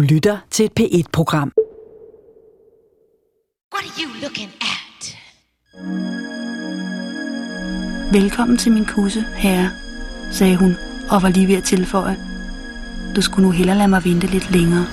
Du 0.00 0.04
lytter 0.04 0.38
til 0.50 0.64
et 0.64 0.72
P1-program. 0.80 1.52
What 3.74 3.84
are 3.84 4.02
you 4.02 4.08
looking 4.22 4.50
at? 4.60 5.16
Velkommen 8.12 8.56
til 8.56 8.72
min 8.72 8.84
kusse, 8.84 9.24
herre, 9.36 9.70
sagde 10.32 10.56
hun 10.56 10.76
og 11.10 11.22
var 11.22 11.28
lige 11.28 11.48
ved 11.48 11.54
at 11.54 11.64
tilføje. 11.64 12.16
Du 13.16 13.22
skulle 13.22 13.46
nu 13.46 13.52
hellere 13.52 13.76
lade 13.76 13.88
mig 13.88 14.04
vente 14.04 14.26
lidt 14.26 14.50
længere. 14.50 14.86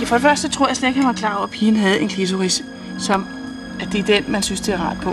Ja, 0.00 0.04
for 0.04 0.14
det 0.14 0.22
første 0.22 0.48
tror 0.48 0.66
jeg 0.66 0.76
slet 0.76 0.88
ikke, 0.88 1.00
han 1.00 1.08
var 1.08 1.14
klar 1.14 1.34
over, 1.34 1.44
at 1.44 1.50
pigen 1.50 1.76
havde 1.76 2.00
en 2.00 2.08
klitoris, 2.08 2.64
som 2.98 3.26
at 3.80 3.88
det 3.92 4.00
er 4.00 4.04
den, 4.04 4.32
man 4.32 4.42
synes, 4.42 4.60
det 4.60 4.74
er 4.74 4.78
rart 4.78 4.96
på. 5.02 5.10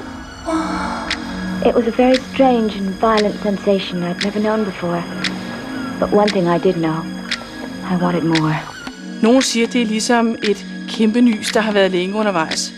It 1.68 1.76
was 1.76 1.88
a 1.88 2.04
very 2.04 2.16
strange 2.34 2.72
and 2.78 2.88
violent 3.02 3.42
sensation 3.44 4.04
I'd 4.04 4.26
never 4.26 4.40
known 4.40 4.66
before. 4.66 5.04
But 6.00 6.14
one 6.14 6.30
thing 6.30 6.48
I 6.48 6.60
did 6.68 6.74
know. 6.74 7.21
I 7.92 8.04
wanted 8.04 8.24
more. 8.24 8.56
Nogle 9.22 9.42
siger, 9.42 9.68
det 9.68 9.82
er 9.82 9.86
ligesom 9.86 10.36
et 10.44 10.66
kæmpe 10.90 11.22
nys, 11.22 11.52
der 11.52 11.62
har 11.62 11.72
været 11.72 11.92
længe 11.92 12.16
undervejs. 12.16 12.74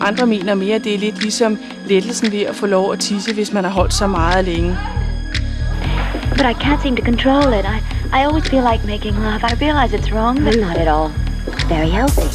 Andre 0.00 0.26
mener 0.26 0.54
mere, 0.54 0.74
at 0.74 0.84
det 0.84 0.94
er 0.94 0.98
lidt 0.98 1.22
ligesom 1.22 1.58
lettelsen 1.88 2.32
ved 2.32 2.40
at 2.40 2.56
få 2.56 2.66
lov 2.66 2.92
at 2.92 3.00
tisse, 3.00 3.34
hvis 3.34 3.52
man 3.52 3.64
har 3.64 3.70
holdt 3.70 3.94
så 3.94 4.06
meget 4.06 4.44
længe. 4.44 4.76
But 6.30 6.40
I 6.40 6.54
can't 6.64 6.82
seem 6.82 6.96
to 6.96 7.04
control 7.04 7.52
it. 7.52 7.64
I, 7.64 7.78
I 8.16 8.20
always 8.26 8.44
feel 8.44 8.64
like 8.72 8.86
making 8.86 9.16
love. 9.16 9.40
I 9.52 9.54
realize 9.64 9.96
it's 9.96 10.12
wrong, 10.14 10.44
but 10.44 10.56
not 10.60 10.76
at 10.76 10.88
all. 10.88 11.10
Very 11.68 11.90
healthy. 11.90 12.28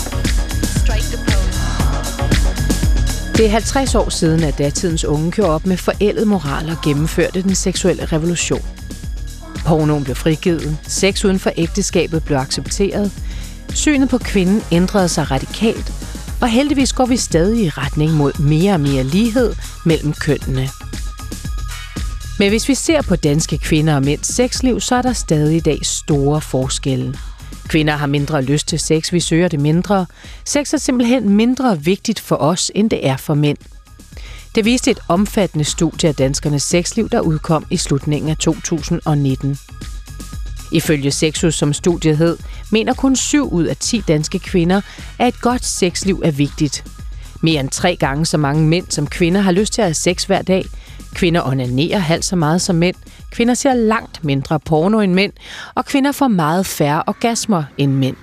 Det 3.38 3.46
er 3.46 3.50
50 3.50 3.96
år 3.96 4.10
siden, 4.10 4.44
at 4.44 4.58
datidens 4.58 5.06
unge 5.06 5.32
gjorde 5.32 5.52
op 5.52 5.66
med 5.66 5.78
forældet 5.78 6.28
moral 6.28 6.70
og 6.70 6.78
gennemførte 6.84 7.42
den 7.42 7.56
seksuelle 7.56 8.06
revolution. 8.06 8.79
Pornoen 9.66 10.04
blev 10.04 10.16
frigivet, 10.16 10.78
sex 10.88 11.26
uden 11.26 11.40
for 11.40 11.52
ægteskabet 11.58 12.24
blev 12.24 12.38
accepteret, 12.38 13.12
synet 13.74 14.10
på 14.10 14.18
kvinden 14.18 14.62
ændrede 14.72 15.10
sig 15.10 15.32
radikalt, 15.32 15.94
og 16.42 16.50
heldigvis 16.50 16.94
går 16.94 17.06
vi 17.06 17.18
stadig 17.18 17.66
i 17.66 17.70
retning 17.70 18.14
mod 18.14 18.40
mere 18.40 18.74
og 18.74 18.80
mere 18.80 19.04
lighed 19.04 19.56
mellem 19.86 20.14
kønnene. 20.14 20.70
Men 22.40 22.50
hvis 22.50 22.70
vi 22.70 22.76
ser 22.76 23.02
på 23.02 23.16
danske 23.16 23.58
kvinder 23.58 23.96
og 23.96 24.04
mænds 24.04 24.36
sexliv, 24.36 24.80
så 24.80 24.96
er 24.96 25.02
der 25.02 25.14
stadig 25.14 25.56
i 25.56 25.60
dag 25.60 25.80
store 25.84 26.42
forskelle. 26.42 27.16
Kvinder 27.68 27.96
har 27.96 28.08
mindre 28.08 28.42
lyst 28.42 28.68
til 28.68 28.80
sex, 28.80 29.14
vi 29.14 29.20
søger 29.20 29.48
det 29.48 29.60
mindre. 29.60 30.06
Sex 30.46 30.74
er 30.74 30.78
simpelthen 30.78 31.30
mindre 31.30 31.84
vigtigt 31.84 32.20
for 32.20 32.36
os, 32.36 32.72
end 32.76 32.90
det 32.90 33.08
er 33.08 33.18
for 33.18 33.34
mænd. 33.34 33.58
Det 34.56 34.66
viste 34.66 34.92
et 34.92 35.00
omfattende 35.08 35.66
studie 35.66 36.10
af 36.10 36.16
danskernes 36.16 36.64
sexliv, 36.64 37.10
der 37.10 37.20
udkom 37.20 37.66
i 37.70 37.78
slutningen 37.78 38.30
af 38.30 38.38
2019. 38.38 39.58
Ifølge 40.72 41.12
Sexus, 41.12 41.56
som 41.56 41.74
studiet 41.74 42.18
hed, 42.18 42.38
mener 42.72 42.94
kun 42.94 43.16
7 43.16 43.50
ud 43.50 43.64
af 43.64 43.78
10 43.78 44.04
danske 44.08 44.40
kvinder, 44.40 44.82
at 45.20 45.28
et 45.28 45.42
godt 45.42 45.66
sexliv 45.66 46.22
er 46.26 46.32
vigtigt. 46.32 46.84
Mere 47.42 47.60
end 47.60 47.70
tre 47.70 47.96
gange 47.96 48.26
så 48.26 48.38
mange 48.38 48.68
mænd 48.68 48.86
som 48.90 49.08
kvinder 49.08 49.42
har 49.42 49.52
lyst 49.52 49.74
til 49.74 49.82
at 49.82 49.88
have 49.88 49.94
sex 49.94 50.24
hver 50.24 50.42
dag. 50.42 50.66
Kvinder 51.14 51.42
onanerer 51.42 52.00
halvt 52.00 52.26
så 52.26 52.36
meget 52.36 52.62
som 52.62 52.76
mænd. 52.76 52.96
Kvinder 53.32 53.54
ser 53.54 53.74
langt 53.74 54.24
mindre 54.24 54.60
porno 54.60 55.00
end 55.00 55.14
mænd. 55.14 55.34
Og 55.76 55.86
kvinder 55.86 56.12
får 56.12 56.28
meget 56.28 56.66
færre 56.66 57.04
orgasmer 57.08 57.64
end 57.78 57.92
mænd. 57.92 58.16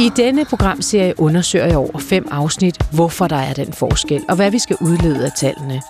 I 0.00 0.10
denne 0.16 0.44
programserie 0.44 1.20
undersøger 1.20 1.66
jeg 1.66 1.76
over 1.76 1.98
fem 1.98 2.28
afsnit, 2.30 2.78
hvorfor 2.92 3.26
der 3.28 3.36
er 3.36 3.52
den 3.52 3.72
forskel, 3.72 4.24
og 4.28 4.36
hvad 4.36 4.50
vi 4.50 4.58
skal 4.58 4.76
udlede 4.80 5.24
af 5.24 5.32
tallene. 5.32 5.82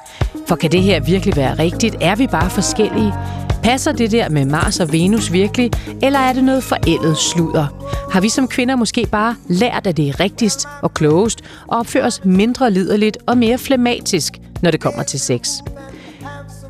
For 0.47 0.57
kan 0.57 0.73
det 0.73 0.83
her 0.83 1.01
virkelig 1.01 1.37
være 1.37 1.59
rigtigt? 1.59 1.97
Er 2.01 2.17
vi 2.17 2.27
bare 2.27 2.51
forskellige? 2.51 3.15
Passer 3.63 3.93
det 3.93 4.13
der 4.13 4.29
med 4.29 4.45
Mars 4.45 4.81
og 4.81 4.93
Venus 4.93 5.33
virkelig, 5.33 5.71
eller 6.03 6.19
er 6.19 6.33
det 6.33 6.45
noget 6.45 6.65
forældet 6.65 7.17
sludder? 7.17 7.67
Har 8.13 8.21
vi 8.21 8.29
som 8.29 8.49
kvinder 8.49 8.77
måske 8.77 9.07
bare 9.13 9.37
lært, 9.49 9.87
at 9.87 9.97
det 9.97 10.09
er 10.09 10.21
rigtigst 10.21 10.69
og 10.83 10.95
klogest, 10.95 11.41
og 11.67 11.79
opfører 11.79 12.07
os 12.07 12.21
mindre 12.25 12.71
liderligt 12.71 13.19
og 13.27 13.39
mere 13.39 13.59
flematisk, 13.59 14.33
når 14.63 14.71
det 14.71 14.81
kommer 14.81 15.03
til 15.03 15.21
sex? 15.21 15.49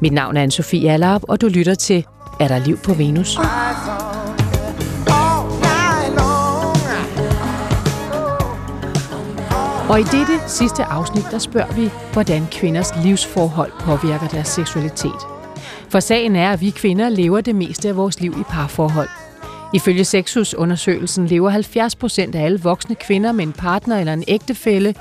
Mit 0.01 0.13
navn 0.13 0.37
er 0.37 0.47
Anne-Sophie 0.47 0.87
Allerup, 0.87 1.23
og 1.29 1.41
du 1.41 1.49
lytter 1.49 1.75
til 1.75 2.05
Er 2.41 2.49
der 2.49 2.59
liv 2.59 2.79
på 2.79 2.95
Venus? 2.95 3.39
Og 9.91 10.01
i 10.01 10.03
dette 10.03 10.39
sidste 10.47 10.85
afsnit, 10.85 11.25
der 11.31 11.39
spørger 11.39 11.73
vi, 11.73 11.91
hvordan 12.13 12.47
kvinders 12.53 12.93
livsforhold 13.05 13.73
påvirker 13.81 14.29
deres 14.29 14.49
seksualitet. 14.49 15.21
For 15.89 16.01
sagen 16.01 16.37
er, 16.37 16.53
at 16.53 16.61
vi 16.61 16.71
kvinder 16.71 17.09
lever 17.09 17.41
det 17.41 17.55
meste 17.55 17.89
af 17.89 17.97
vores 17.97 18.21
liv 18.21 18.35
i 18.41 18.43
parforhold. 18.43 19.09
Ifølge 19.75 20.05
Sexus-undersøgelsen 20.05 21.27
lever 21.27 21.51
70 21.51 21.97
procent 21.97 22.35
af 22.35 22.45
alle 22.45 22.61
voksne 22.61 22.95
kvinder 22.95 23.33
med 23.33 23.45
en 23.47 23.53
partner 23.53 23.99
eller 23.99 24.13
en 24.13 24.25
ægtefælle, 24.29 24.95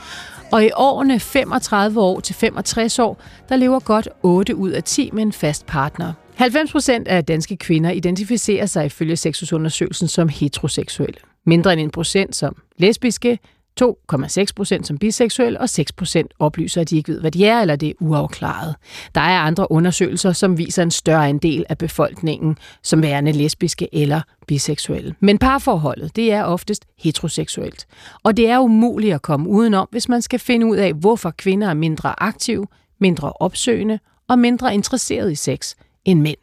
og 0.51 0.65
i 0.65 0.69
årene 0.75 1.19
35 1.19 2.01
år 2.01 2.19
til 2.19 2.35
65 2.35 2.99
år, 2.99 3.21
der 3.49 3.55
lever 3.55 3.79
godt 3.79 4.09
8 4.23 4.55
ud 4.55 4.69
af 4.69 4.83
10 4.83 5.09
med 5.13 5.23
en 5.23 5.33
fast 5.33 5.65
partner. 5.65 6.13
90 6.35 6.71
procent 6.71 7.07
af 7.07 7.25
danske 7.25 7.57
kvinder 7.57 7.89
identificerer 7.89 8.65
sig 8.65 8.85
ifølge 8.85 9.15
Sexus-undersøgelsen 9.15 10.07
som 10.07 10.29
heteroseksuelle. 10.29 11.19
Mindre 11.45 11.73
end 11.73 11.81
en 11.81 11.89
procent 11.89 12.35
som 12.35 12.55
lesbiske, 12.77 13.39
2,6 13.81 14.45
procent 14.55 14.87
som 14.87 14.97
biseksuel, 14.97 15.57
og 15.57 15.69
6 15.69 15.91
procent 15.91 16.33
oplyser, 16.39 16.81
at 16.81 16.89
de 16.89 16.97
ikke 16.97 17.11
ved, 17.11 17.19
hvad 17.19 17.31
de 17.31 17.45
er, 17.45 17.61
eller 17.61 17.75
det 17.75 17.89
er 17.89 17.93
uafklaret. 17.99 18.75
Der 19.15 19.21
er 19.21 19.39
andre 19.39 19.71
undersøgelser, 19.71 20.31
som 20.31 20.57
viser 20.57 20.83
en 20.83 20.91
større 20.91 21.27
andel 21.27 21.65
af 21.69 21.77
befolkningen 21.77 22.57
som 22.83 23.01
værende 23.01 23.31
lesbiske 23.31 23.95
eller 23.95 24.21
biseksuelle. 24.47 25.15
Men 25.19 25.37
parforholdet, 25.37 26.15
det 26.15 26.33
er 26.33 26.43
oftest 26.43 26.85
heteroseksuelt. 26.97 27.87
Og 28.23 28.37
det 28.37 28.49
er 28.49 28.59
umuligt 28.59 29.15
at 29.15 29.21
komme 29.21 29.49
udenom, 29.49 29.87
hvis 29.91 30.09
man 30.09 30.21
skal 30.21 30.39
finde 30.39 30.65
ud 30.65 30.77
af, 30.77 30.93
hvorfor 30.93 31.31
kvinder 31.37 31.69
er 31.69 31.73
mindre 31.73 32.23
aktive, 32.23 32.67
mindre 32.99 33.33
opsøgende 33.33 33.99
og 34.27 34.39
mindre 34.39 34.73
interesseret 34.73 35.31
i 35.31 35.35
sex 35.35 35.73
end 36.05 36.21
mænd. 36.21 36.37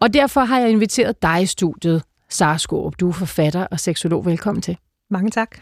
Og 0.00 0.14
derfor 0.14 0.40
har 0.40 0.58
jeg 0.58 0.70
inviteret 0.70 1.22
dig 1.22 1.42
i 1.42 1.46
studiet, 1.46 2.02
Sara 2.30 2.58
Skorup. 2.58 2.94
Du 3.00 3.08
er 3.08 3.12
forfatter 3.12 3.66
og 3.66 3.80
seksolog. 3.80 4.26
Velkommen 4.26 4.62
til. 4.62 4.76
Mange 5.10 5.30
tak. 5.30 5.58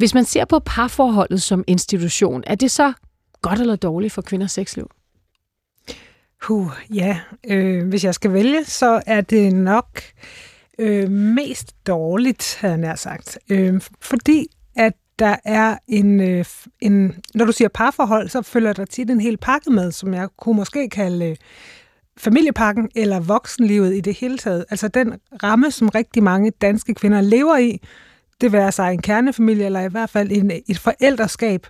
Hvis 0.00 0.14
man 0.14 0.24
ser 0.24 0.44
på 0.44 0.58
parforholdet 0.58 1.42
som 1.42 1.64
institution, 1.66 2.44
er 2.46 2.54
det 2.54 2.70
så 2.70 2.92
godt 3.42 3.60
eller 3.60 3.76
dårligt 3.76 4.12
for 4.12 4.22
kvinders 4.22 4.52
sexliv? 4.52 4.90
Huh, 6.42 6.70
ja, 6.94 7.20
øh, 7.46 7.88
hvis 7.88 8.04
jeg 8.04 8.14
skal 8.14 8.32
vælge, 8.32 8.64
så 8.64 9.02
er 9.06 9.20
det 9.20 9.54
nok 9.54 10.02
øh, 10.78 11.10
mest 11.10 11.86
dårligt, 11.86 12.56
havde 12.60 12.72
jeg 12.72 12.80
nær 12.80 12.94
sagt. 12.94 13.38
Øh, 13.48 13.80
fordi 14.00 14.46
at 14.76 14.92
der 15.18 15.36
er 15.44 15.78
en, 15.88 16.20
øh, 16.20 16.44
en, 16.80 17.14
når 17.34 17.44
du 17.44 17.52
siger 17.52 17.68
parforhold, 17.68 18.28
så 18.28 18.42
følger 18.42 18.72
der 18.72 18.84
tit 18.84 19.10
en 19.10 19.20
hel 19.20 19.36
pakke 19.36 19.70
med, 19.70 19.92
som 19.92 20.14
jeg 20.14 20.28
kunne 20.38 20.56
måske 20.56 20.88
kalde 20.88 21.26
øh, 21.26 21.36
familiepakken 22.16 22.90
eller 22.96 23.20
voksenlivet 23.20 23.96
i 23.96 24.00
det 24.00 24.14
hele 24.14 24.38
taget. 24.38 24.64
Altså 24.70 24.88
den 24.88 25.14
ramme, 25.42 25.70
som 25.70 25.88
rigtig 25.88 26.22
mange 26.22 26.50
danske 26.50 26.94
kvinder 26.94 27.20
lever 27.20 27.56
i, 27.56 27.80
det 28.40 28.52
være 28.52 28.72
sig 28.72 28.92
en 28.92 29.02
kernefamilie, 29.02 29.66
eller 29.66 29.80
i 29.80 29.88
hvert 29.88 30.10
fald 30.10 30.32
en, 30.32 30.50
et 30.68 30.78
forældreskab, 30.78 31.66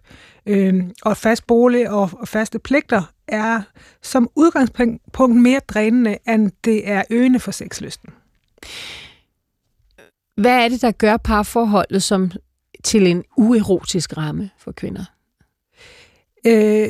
øh, 0.47 0.85
og 1.03 1.17
fast 1.17 1.47
bolig 1.47 1.91
og, 1.91 2.11
og 2.13 2.29
faste 2.29 2.59
pligter, 2.59 3.03
er 3.29 3.63
som 4.03 4.31
udgangspunkt 4.37 5.37
mere 5.37 5.61
drænende, 5.69 6.19
end 6.29 6.51
det 6.65 6.89
er 6.89 7.03
øgende 7.11 7.41
for 7.41 7.51
sexlysten. 7.51 8.09
Hvad 10.37 10.65
er 10.65 10.69
det, 10.69 10.83
der 10.83 10.91
gør 10.91 11.17
parforholdet 11.17 12.03
som 12.03 12.31
til 12.85 13.07
en 13.07 13.25
uerotisk 13.37 14.17
ramme 14.17 14.51
for 14.59 14.73
kvinder? 14.73 15.05
Øh, 16.47 16.89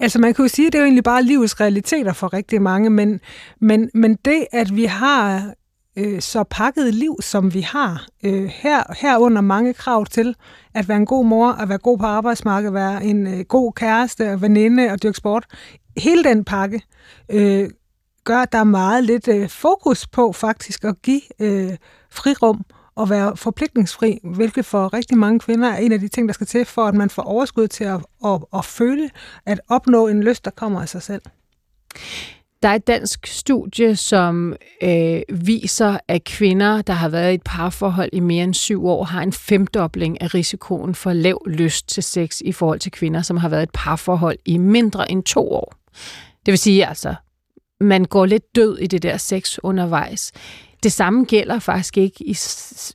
altså 0.00 0.18
man 0.18 0.34
kan 0.34 0.44
jo 0.44 0.48
sige, 0.48 0.66
at 0.66 0.72
det 0.72 0.78
er 0.78 0.82
jo 0.82 0.86
egentlig 0.86 1.04
bare 1.04 1.22
livets 1.22 1.60
realiteter 1.60 2.12
for 2.12 2.32
rigtig 2.32 2.62
mange, 2.62 2.90
men, 2.90 3.20
men, 3.60 3.90
men 3.94 4.18
det, 4.24 4.46
at 4.52 4.76
vi 4.76 4.84
har 4.84 5.54
øh, 5.96 6.20
så 6.20 6.44
pakket 6.50 6.94
liv, 6.94 7.16
som 7.20 7.54
vi 7.54 7.60
har. 7.60 8.06
Øh, 8.24 8.44
her, 8.44 8.82
herunder 9.00 9.40
mange 9.40 9.74
krav 9.74 10.06
til 10.06 10.34
at 10.74 10.88
være 10.88 10.96
en 10.96 11.06
god 11.06 11.24
mor, 11.24 11.52
at 11.52 11.68
være 11.68 11.78
god 11.78 11.98
på 11.98 12.06
arbejdsmarkedet, 12.06 12.74
være 12.74 13.04
en 13.04 13.26
øh, 13.26 13.40
god 13.40 13.72
kæreste, 13.72 14.32
og 14.32 14.42
veninde 14.42 14.90
og 14.90 15.02
dyrke 15.02 15.16
sport. 15.16 15.46
Hele 15.96 16.24
den 16.24 16.44
pakke 16.44 16.82
øh, 17.28 17.70
gør, 18.24 18.38
at 18.38 18.52
der 18.52 18.58
er 18.58 18.64
meget 18.64 19.04
lidt 19.04 19.28
øh, 19.28 19.48
fokus 19.48 20.06
på 20.06 20.32
faktisk 20.32 20.84
at 20.84 21.02
give 21.02 21.22
øh, 21.40 21.76
frirum 22.10 22.64
og 22.96 23.10
være 23.10 23.36
forpligtningsfri, 23.36 24.18
hvilket 24.24 24.64
for 24.64 24.94
rigtig 24.94 25.18
mange 25.18 25.40
kvinder 25.40 25.68
er 25.68 25.76
en 25.76 25.92
af 25.92 26.00
de 26.00 26.08
ting, 26.08 26.28
der 26.28 26.32
skal 26.32 26.46
til, 26.46 26.64
for 26.64 26.84
at 26.84 26.94
man 26.94 27.10
får 27.10 27.22
overskud 27.22 27.68
til 27.68 27.84
at, 27.84 28.00
at, 28.24 28.40
at 28.54 28.64
føle, 28.64 29.10
at 29.46 29.60
opnå 29.68 30.06
en 30.08 30.22
lyst, 30.22 30.44
der 30.44 30.50
kommer 30.50 30.82
af 30.82 30.88
sig 30.88 31.02
selv. 31.02 31.22
Der 32.64 32.70
er 32.70 32.74
et 32.74 32.86
dansk 32.86 33.26
studie, 33.26 33.96
som 33.96 34.56
øh, 34.82 35.22
viser, 35.28 35.98
at 36.08 36.24
kvinder, 36.24 36.82
der 36.82 36.92
har 36.92 37.08
været 37.08 37.32
i 37.32 37.34
et 37.34 37.42
parforhold 37.44 38.10
i 38.12 38.20
mere 38.20 38.44
end 38.44 38.54
syv 38.54 38.86
år, 38.86 39.04
har 39.04 39.22
en 39.22 39.32
femdobling 39.32 40.22
af 40.22 40.34
risikoen 40.34 40.94
for 40.94 41.12
lav 41.12 41.42
lyst 41.46 41.88
til 41.88 42.02
sex 42.02 42.40
i 42.40 42.52
forhold 42.52 42.78
til 42.78 42.92
kvinder, 42.92 43.22
som 43.22 43.36
har 43.36 43.48
været 43.48 43.62
i 43.62 43.62
et 43.62 43.70
parforhold 43.74 44.38
i 44.44 44.58
mindre 44.58 45.10
end 45.10 45.22
to 45.22 45.52
år. 45.52 45.74
Det 46.46 46.52
vil 46.52 46.58
sige 46.58 46.86
altså, 46.86 47.14
man 47.80 48.04
går 48.04 48.26
lidt 48.26 48.56
død 48.56 48.78
i 48.78 48.86
det 48.86 49.02
der 49.02 49.16
sex 49.16 49.58
undervejs. 49.62 50.32
det 50.82 50.92
samme 50.92 51.24
gælder 51.24 51.58
faktisk 51.58 51.98
ikke 51.98 52.24
i, 52.24 52.38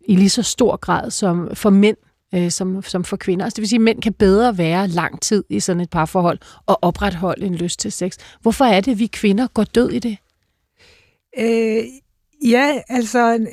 i 0.06 0.16
lige 0.16 0.30
så 0.30 0.44
stor 0.44 0.78
grad 0.78 1.12
som 1.12 1.50
for 1.54 1.70
mænd, 1.70 1.98
øh, 2.36 2.52
som, 2.52 2.84
som 2.84 3.04
for 3.04 3.18
kvinder. 3.18 3.46
Altså, 3.46 3.56
det 3.56 3.62
vil 3.62 3.70
sige, 3.70 3.78
at 3.78 3.82
mænd 3.82 4.02
kan 4.02 4.14
bedre 4.14 4.58
være 4.58 4.88
lang 4.88 5.22
tid 5.22 5.44
i 5.50 5.60
sådan 5.60 5.82
et 5.82 5.90
parforhold 5.90 6.40
og 6.66 6.80
opretholde 6.82 7.46
en 7.46 7.56
lyst 7.56 7.80
til 7.80 7.92
sex. 7.92 8.18
Hvorfor 8.42 8.66
er 8.66 8.82
det, 8.82 8.92
at 8.92 9.00
vi 9.00 9.08
kvinder 9.08 9.48
går 9.48 9.64
død 9.64 9.90
i 9.90 10.00
det? 10.00 10.18
Øh, 11.40 11.84
Ja, 12.44 12.82
altså 12.90 13.48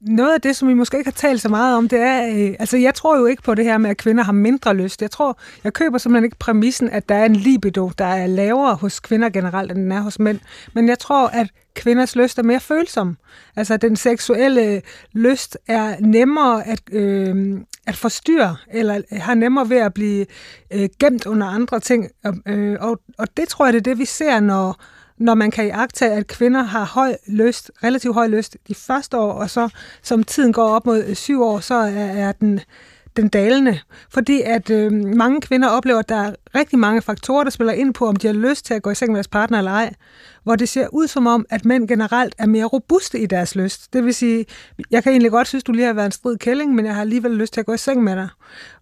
noget 0.00 0.34
af 0.34 0.40
det, 0.40 0.56
som 0.56 0.68
vi 0.68 0.74
måske 0.74 0.98
ikke 0.98 1.10
har 1.10 1.12
talt 1.12 1.40
så 1.40 1.48
meget 1.48 1.76
om, 1.76 1.88
det 1.88 2.00
er, 2.00 2.26
øh, 2.26 2.54
altså 2.58 2.76
jeg 2.76 2.94
tror 2.94 3.18
jo 3.18 3.26
ikke 3.26 3.42
på 3.42 3.54
det 3.54 3.64
her 3.64 3.78
med, 3.78 3.90
at 3.90 3.96
kvinder 3.96 4.24
har 4.24 4.32
mindre 4.32 4.74
lyst. 4.74 5.02
Jeg 5.02 5.10
tror, 5.10 5.38
jeg 5.64 5.72
køber 5.72 5.98
simpelthen 5.98 6.24
ikke 6.24 6.36
præmissen, 6.36 6.90
at 6.90 7.08
der 7.08 7.14
er 7.14 7.24
en 7.24 7.36
libido, 7.36 7.90
der 7.98 8.04
er 8.04 8.26
lavere 8.26 8.74
hos 8.74 9.00
kvinder 9.00 9.30
generelt, 9.30 9.72
end 9.72 9.78
den 9.78 9.92
er 9.92 10.00
hos 10.00 10.18
mænd. 10.18 10.38
Men 10.74 10.88
jeg 10.88 10.98
tror, 10.98 11.28
at 11.28 11.50
kvinders 11.74 12.16
lyst 12.16 12.38
er 12.38 12.42
mere 12.42 12.60
følsom. 12.60 13.16
Altså 13.56 13.76
den 13.76 13.96
seksuelle 13.96 14.82
lyst 15.12 15.58
er 15.68 15.96
nemmere 16.00 16.66
at, 16.66 16.80
øh, 16.92 17.60
at 17.86 17.96
forstyrre, 17.96 18.56
eller 18.70 19.02
har 19.12 19.34
nemmere 19.34 19.70
ved 19.70 19.76
at 19.76 19.94
blive 19.94 20.26
øh, 20.70 20.88
gemt 21.00 21.26
under 21.26 21.46
andre 21.46 21.80
ting. 21.80 22.10
Øh, 22.46 22.76
og, 22.80 23.00
og 23.18 23.36
det 23.36 23.48
tror 23.48 23.64
jeg, 23.64 23.72
det 23.72 23.78
er 23.78 23.90
det, 23.90 23.98
vi 23.98 24.04
ser, 24.04 24.40
når 24.40 24.76
når 25.20 25.34
man 25.34 25.50
kan 25.50 25.66
iagtage, 25.66 26.12
at 26.12 26.26
kvinder 26.26 26.62
har 26.62 26.84
høj 26.84 27.16
lyst, 27.26 27.70
relativt 27.84 28.14
høj 28.14 28.26
lyst 28.26 28.56
de 28.68 28.74
første 28.74 29.16
år, 29.16 29.32
og 29.32 29.50
så 29.50 29.68
som 30.02 30.24
tiden 30.24 30.52
går 30.52 30.68
op 30.68 30.86
mod 30.86 31.14
syv 31.14 31.42
år, 31.42 31.60
så 31.60 31.74
er, 31.74 32.06
er 32.06 32.32
den, 32.32 32.60
den 33.16 33.28
dalende. 33.28 33.78
Fordi 34.10 34.42
at 34.42 34.70
øh, 34.70 34.92
mange 34.92 35.40
kvinder 35.40 35.68
oplever, 35.68 35.98
at 35.98 36.08
der 36.08 36.16
er 36.16 36.34
rigtig 36.54 36.78
mange 36.78 37.02
faktorer, 37.02 37.44
der 37.44 37.50
spiller 37.50 37.72
ind 37.72 37.94
på, 37.94 38.06
om 38.06 38.16
de 38.16 38.26
har 38.26 38.34
lyst 38.34 38.66
til 38.66 38.74
at 38.74 38.82
gå 38.82 38.90
i 38.90 38.94
seng 38.94 39.10
med 39.12 39.16
deres 39.16 39.28
partner 39.28 39.58
eller 39.58 39.70
ej. 39.70 39.94
Hvor 40.42 40.56
det 40.56 40.68
ser 40.68 40.88
ud 40.92 41.06
som 41.06 41.26
om, 41.26 41.46
at 41.50 41.64
mænd 41.64 41.88
generelt 41.88 42.34
er 42.38 42.46
mere 42.46 42.64
robuste 42.64 43.18
i 43.18 43.26
deres 43.26 43.54
lyst. 43.54 43.92
Det 43.92 44.04
vil 44.04 44.14
sige, 44.14 44.46
jeg 44.90 45.02
kan 45.02 45.12
egentlig 45.12 45.30
godt 45.30 45.48
synes, 45.48 45.64
du 45.64 45.72
lige 45.72 45.86
har 45.86 45.92
været 45.92 46.06
en 46.06 46.12
strid 46.12 46.36
kælling, 46.36 46.74
men 46.74 46.86
jeg 46.86 46.94
har 46.94 47.00
alligevel 47.00 47.30
lyst 47.30 47.52
til 47.52 47.60
at 47.60 47.66
gå 47.66 47.72
i 47.72 47.78
seng 47.78 48.04
med 48.04 48.16
dig. 48.16 48.28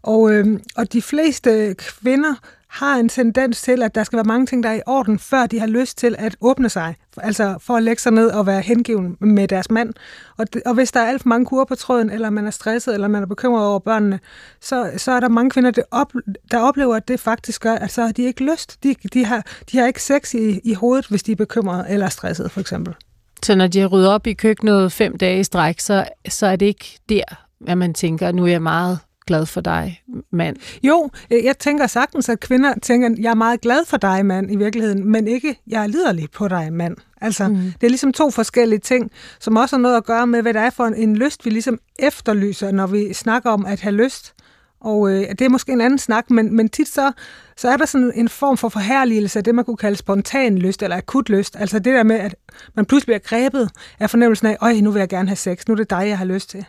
Og, 0.02 0.32
øh, 0.32 0.60
og 0.76 0.92
de 0.92 1.02
fleste 1.02 1.74
kvinder 1.74 2.34
har 2.68 2.96
en 2.96 3.08
tendens 3.08 3.62
til, 3.62 3.82
at 3.82 3.94
der 3.94 4.04
skal 4.04 4.16
være 4.16 4.24
mange 4.24 4.46
ting, 4.46 4.62
der 4.62 4.68
er 4.68 4.74
i 4.74 4.80
orden, 4.86 5.18
før 5.18 5.46
de 5.46 5.60
har 5.60 5.66
lyst 5.66 5.98
til 5.98 6.14
at 6.18 6.36
åbne 6.40 6.68
sig. 6.68 6.94
Altså 7.16 7.58
for 7.60 7.76
at 7.76 7.82
lægge 7.82 8.02
sig 8.02 8.12
ned 8.12 8.30
og 8.30 8.46
være 8.46 8.60
hengiven 8.60 9.16
med 9.20 9.48
deres 9.48 9.70
mand. 9.70 9.94
Og, 10.36 10.54
det, 10.54 10.62
og 10.66 10.74
hvis 10.74 10.92
der 10.92 11.00
er 11.00 11.08
alt 11.08 11.22
for 11.22 11.28
mange 11.28 11.46
kurer 11.46 11.64
på 11.64 11.74
tråden, 11.74 12.10
eller 12.10 12.30
man 12.30 12.46
er 12.46 12.50
stresset, 12.50 12.94
eller 12.94 13.08
man 13.08 13.22
er 13.22 13.26
bekymret 13.26 13.66
over 13.66 13.78
børnene, 13.78 14.20
så, 14.60 14.90
så 14.96 15.12
er 15.12 15.20
der 15.20 15.28
mange 15.28 15.50
kvinder, 15.50 15.70
der, 15.70 15.82
op, 15.90 16.12
der 16.50 16.58
oplever, 16.58 16.96
at 16.96 17.08
det 17.08 17.20
faktisk 17.20 17.62
gør, 17.62 17.74
at 17.74 17.90
så 17.90 18.02
har 18.02 18.12
de 18.12 18.22
ikke 18.22 18.44
lyst. 18.52 18.82
De, 18.82 18.94
de, 19.14 19.24
har, 19.24 19.46
de 19.72 19.78
har 19.78 19.86
ikke 19.86 20.02
sex 20.02 20.34
i, 20.34 20.60
i 20.64 20.74
hovedet, 20.74 21.06
hvis 21.06 21.22
de 21.22 21.32
er 21.32 21.36
bekymrede 21.36 21.86
eller 21.88 22.08
stresset, 22.08 22.50
for 22.50 22.60
eksempel. 22.60 22.94
Så 23.42 23.54
når 23.54 23.66
de 23.66 23.80
har 23.80 23.86
ryddet 23.86 24.08
op 24.08 24.26
i 24.26 24.32
køkkenet 24.32 24.92
fem 24.92 25.18
dage 25.18 25.40
i 25.40 25.44
stræk, 25.44 25.80
så, 25.80 26.08
så 26.28 26.46
er 26.46 26.56
det 26.56 26.66
ikke 26.66 26.98
der, 27.08 27.22
at 27.66 27.78
man 27.78 27.94
tænker, 27.94 28.32
nu 28.32 28.44
er 28.44 28.50
jeg 28.50 28.62
meget 28.62 28.98
glad 29.28 29.46
for 29.46 29.60
dig, 29.60 30.02
mand? 30.32 30.56
Jo, 30.82 31.10
jeg 31.30 31.58
tænker 31.58 31.86
sagtens, 31.86 32.28
at 32.28 32.40
kvinder 32.40 32.74
tænker, 32.82 33.10
jeg 33.18 33.30
er 33.30 33.34
meget 33.34 33.60
glad 33.60 33.84
for 33.86 33.96
dig, 33.96 34.26
mand, 34.26 34.52
i 34.52 34.56
virkeligheden, 34.56 35.10
men 35.10 35.28
ikke, 35.28 35.60
jeg 35.66 35.82
er 35.82 35.86
liderlig 35.86 36.30
på 36.30 36.48
dig, 36.48 36.72
mand. 36.72 36.96
Altså, 37.20 37.48
mm. 37.48 37.56
det 37.56 37.86
er 37.86 37.88
ligesom 37.88 38.12
to 38.12 38.30
forskellige 38.30 38.78
ting, 38.78 39.10
som 39.40 39.56
også 39.56 39.76
har 39.76 39.80
noget 39.80 39.96
at 39.96 40.04
gøre 40.04 40.26
med, 40.26 40.42
hvad 40.42 40.54
det 40.54 40.62
er 40.62 40.70
for 40.70 40.84
en, 40.84 40.94
en 40.94 41.16
lyst, 41.16 41.44
vi 41.44 41.50
ligesom 41.50 41.78
efterlyser, 41.98 42.70
når 42.70 42.86
vi 42.86 43.12
snakker 43.12 43.50
om 43.50 43.66
at 43.66 43.80
have 43.80 43.94
lyst. 43.94 44.34
Og 44.80 45.10
øh, 45.10 45.20
det 45.20 45.40
er 45.40 45.48
måske 45.48 45.72
en 45.72 45.80
anden 45.80 45.98
snak, 45.98 46.30
men, 46.30 46.56
men 46.56 46.68
tit 46.68 46.88
så, 46.88 47.12
så 47.56 47.68
er 47.68 47.76
der 47.76 47.86
sådan 47.86 48.12
en 48.14 48.28
form 48.28 48.56
for 48.56 48.68
forherligelse 48.68 49.38
af 49.38 49.44
det, 49.44 49.54
man 49.54 49.64
kunne 49.64 49.76
kalde 49.76 49.96
spontan 49.96 50.58
lyst 50.58 50.82
eller 50.82 50.96
akut 50.96 51.28
lyst. 51.28 51.56
Altså 51.56 51.78
det 51.78 51.94
der 51.94 52.02
med, 52.02 52.16
at 52.16 52.34
man 52.74 52.84
pludselig 52.84 53.06
bliver 53.06 53.40
grebet 53.40 53.70
af 54.00 54.10
fornemmelsen 54.10 54.46
af, 54.46 54.56
øj, 54.60 54.80
nu 54.80 54.90
vil 54.90 55.00
jeg 55.00 55.08
gerne 55.08 55.28
have 55.28 55.36
sex, 55.36 55.68
nu 55.68 55.72
er 55.72 55.76
det 55.76 55.90
dig, 55.90 56.08
jeg 56.08 56.18
har 56.18 56.24
lyst 56.24 56.50
til. 56.50 56.64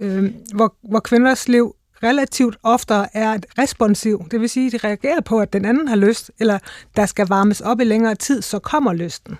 Øh, 0.00 0.34
hvor, 0.54 0.74
hvor 0.88 1.00
kvinders 1.00 1.48
liv 1.48 1.74
relativt 2.02 2.56
oftere 2.62 3.16
er 3.16 3.38
responsiv. 3.58 4.28
Det 4.30 4.40
vil 4.40 4.48
sige, 4.48 4.66
at 4.66 4.72
de 4.72 4.88
reagerer 4.88 5.20
på, 5.20 5.40
at 5.40 5.52
den 5.52 5.64
anden 5.64 5.88
har 5.88 5.96
lyst, 5.96 6.30
eller 6.40 6.58
der 6.96 7.06
skal 7.06 7.26
varmes 7.26 7.60
op 7.60 7.80
i 7.80 7.84
længere 7.84 8.14
tid, 8.14 8.42
så 8.42 8.58
kommer 8.58 8.92
lysten. 8.92 9.38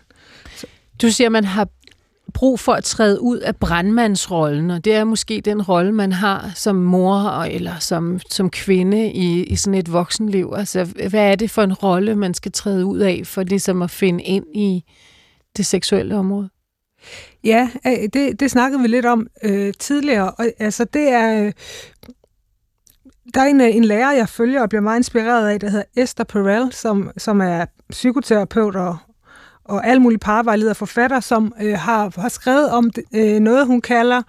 Så. 0.56 0.66
Du 1.02 1.10
siger, 1.10 1.28
at 1.28 1.32
man 1.32 1.44
har 1.44 1.68
brug 2.34 2.60
for 2.60 2.72
at 2.72 2.84
træde 2.84 3.20
ud 3.20 3.38
af 3.38 3.56
brandmandsrollen, 3.56 4.70
og 4.70 4.84
det 4.84 4.94
er 4.94 5.04
måske 5.04 5.40
den 5.40 5.62
rolle, 5.62 5.92
man 5.92 6.12
har 6.12 6.52
som 6.54 6.76
mor 6.76 7.42
eller 7.42 7.78
som, 7.78 8.20
som 8.30 8.50
kvinde 8.50 9.12
i, 9.12 9.44
i 9.44 9.56
sådan 9.56 9.78
et 9.78 9.92
voksenliv. 9.92 10.52
Altså, 10.56 10.84
hvad 10.84 11.30
er 11.30 11.34
det 11.34 11.50
for 11.50 11.62
en 11.62 11.72
rolle, 11.72 12.16
man 12.16 12.34
skal 12.34 12.52
træde 12.52 12.86
ud 12.86 12.98
af, 12.98 13.22
for 13.24 13.42
ligesom 13.42 13.82
at 13.82 13.90
finde 13.90 14.24
ind 14.24 14.44
i 14.54 14.84
det 15.56 15.66
seksuelle 15.66 16.16
område? 16.16 16.48
Ja, 17.44 17.70
det, 17.84 18.40
det 18.40 18.50
snakkede 18.50 18.82
vi 18.82 18.88
lidt 18.88 19.06
om 19.06 19.26
øh, 19.42 19.74
tidligere. 19.78 20.30
Og, 20.30 20.46
altså, 20.58 20.84
det 20.84 21.08
er... 21.08 21.52
Øh, 23.32 23.34
der 23.34 23.40
er 23.40 23.46
en, 23.46 23.60
øh, 23.60 23.76
en 23.76 23.84
lærer, 23.84 24.12
jeg 24.12 24.28
følger 24.28 24.62
og 24.62 24.68
bliver 24.68 24.82
meget 24.82 24.98
inspireret 24.98 25.48
af, 25.48 25.60
der 25.60 25.70
hedder 25.70 25.84
Esther 25.96 26.24
Perel, 26.24 26.72
som, 26.72 27.10
som 27.16 27.40
er 27.40 27.64
psykoterapeut 27.90 28.76
og, 28.76 28.96
og 29.64 29.86
alle 29.86 30.02
mulige 30.02 30.18
parvejleder 30.18 30.74
forfatter, 30.74 31.20
som 31.20 31.54
øh, 31.62 31.78
har, 31.78 32.20
har 32.20 32.28
skrevet 32.28 32.70
om 32.70 32.90
øh, 33.14 33.40
noget, 33.40 33.66
hun 33.66 33.80
kalder, 33.80 34.22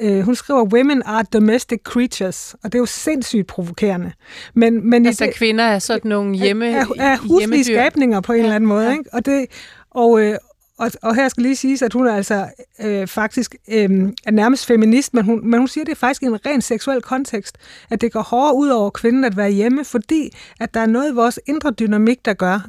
øh, 0.00 0.20
hun 0.20 0.34
skriver, 0.34 0.64
women 0.64 1.02
are 1.04 1.24
domestic 1.32 1.80
creatures, 1.84 2.54
og 2.64 2.72
det 2.72 2.74
er 2.74 2.82
jo 2.82 2.86
sindssygt 2.86 3.46
provokerende. 3.46 4.12
Men, 4.54 4.90
men 4.90 5.06
altså 5.06 5.24
det, 5.24 5.34
kvinder 5.34 5.64
er 5.64 5.78
sådan 5.78 6.08
nogle 6.08 6.36
hjemme 6.36 6.66
Er, 6.66 6.84
er 6.98 7.16
huslige 7.16 7.64
skabninger 7.64 8.20
på 8.20 8.32
en 8.32 8.38
ja, 8.38 8.42
eller 8.42 8.56
anden 8.56 8.68
måde, 8.68 8.84
ja. 8.84 8.90
ikke? 8.90 9.04
Og, 9.12 9.26
det, 9.26 9.46
og, 9.90 10.20
øh, 10.20 10.34
og, 10.78 10.90
og 11.02 11.14
her 11.14 11.28
skal 11.28 11.42
lige 11.42 11.56
sige, 11.56 11.84
at 11.84 11.92
hun 11.92 12.06
er 12.06 12.14
altså 12.14 12.48
øh, 12.80 13.06
faktisk 13.06 13.56
øh, 13.68 14.12
er 14.26 14.30
nærmest 14.30 14.66
feminist, 14.66 15.14
men 15.14 15.24
hun, 15.24 15.50
men 15.50 15.58
hun 15.58 15.68
siger, 15.68 15.82
at 15.82 15.86
det 15.86 15.92
er 15.92 15.96
faktisk 15.96 16.22
i 16.22 16.26
en 16.26 16.46
ren 16.46 16.60
seksuel 16.60 17.02
kontekst, 17.02 17.58
at 17.90 18.00
det 18.00 18.12
går 18.12 18.22
hårdere 18.22 18.54
ud 18.56 18.68
over 18.68 18.90
kvinden 18.90 19.24
at 19.24 19.36
være 19.36 19.50
hjemme, 19.50 19.84
fordi 19.84 20.36
at 20.60 20.74
der 20.74 20.80
er 20.80 20.86
noget 20.86 21.10
i 21.10 21.14
vores 21.14 21.40
indre 21.46 21.70
dynamik, 21.70 22.24
der 22.24 22.34
gør, 22.34 22.68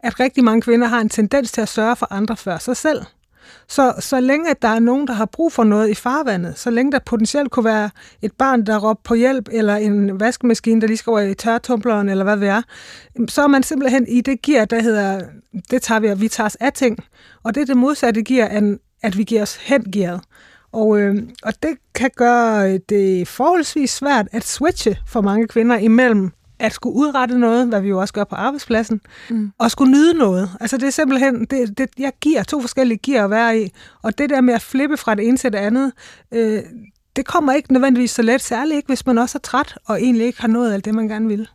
at 0.00 0.20
rigtig 0.20 0.44
mange 0.44 0.62
kvinder 0.62 0.86
har 0.86 1.00
en 1.00 1.08
tendens 1.08 1.52
til 1.52 1.60
at 1.60 1.68
sørge 1.68 1.96
for 1.96 2.06
andre 2.10 2.36
før 2.36 2.58
sig 2.58 2.76
selv. 2.76 3.02
Så, 3.68 3.94
så 3.98 4.20
længe 4.20 4.50
at 4.50 4.62
der 4.62 4.68
er 4.68 4.78
nogen, 4.78 5.06
der 5.06 5.12
har 5.12 5.24
brug 5.26 5.52
for 5.52 5.64
noget 5.64 5.88
i 5.90 5.94
farvandet, 5.94 6.58
så 6.58 6.70
længe 6.70 6.92
der 6.92 6.98
potentielt 6.98 7.50
kunne 7.50 7.64
være 7.64 7.90
et 8.22 8.32
barn, 8.32 8.66
der 8.66 8.78
råber 8.78 9.00
på 9.04 9.14
hjælp, 9.14 9.48
eller 9.52 9.76
en 9.76 10.20
vaskemaskine, 10.20 10.80
der 10.80 10.86
lige 10.86 10.96
skal 10.96 11.10
over 11.10 11.20
i 11.20 11.34
tørretumbleren, 11.34 12.08
eller 12.08 12.24
hvad 12.24 12.36
det 12.36 12.48
er, 12.48 12.62
så 13.28 13.42
er 13.42 13.46
man 13.46 13.62
simpelthen 13.62 14.06
i 14.08 14.20
det 14.20 14.42
gear, 14.42 14.64
der 14.64 14.82
hedder, 14.82 15.20
det 15.70 15.82
tager 15.82 16.00
vi, 16.00 16.14
vi 16.16 16.28
tager 16.28 16.46
os 16.46 16.56
af 16.60 16.72
ting. 16.72 16.98
Og 17.42 17.54
det 17.54 17.60
er 17.60 17.66
det 17.66 17.76
modsatte 17.76 18.22
gear, 18.22 18.48
end 18.48 18.78
at 19.02 19.18
vi 19.18 19.24
giver 19.24 19.42
os 19.42 19.56
hen 19.56 19.82
gearet. 19.92 20.20
Og, 20.72 20.98
øh, 20.98 21.22
og 21.42 21.52
det 21.62 21.70
kan 21.94 22.10
gøre 22.16 22.78
det 22.78 23.28
forholdsvis 23.28 23.90
svært 23.90 24.28
at 24.32 24.44
switche 24.44 24.96
for 25.06 25.20
mange 25.20 25.48
kvinder 25.48 25.76
imellem 25.76 26.30
at 26.64 26.72
skulle 26.72 26.96
udrette 26.96 27.38
noget, 27.38 27.68
hvad 27.68 27.80
vi 27.80 27.88
jo 27.88 28.00
også 28.00 28.14
gør 28.14 28.24
på 28.24 28.34
arbejdspladsen, 28.34 29.00
mm. 29.30 29.52
og 29.58 29.70
skulle 29.70 29.92
nyde 29.92 30.14
noget. 30.14 30.50
Altså 30.60 30.76
det 30.76 30.86
er 30.86 30.90
simpelthen, 30.90 31.44
det, 31.44 31.78
det, 31.78 31.88
jeg 31.98 32.12
giver 32.20 32.42
to 32.42 32.60
forskellige 32.60 32.98
gear 32.98 33.24
at 33.24 33.30
være 33.30 33.60
i, 33.60 33.72
og 34.02 34.18
det 34.18 34.30
der 34.30 34.40
med 34.40 34.54
at 34.54 34.62
flippe 34.62 34.96
fra 34.96 35.14
det 35.14 35.28
ene 35.28 35.36
til 35.36 35.52
det 35.52 35.58
andet, 35.58 35.92
øh, 36.32 36.62
det 37.16 37.26
kommer 37.26 37.52
ikke 37.52 37.72
nødvendigvis 37.72 38.10
så 38.10 38.22
let, 38.22 38.40
særligt 38.40 38.76
ikke, 38.76 38.86
hvis 38.86 39.06
man 39.06 39.18
også 39.18 39.38
er 39.38 39.40
træt, 39.40 39.78
og 39.84 40.02
egentlig 40.02 40.26
ikke 40.26 40.40
har 40.40 40.48
nået 40.48 40.72
alt 40.72 40.84
det, 40.84 40.94
man 40.94 41.08
gerne 41.08 41.28
vil. 41.28 41.48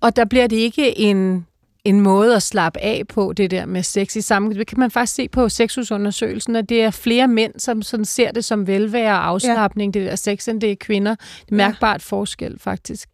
Og 0.00 0.16
der 0.16 0.24
bliver 0.24 0.46
det 0.46 0.56
ikke 0.56 0.98
en, 0.98 1.46
en 1.84 2.00
måde 2.00 2.36
at 2.36 2.42
slappe 2.42 2.80
af 2.80 3.02
på, 3.08 3.32
det 3.32 3.50
der 3.50 3.66
med 3.66 3.82
sex 3.82 4.16
i 4.16 4.20
sammen. 4.20 4.54
Det 4.54 4.66
kan 4.66 4.80
man 4.80 4.90
faktisk 4.90 5.14
se 5.14 5.28
på 5.28 5.48
sexusundersøgelsen, 5.48 6.56
at 6.56 6.68
det 6.68 6.82
er 6.82 6.90
flere 6.90 7.28
mænd, 7.28 7.52
som 7.58 7.82
sådan 7.82 8.04
ser 8.04 8.32
det 8.32 8.44
som 8.44 8.66
velvære 8.66 9.12
og 9.12 9.26
afslappning, 9.26 9.96
ja. 9.96 10.00
det 10.00 10.10
der 10.10 10.16
sex, 10.16 10.48
end 10.48 10.60
det 10.60 10.70
er 10.70 10.76
kvinder. 10.80 11.14
Det 11.14 11.50
er 11.50 11.56
mærkbart 11.56 12.00
ja. 12.00 12.16
forskel, 12.16 12.58
faktisk. 12.58 13.08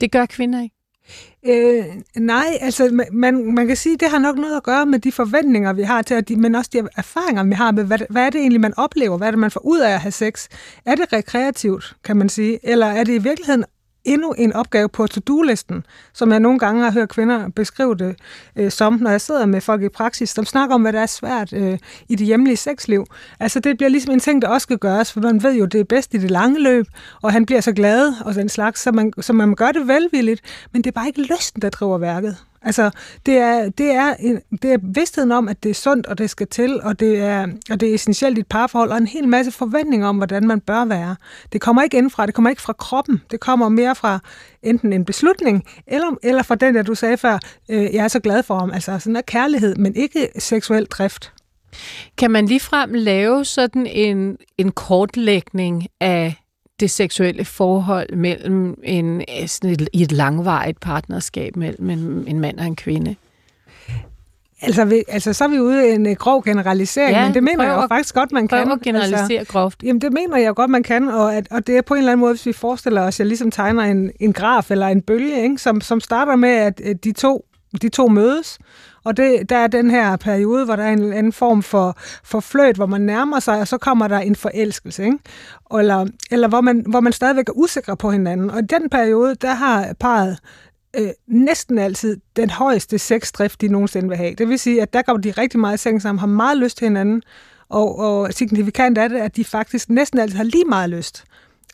Det 0.00 0.12
gør 0.12 0.26
kvinder 0.26 0.62
ikke? 0.62 0.74
Øh, 1.46 1.84
nej, 2.16 2.58
altså 2.60 3.04
man, 3.12 3.54
man 3.54 3.66
kan 3.66 3.76
sige, 3.76 3.94
at 3.94 4.00
det 4.00 4.10
har 4.10 4.18
nok 4.18 4.36
noget 4.36 4.56
at 4.56 4.62
gøre 4.62 4.86
med 4.86 4.98
de 4.98 5.12
forventninger, 5.12 5.72
vi 5.72 5.82
har 5.82 6.02
til, 6.02 6.14
at 6.14 6.28
de, 6.28 6.36
men 6.36 6.54
også 6.54 6.70
de 6.72 6.88
erfaringer, 6.96 7.44
vi 7.44 7.52
har 7.52 7.70
med, 7.70 7.84
hvad, 7.84 7.98
hvad 8.10 8.26
er 8.26 8.30
det 8.30 8.40
egentlig, 8.40 8.60
man 8.60 8.74
oplever? 8.76 9.16
Hvad 9.16 9.26
er 9.26 9.30
det, 9.30 9.38
man 9.38 9.50
får 9.50 9.60
ud 9.64 9.78
af 9.78 9.90
at 9.90 10.00
have 10.00 10.12
sex? 10.12 10.48
Er 10.84 10.94
det 10.94 11.12
rekreativt, 11.12 11.96
kan 12.04 12.16
man 12.16 12.28
sige? 12.28 12.58
Eller 12.62 12.86
er 12.86 13.04
det 13.04 13.14
i 13.14 13.22
virkeligheden 13.22 13.64
endnu 14.08 14.32
en 14.38 14.52
opgave 14.52 14.88
på 14.88 15.06
to-do-listen, 15.06 15.86
som 16.12 16.32
jeg 16.32 16.40
nogle 16.40 16.58
gange 16.58 16.84
har 16.84 16.90
hørt 16.90 17.08
kvinder 17.08 17.48
beskrive 17.48 17.94
det 17.94 18.16
øh, 18.56 18.70
som, 18.70 18.98
når 19.00 19.10
jeg 19.10 19.20
sidder 19.20 19.46
med 19.46 19.60
folk 19.60 19.82
i 19.82 19.88
praksis, 19.88 20.30
som 20.30 20.44
snakker 20.44 20.74
om, 20.74 20.82
hvad 20.82 20.92
der 20.92 21.00
er 21.00 21.06
svært 21.06 21.52
øh, 21.52 21.78
i 22.08 22.14
det 22.14 22.26
hjemlige 22.26 22.56
sexliv. 22.56 23.06
Altså 23.40 23.60
det 23.60 23.76
bliver 23.76 23.90
ligesom 23.90 24.12
en 24.12 24.20
ting, 24.20 24.42
der 24.42 24.48
også 24.48 24.62
skal 24.62 24.78
gøres, 24.78 25.12
for 25.12 25.20
man 25.20 25.42
ved 25.42 25.54
jo, 25.54 25.64
det 25.64 25.80
er 25.80 25.84
bedst 25.84 26.14
i 26.14 26.18
det 26.18 26.30
lange 26.30 26.62
løb, 26.62 26.86
og 27.22 27.32
han 27.32 27.46
bliver 27.46 27.60
så 27.60 27.72
glad 27.72 28.12
og 28.24 28.34
den 28.34 28.48
slags, 28.48 28.80
så 28.80 28.92
man, 28.92 29.12
så 29.20 29.32
man 29.32 29.54
gør 29.54 29.72
det 29.72 29.88
velvilligt, 29.88 30.40
men 30.72 30.82
det 30.82 30.90
er 30.90 30.94
bare 30.94 31.06
ikke 31.06 31.22
lysten, 31.22 31.62
der 31.62 31.70
driver 31.70 31.98
værket. 31.98 32.36
Altså, 32.68 32.90
det 33.26 33.36
er, 33.36 33.68
det, 33.68 33.90
er 33.90 34.14
en, 34.20 34.40
det 34.62 34.72
er 34.72 34.78
vidstheden 34.82 35.32
om, 35.32 35.48
at 35.48 35.62
det 35.62 35.70
er 35.70 35.74
sundt, 35.74 36.06
og 36.06 36.18
det 36.18 36.30
skal 36.30 36.46
til, 36.46 36.82
og 36.82 37.00
det 37.00 37.20
er, 37.20 37.46
og 37.70 37.80
det 37.80 37.90
er 37.90 37.94
essentielt 37.94 38.38
i 38.38 38.40
et 38.40 38.46
parforhold, 38.46 38.90
og 38.90 38.98
en 38.98 39.06
hel 39.06 39.28
masse 39.28 39.52
forventninger 39.52 40.08
om, 40.08 40.16
hvordan 40.16 40.46
man 40.46 40.60
bør 40.60 40.84
være. 40.84 41.16
Det 41.52 41.60
kommer 41.60 41.82
ikke 41.82 41.98
indfra, 41.98 42.26
det 42.26 42.34
kommer 42.34 42.50
ikke 42.50 42.62
fra 42.62 42.72
kroppen, 42.72 43.22
det 43.30 43.40
kommer 43.40 43.68
mere 43.68 43.94
fra 43.94 44.18
enten 44.62 44.92
en 44.92 45.04
beslutning, 45.04 45.64
eller, 45.86 46.16
eller 46.22 46.42
fra 46.42 46.54
den, 46.54 46.74
der 46.74 46.82
du 46.82 46.94
sagde 46.94 47.16
før, 47.16 47.38
øh, 47.68 47.94
jeg 47.94 48.04
er 48.04 48.08
så 48.08 48.20
glad 48.20 48.42
for 48.42 48.58
ham, 48.58 48.70
altså 48.70 48.98
sådan 48.98 49.16
en 49.16 49.22
kærlighed, 49.26 49.76
men 49.76 49.96
ikke 49.96 50.28
seksuel 50.38 50.86
drift. 50.86 51.32
Kan 52.18 52.30
man 52.30 52.46
ligefrem 52.46 52.94
lave 52.94 53.44
sådan 53.44 53.86
en, 53.86 54.36
en 54.58 54.72
kortlægning 54.72 55.86
af 56.00 56.34
det 56.80 56.90
seksuelle 56.90 57.44
forhold 57.44 58.16
mellem 58.16 58.80
en, 58.82 59.22
sådan 59.46 59.70
et, 59.70 59.88
i 59.92 60.02
et 60.02 60.12
langvarigt 60.12 60.80
partnerskab 60.80 61.56
mellem 61.56 61.90
en, 61.90 62.24
en 62.26 62.40
mand 62.40 62.58
og 62.58 62.66
en 62.66 62.76
kvinde? 62.76 63.16
Altså, 64.62 64.84
vi, 64.84 65.02
altså, 65.08 65.32
så 65.32 65.44
er 65.44 65.48
vi 65.48 65.60
ude 65.60 65.88
i 65.88 65.92
en 65.92 66.06
uh, 66.06 66.12
grov 66.12 66.44
generalisering, 66.44 67.16
Ja, 67.16 67.24
men 67.24 67.34
det 67.34 67.42
mener 67.42 67.64
jeg 67.64 67.74
jo 67.82 67.86
faktisk 67.88 68.14
godt, 68.14 68.32
man 68.32 68.48
kan. 68.48 68.72
at 68.72 68.80
generalisere 68.80 69.38
altså, 69.38 69.52
groft. 69.52 69.82
Jamen, 69.82 70.00
det 70.00 70.12
mener 70.12 70.36
jeg 70.36 70.54
godt, 70.54 70.70
man 70.70 70.82
kan, 70.82 71.08
og, 71.08 71.34
at, 71.34 71.48
og 71.50 71.66
det 71.66 71.76
er 71.76 71.82
på 71.82 71.94
en 71.94 71.98
eller 71.98 72.12
anden 72.12 72.20
måde, 72.20 72.32
hvis 72.32 72.46
vi 72.46 72.52
forestiller 72.52 73.02
os, 73.02 73.14
at 73.14 73.18
jeg 73.18 73.26
ligesom 73.26 73.50
tegner 73.50 73.82
en, 73.82 74.10
en 74.20 74.32
graf 74.32 74.70
eller 74.70 74.86
en 74.86 75.02
bølge, 75.02 75.42
ikke? 75.42 75.58
Som, 75.58 75.80
som 75.80 76.00
starter 76.00 76.36
med, 76.36 76.48
at 76.48 76.80
at 76.80 77.04
de 77.04 77.12
to, 77.12 77.44
de 77.82 77.88
to 77.88 78.08
mødes, 78.08 78.58
og 79.04 79.16
det, 79.16 79.50
der 79.50 79.56
er 79.56 79.66
den 79.66 79.90
her 79.90 80.16
periode, 80.16 80.64
hvor 80.64 80.76
der 80.76 80.82
er 80.82 80.92
en 80.92 80.98
eller 80.98 81.16
anden 81.16 81.32
form 81.32 81.62
for, 81.62 81.96
for 82.24 82.40
fløjt, 82.40 82.76
hvor 82.76 82.86
man 82.86 83.00
nærmer 83.00 83.40
sig, 83.40 83.60
og 83.60 83.68
så 83.68 83.78
kommer 83.78 84.08
der 84.08 84.18
en 84.18 84.36
forelskelse, 84.36 85.04
ikke? 85.04 85.18
Eller, 85.78 86.06
eller 86.30 86.48
hvor, 86.48 86.60
man, 86.60 86.84
hvor 86.88 87.00
man 87.00 87.12
stadigvæk 87.12 87.48
er 87.48 87.52
usikker 87.52 87.94
på 87.94 88.10
hinanden. 88.10 88.50
Og 88.50 88.58
i 88.58 88.62
den 88.62 88.90
periode, 88.90 89.34
der 89.34 89.54
har 89.54 89.94
parret 90.00 90.38
øh, 90.96 91.08
næsten 91.26 91.78
altid 91.78 92.16
den 92.36 92.50
højeste 92.50 92.98
sexdrift, 92.98 93.60
de 93.60 93.68
nogensinde 93.68 94.08
vil 94.08 94.16
have. 94.16 94.34
Det 94.34 94.48
vil 94.48 94.58
sige, 94.58 94.82
at 94.82 94.92
der 94.92 95.02
går 95.02 95.16
de 95.16 95.30
rigtig 95.30 95.60
meget 95.60 95.74
i 95.74 95.82
seng 95.82 96.02
sammen, 96.02 96.18
har 96.18 96.26
meget 96.26 96.58
lyst 96.58 96.78
til 96.78 96.84
hinanden, 96.84 97.22
og, 97.68 97.98
og 97.98 98.32
signifikant 98.32 98.98
er 98.98 99.08
det, 99.08 99.18
at 99.18 99.36
de 99.36 99.44
faktisk 99.44 99.90
næsten 99.90 100.18
altid 100.18 100.36
har 100.36 100.44
lige 100.44 100.64
meget 100.64 100.90
lyst. 100.90 101.24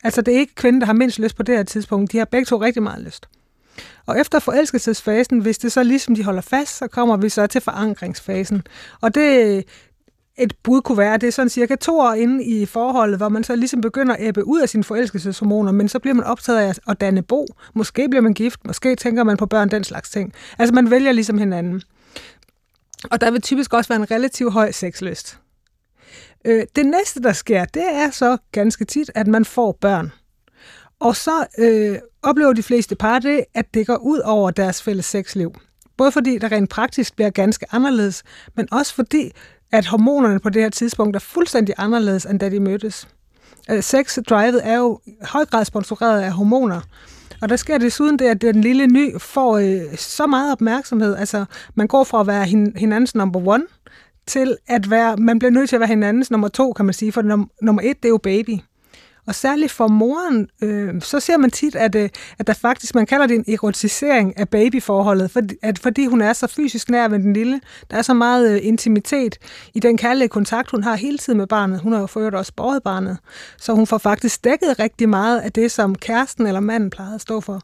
Altså, 0.03 0.21
det 0.21 0.35
er 0.35 0.39
ikke 0.39 0.55
kvinden, 0.55 0.81
der 0.81 0.85
har 0.85 0.93
mindst 0.93 1.19
lyst 1.19 1.35
på 1.35 1.43
det 1.43 1.55
her 1.55 1.63
tidspunkt. 1.63 2.11
De 2.11 2.17
har 2.17 2.25
begge 2.25 2.45
to 2.45 2.61
rigtig 2.61 2.83
meget 2.83 3.01
lyst. 3.01 3.27
Og 4.05 4.19
efter 4.19 4.39
forelskelsesfasen, 4.39 5.39
hvis 5.39 5.57
det 5.57 5.71
så 5.71 5.83
ligesom 5.83 6.15
de 6.15 6.23
holder 6.23 6.41
fast, 6.41 6.77
så 6.77 6.87
kommer 6.87 7.17
vi 7.17 7.29
så 7.29 7.47
til 7.47 7.61
forankringsfasen. 7.61 8.63
Og 9.01 9.15
det, 9.15 9.63
et 10.37 10.53
bud 10.63 10.81
kunne 10.81 10.97
være, 10.97 11.17
det 11.17 11.27
er 11.27 11.31
sådan 11.31 11.49
cirka 11.49 11.75
to 11.75 11.99
år 11.99 12.13
inde 12.13 12.43
i 12.43 12.65
forholdet, 12.65 13.17
hvor 13.17 13.29
man 13.29 13.43
så 13.43 13.55
ligesom 13.55 13.81
begynder 13.81 14.15
at 14.15 14.21
æbbe 14.21 14.47
ud 14.47 14.61
af 14.61 14.69
sine 14.69 14.83
forelskelseshormoner, 14.83 15.71
men 15.71 15.89
så 15.89 15.99
bliver 15.99 16.13
man 16.13 16.25
optaget 16.25 16.59
af 16.59 16.73
at 16.87 17.01
danne 17.01 17.21
bo. 17.21 17.47
Måske 17.73 18.09
bliver 18.09 18.21
man 18.21 18.33
gift, 18.33 18.65
måske 18.65 18.95
tænker 18.95 19.23
man 19.23 19.37
på 19.37 19.45
børn, 19.45 19.71
den 19.71 19.83
slags 19.83 20.09
ting. 20.09 20.33
Altså 20.59 20.73
man 20.73 20.91
vælger 20.91 21.11
ligesom 21.11 21.37
hinanden. 21.37 21.81
Og 23.11 23.21
der 23.21 23.31
vil 23.31 23.41
typisk 23.41 23.73
også 23.73 23.87
være 23.87 23.99
en 23.99 24.11
relativt 24.11 24.53
høj 24.53 24.71
sexlyst. 24.71 25.39
Øh, 26.45 26.65
det 26.75 26.85
næste, 26.85 27.21
der 27.21 27.33
sker, 27.33 27.65
det 27.65 27.83
er 27.93 28.09
så 28.09 28.37
ganske 28.51 28.85
tit, 28.85 29.11
at 29.15 29.27
man 29.27 29.45
får 29.45 29.77
børn. 29.81 30.11
Og 30.99 31.15
så 31.15 31.45
øh, 31.57 31.97
oplever 32.23 32.53
de 32.53 32.63
fleste 32.63 32.95
par 32.95 33.19
det, 33.19 33.43
at 33.53 33.73
det 33.73 33.87
går 33.87 33.97
ud 33.97 34.19
over 34.19 34.51
deres 34.51 34.81
fælles 34.81 35.05
sexliv. 35.05 35.53
Både 35.97 36.11
fordi 36.11 36.37
det 36.37 36.51
rent 36.51 36.69
praktisk 36.69 37.15
bliver 37.15 37.29
ganske 37.29 37.65
anderledes, 37.71 38.23
men 38.55 38.67
også 38.71 38.95
fordi, 38.95 39.31
at 39.71 39.85
hormonerne 39.85 40.39
på 40.39 40.49
det 40.49 40.61
her 40.61 40.69
tidspunkt 40.69 41.15
er 41.15 41.19
fuldstændig 41.19 41.75
anderledes, 41.77 42.25
end 42.25 42.39
da 42.39 42.49
de 42.49 42.59
mødtes. 42.59 43.07
Øh, 43.71 43.83
Sex-drivet 43.83 44.67
er 44.67 44.77
jo 44.77 44.99
i 45.05 45.11
høj 45.21 45.45
grad 45.45 45.65
sponsoreret 45.65 46.21
af 46.21 46.31
hormoner. 46.31 46.81
Og 47.41 47.49
der 47.49 47.55
sker 47.55 47.77
desuden 47.77 48.19
det, 48.19 48.25
at 48.25 48.41
den 48.41 48.61
lille 48.61 48.87
ny 48.87 49.19
får 49.19 49.57
øh, 49.57 49.97
så 49.97 50.27
meget 50.27 50.51
opmærksomhed. 50.51 51.15
Altså, 51.15 51.45
man 51.75 51.87
går 51.87 52.03
fra 52.03 52.21
at 52.21 52.27
være 52.27 52.45
hin- 52.45 52.73
hinandens 52.75 53.15
number 53.15 53.47
one, 53.47 53.63
til 54.27 54.57
at 54.67 54.89
være, 54.89 55.17
man 55.17 55.39
bliver 55.39 55.51
nødt 55.51 55.69
til 55.69 55.75
at 55.75 55.79
være 55.79 55.87
hinandens 55.89 56.31
nummer 56.31 56.47
to, 56.47 56.73
kan 56.73 56.85
man 56.85 56.93
sige, 56.93 57.11
for 57.11 57.21
num- 57.21 57.57
nummer 57.61 57.81
et, 57.81 57.97
det 58.03 58.05
er 58.05 58.09
jo 58.09 58.17
baby. 58.17 58.57
Og 59.27 59.35
særligt 59.35 59.71
for 59.71 59.87
moren, 59.87 60.47
øh, 60.61 61.01
så 61.01 61.19
ser 61.19 61.37
man 61.37 61.51
tit, 61.51 61.75
at, 61.75 61.95
øh, 61.95 62.09
at 62.39 62.47
der 62.47 62.53
faktisk, 62.53 62.95
man 62.95 63.05
kalder 63.05 63.27
det 63.27 63.35
en 63.35 63.53
erotisering 63.53 64.39
af 64.39 64.49
babyforholdet, 64.49 65.31
fordi, 65.31 65.55
at, 65.61 65.79
fordi 65.79 66.05
hun 66.05 66.21
er 66.21 66.33
så 66.33 66.47
fysisk 66.47 66.89
nær 66.89 67.07
ved 67.07 67.19
den 67.19 67.33
lille. 67.33 67.61
Der 67.91 67.97
er 67.97 68.01
så 68.01 68.13
meget 68.13 68.55
øh, 68.55 68.59
intimitet 68.63 69.37
i 69.73 69.79
den 69.79 69.97
kærlige 69.97 70.27
kontakt, 70.27 70.71
hun 70.71 70.83
har 70.83 70.95
hele 70.95 71.17
tiden 71.17 71.37
med 71.37 71.47
barnet. 71.47 71.79
Hun 71.79 71.93
har 71.93 71.99
jo 71.99 72.07
for 72.07 72.19
øvrigt 72.19 72.35
også 72.35 72.53
båret 72.55 72.83
barnet. 72.83 73.17
Så 73.57 73.73
hun 73.73 73.87
får 73.87 73.97
faktisk 73.97 74.43
dækket 74.43 74.79
rigtig 74.79 75.09
meget 75.09 75.39
af 75.39 75.51
det, 75.51 75.71
som 75.71 75.95
kæresten 75.95 76.47
eller 76.47 76.59
manden 76.59 76.89
plejede 76.89 77.15
at 77.15 77.21
stå 77.21 77.41
for. 77.41 77.61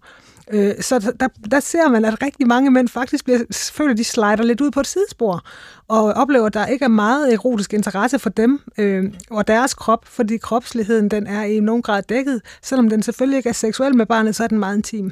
Øh, 0.52 0.74
så 0.82 1.14
der, 1.20 1.28
der 1.52 1.60
ser 1.60 1.90
man, 1.90 2.06
at 2.06 2.24
rigtig 2.24 2.48
mange 2.48 2.72
mænd 2.72 2.88
faktisk 2.88 3.24
bliver, 3.24 3.40
føler, 3.74 3.92
at 3.92 3.98
de 3.98 4.04
slider 4.04 4.44
lidt 4.44 4.62
ud 4.62 4.72
på 4.72 4.80
et 4.80 4.88
sidespor, 4.88 5.46
og 5.88 6.04
oplever, 6.04 6.46
at 6.46 6.54
der 6.54 6.66
ikke 6.66 6.86
er 6.86 6.90
meget 6.90 7.34
erotisk 7.34 7.74
interesse 7.74 8.20
for 8.20 8.30
dem 8.30 8.60
øh, 8.78 9.14
og 9.30 9.48
deres 9.48 9.74
krop, 9.74 10.06
fordi 10.06 10.38
kropsligheden 10.38 11.12
den 11.12 11.28
er 11.28 11.44
i 11.44 11.60
nogen 11.60 11.82
grad 11.82 12.04
dækket. 12.10 12.42
Selvom 12.62 12.90
den 12.90 13.04
selvfølgelig 13.04 13.38
ikke 13.38 13.50
er 13.50 13.54
seksuel 13.54 13.96
med 13.96 14.06
barnet, 14.06 14.36
så 14.36 14.44
er 14.44 14.48
den 14.48 14.60
meget 14.60 14.76
intim. 14.76 15.12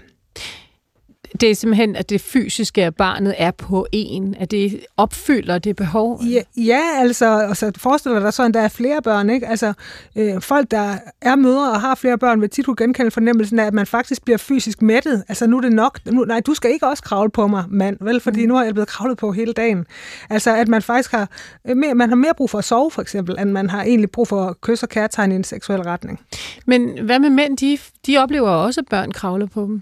Det 1.41 1.51
er 1.51 1.55
simpelthen, 1.55 1.95
at 1.95 2.09
det 2.09 2.21
fysiske 2.21 2.83
af 2.83 2.95
barnet 2.95 3.35
er 3.37 3.51
på 3.51 3.87
en, 3.91 4.35
at 4.39 4.51
det 4.51 4.79
opfylder 4.97 5.59
det 5.59 5.75
behov. 5.75 6.21
Ja, 6.23 6.41
ja 6.57 6.81
altså, 6.97 7.47
og 7.47 7.57
så 7.57 7.71
forestiller 7.77 8.19
dig 8.19 8.33
så, 8.33 8.43
at 8.43 8.53
der 8.53 8.61
er 8.61 8.67
flere 8.67 9.01
børn, 9.01 9.29
ikke? 9.29 9.47
Altså, 9.47 9.73
øh, 10.15 10.41
folk, 10.41 10.71
der 10.71 10.97
er 11.21 11.35
mødre 11.35 11.71
og 11.71 11.81
har 11.81 11.95
flere 11.95 12.17
børn, 12.17 12.41
vil 12.41 12.49
tit 12.49 12.65
kunne 12.65 12.75
genkende 12.75 13.11
fornemmelsen 13.11 13.59
af, 13.59 13.65
at 13.65 13.73
man 13.73 13.85
faktisk 13.85 14.25
bliver 14.25 14.37
fysisk 14.37 14.81
mættet. 14.81 15.23
Altså, 15.27 15.47
nu 15.47 15.57
er 15.57 15.61
det 15.61 15.71
nok. 15.71 15.99
Nu, 16.05 16.25
nej, 16.25 16.39
du 16.39 16.53
skal 16.53 16.71
ikke 16.71 16.87
også 16.87 17.03
kravle 17.03 17.31
på 17.31 17.47
mig, 17.47 17.63
mand, 17.69 17.97
vel? 18.01 18.19
Fordi 18.19 18.45
nu 18.45 18.57
er 18.57 18.63
jeg 18.63 18.73
blevet 18.73 18.89
kravlet 18.89 19.17
på 19.17 19.31
hele 19.31 19.53
dagen. 19.53 19.85
Altså, 20.29 20.55
at 20.55 20.67
man 20.67 20.81
faktisk 20.81 21.11
har 21.11 21.29
øh, 21.67 21.77
mere, 21.77 21.95
man 21.95 22.09
har 22.09 22.15
mere 22.15 22.33
brug 22.37 22.49
for 22.49 22.57
at 22.57 22.65
sove, 22.65 22.91
for 22.91 23.01
eksempel, 23.01 23.39
end 23.39 23.51
man 23.51 23.69
har 23.69 23.83
egentlig 23.83 24.11
brug 24.11 24.27
for 24.27 24.45
at 24.45 24.61
kysse 24.61 24.85
og 24.85 24.89
kærtegn 24.89 25.31
i 25.31 25.35
en 25.35 25.43
seksuel 25.43 25.81
retning. 25.81 26.19
Men 26.65 26.99
hvad 27.05 27.19
med 27.19 27.29
mænd? 27.29 27.57
De, 27.57 27.77
de 28.07 28.17
oplever 28.17 28.49
også, 28.49 28.81
at 28.81 28.87
børn 28.89 29.11
kravler 29.11 29.45
på 29.45 29.61
dem 29.61 29.81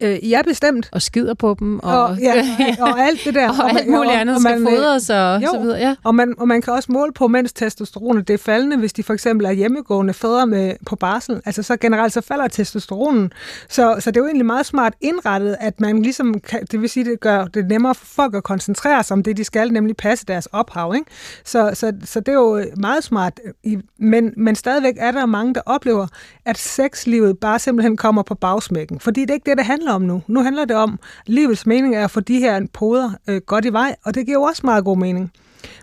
Øh, 0.00 0.30
ja, 0.30 0.42
bestemt. 0.42 0.88
og 0.92 1.02
skider 1.02 1.34
på 1.34 1.56
dem. 1.58 1.78
Og, 1.78 2.04
Og, 2.04 2.18
ja, 2.18 2.46
og 2.80 3.00
alt 3.00 3.20
det 3.24 3.34
der. 3.34 3.48
og 3.48 3.70
alt 3.70 3.88
muligt 3.88 4.14
andet 4.14 4.40
skal 4.40 4.60
man, 4.60 4.72
øh, 4.72 4.78
fodres 4.78 5.10
og 5.10 5.42
jo. 5.42 5.48
så 5.52 5.60
videre. 5.60 5.78
Ja. 5.78 5.94
Og 6.04 6.14
man, 6.14 6.34
og 6.38 6.48
man 6.48 6.62
kan 6.62 6.72
også 6.72 6.92
måle 6.92 7.12
på, 7.12 7.28
mens 7.28 7.52
testosteronet 7.52 8.28
det 8.28 8.34
er 8.34 8.38
faldende, 8.38 8.76
hvis 8.76 8.92
de 8.92 9.02
for 9.02 9.14
eksempel 9.14 9.46
er 9.46 9.50
hjemmegående 9.50 10.14
fædre 10.14 10.46
med, 10.46 10.74
på 10.86 10.96
barsel. 10.96 11.40
Altså 11.44 11.62
så 11.62 11.76
generelt 11.76 12.12
så 12.12 12.20
falder 12.20 12.48
testosteronen. 12.48 13.32
Så, 13.68 13.96
så 14.00 14.10
det 14.10 14.16
er 14.16 14.20
jo 14.20 14.26
egentlig 14.26 14.46
meget 14.46 14.66
smart 14.66 14.94
indrettet, 15.00 15.56
at 15.60 15.80
man 15.80 16.02
ligesom, 16.02 16.40
kan, 16.40 16.66
det 16.70 16.80
vil 16.80 16.88
sige, 16.88 17.04
det 17.04 17.20
gør 17.20 17.44
det 17.44 17.68
nemmere 17.68 17.94
for 17.94 18.06
folk 18.06 18.34
at 18.34 18.42
koncentrere 18.42 19.02
sig 19.02 19.14
om 19.14 19.22
det, 19.22 19.36
de 19.36 19.44
skal, 19.44 19.72
nemlig 19.72 19.96
passe 19.96 20.26
deres 20.26 20.46
ophav. 20.46 20.94
Ikke? 20.94 21.10
Så, 21.44 21.70
så, 21.74 21.92
så 22.04 22.20
det 22.20 22.28
er 22.28 22.32
jo 22.32 22.64
meget 22.76 23.04
smart. 23.04 23.40
I, 23.64 23.78
men, 23.98 24.32
men 24.36 24.54
stadigvæk 24.54 24.94
er 24.98 25.10
der 25.10 25.26
mange, 25.26 25.54
der 25.54 25.60
oplever, 25.66 26.06
at 26.44 26.58
sexlivet 26.58 27.38
bare 27.38 27.58
simpelthen 27.58 27.96
kommer 27.96 28.22
på 28.22 28.34
bagsmækken. 28.34 29.00
Fordi 29.00 29.20
det 29.20 29.30
er 29.30 29.34
ikke 29.34 29.50
det, 29.50 29.58
det 29.58 29.66
handler 29.66 29.87
om 29.92 30.02
nu. 30.02 30.22
Nu 30.26 30.42
handler 30.42 30.64
det 30.64 30.76
om, 30.76 30.98
at 31.20 31.28
livets 31.28 31.66
mening 31.66 31.96
er 31.96 32.04
at 32.04 32.10
få 32.10 32.20
de 32.20 32.38
her 32.38 32.66
poder 32.72 33.10
øh, 33.28 33.40
godt 33.46 33.64
i 33.64 33.72
vej, 33.72 33.96
og 34.04 34.14
det 34.14 34.26
giver 34.26 34.38
jo 34.38 34.42
også 34.42 34.62
meget 34.64 34.84
god 34.84 34.96
mening. 34.96 35.32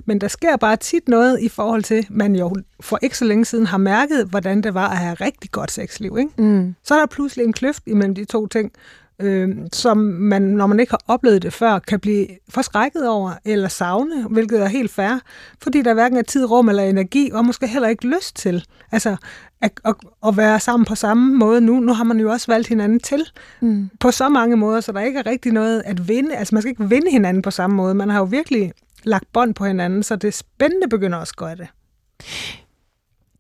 Men 0.06 0.22
der 0.22 0.28
sker 0.28 0.58
bare 0.58 0.76
tit 0.76 1.08
noget 1.08 1.40
i 1.40 1.50
forhold 1.50 1.84
til, 1.84 1.96
at 1.96 2.10
man 2.10 2.36
jo 2.36 2.56
for 2.80 3.00
ikke 3.02 3.18
så 3.18 3.26
længe 3.26 3.46
siden 3.46 3.66
har 3.66 3.78
mærket, 3.78 4.26
hvordan 4.30 4.62
det 4.62 4.74
var 4.74 4.88
at 4.88 4.98
have 4.98 5.14
rigtig 5.14 5.52
godt 5.52 5.72
sexliv. 5.72 6.18
Ikke? 6.20 6.32
Mm. 6.38 6.76
Så 6.84 6.96
er 6.96 7.00
der 7.00 7.06
pludselig 7.06 7.46
en 7.46 7.54
kløft 7.54 7.84
imellem 7.88 8.16
de 8.16 8.26
to 8.26 8.48
ting, 8.48 8.72
øh, 9.19 9.50
som 9.74 9.98
man, 9.98 10.41
når 10.41 10.67
man 10.67 10.79
ikke 10.79 10.91
har 10.91 11.01
oplevet 11.07 11.41
det 11.41 11.53
før, 11.53 11.79
kan 11.79 12.00
blive 12.00 12.27
forskrækket 12.50 13.10
over 13.10 13.31
eller 13.45 13.67
savne, 13.67 14.27
hvilket 14.29 14.62
er 14.62 14.67
helt 14.67 14.91
fair, 14.91 15.19
fordi 15.62 15.81
der 15.81 15.93
hverken 15.93 16.17
er 16.17 16.22
tid, 16.22 16.45
rum 16.51 16.69
eller 16.69 16.84
energi, 16.84 17.31
og 17.34 17.45
måske 17.45 17.67
heller 17.67 17.88
ikke 17.89 18.07
lyst 18.07 18.36
til 18.36 18.65
altså, 18.91 19.15
at, 19.62 19.72
at, 19.86 19.95
at 20.27 20.38
være 20.38 20.60
sammen 20.60 20.86
på 20.86 20.95
samme 20.95 21.36
måde 21.38 21.62
nu. 21.62 21.79
Nu 21.79 21.93
har 21.93 22.03
man 22.03 22.19
jo 22.19 22.31
også 22.31 22.48
valgt 22.51 22.67
hinanden 22.67 23.00
til 23.00 23.25
Mm. 23.62 23.89
på 24.00 24.12
så 24.12 24.29
mange 24.29 24.55
måder, 24.57 24.81
så 24.81 24.91
der 24.91 25.01
ikke 25.01 25.19
er 25.19 25.25
rigtig 25.25 25.51
noget 25.51 25.84
at 25.86 26.07
vinde. 26.07 26.36
Altså 26.36 26.55
man 26.55 26.62
skal 26.62 26.69
ikke 26.69 26.89
vinde 26.89 27.12
hinanden 27.12 27.41
på 27.41 27.51
samme 27.51 27.75
måde. 27.75 27.93
Man 27.93 28.10
har 28.10 28.19
jo 28.19 28.25
virkelig 28.25 28.72
lagt 29.03 29.25
bånd 29.34 29.53
på 29.53 29.65
hinanden, 29.65 30.03
så 30.03 30.15
det 30.15 30.34
spændende 30.34 30.88
begynder 30.89 31.17
også 31.17 31.31
at 31.31 31.38
gøre 31.38 31.55
det. 31.55 31.67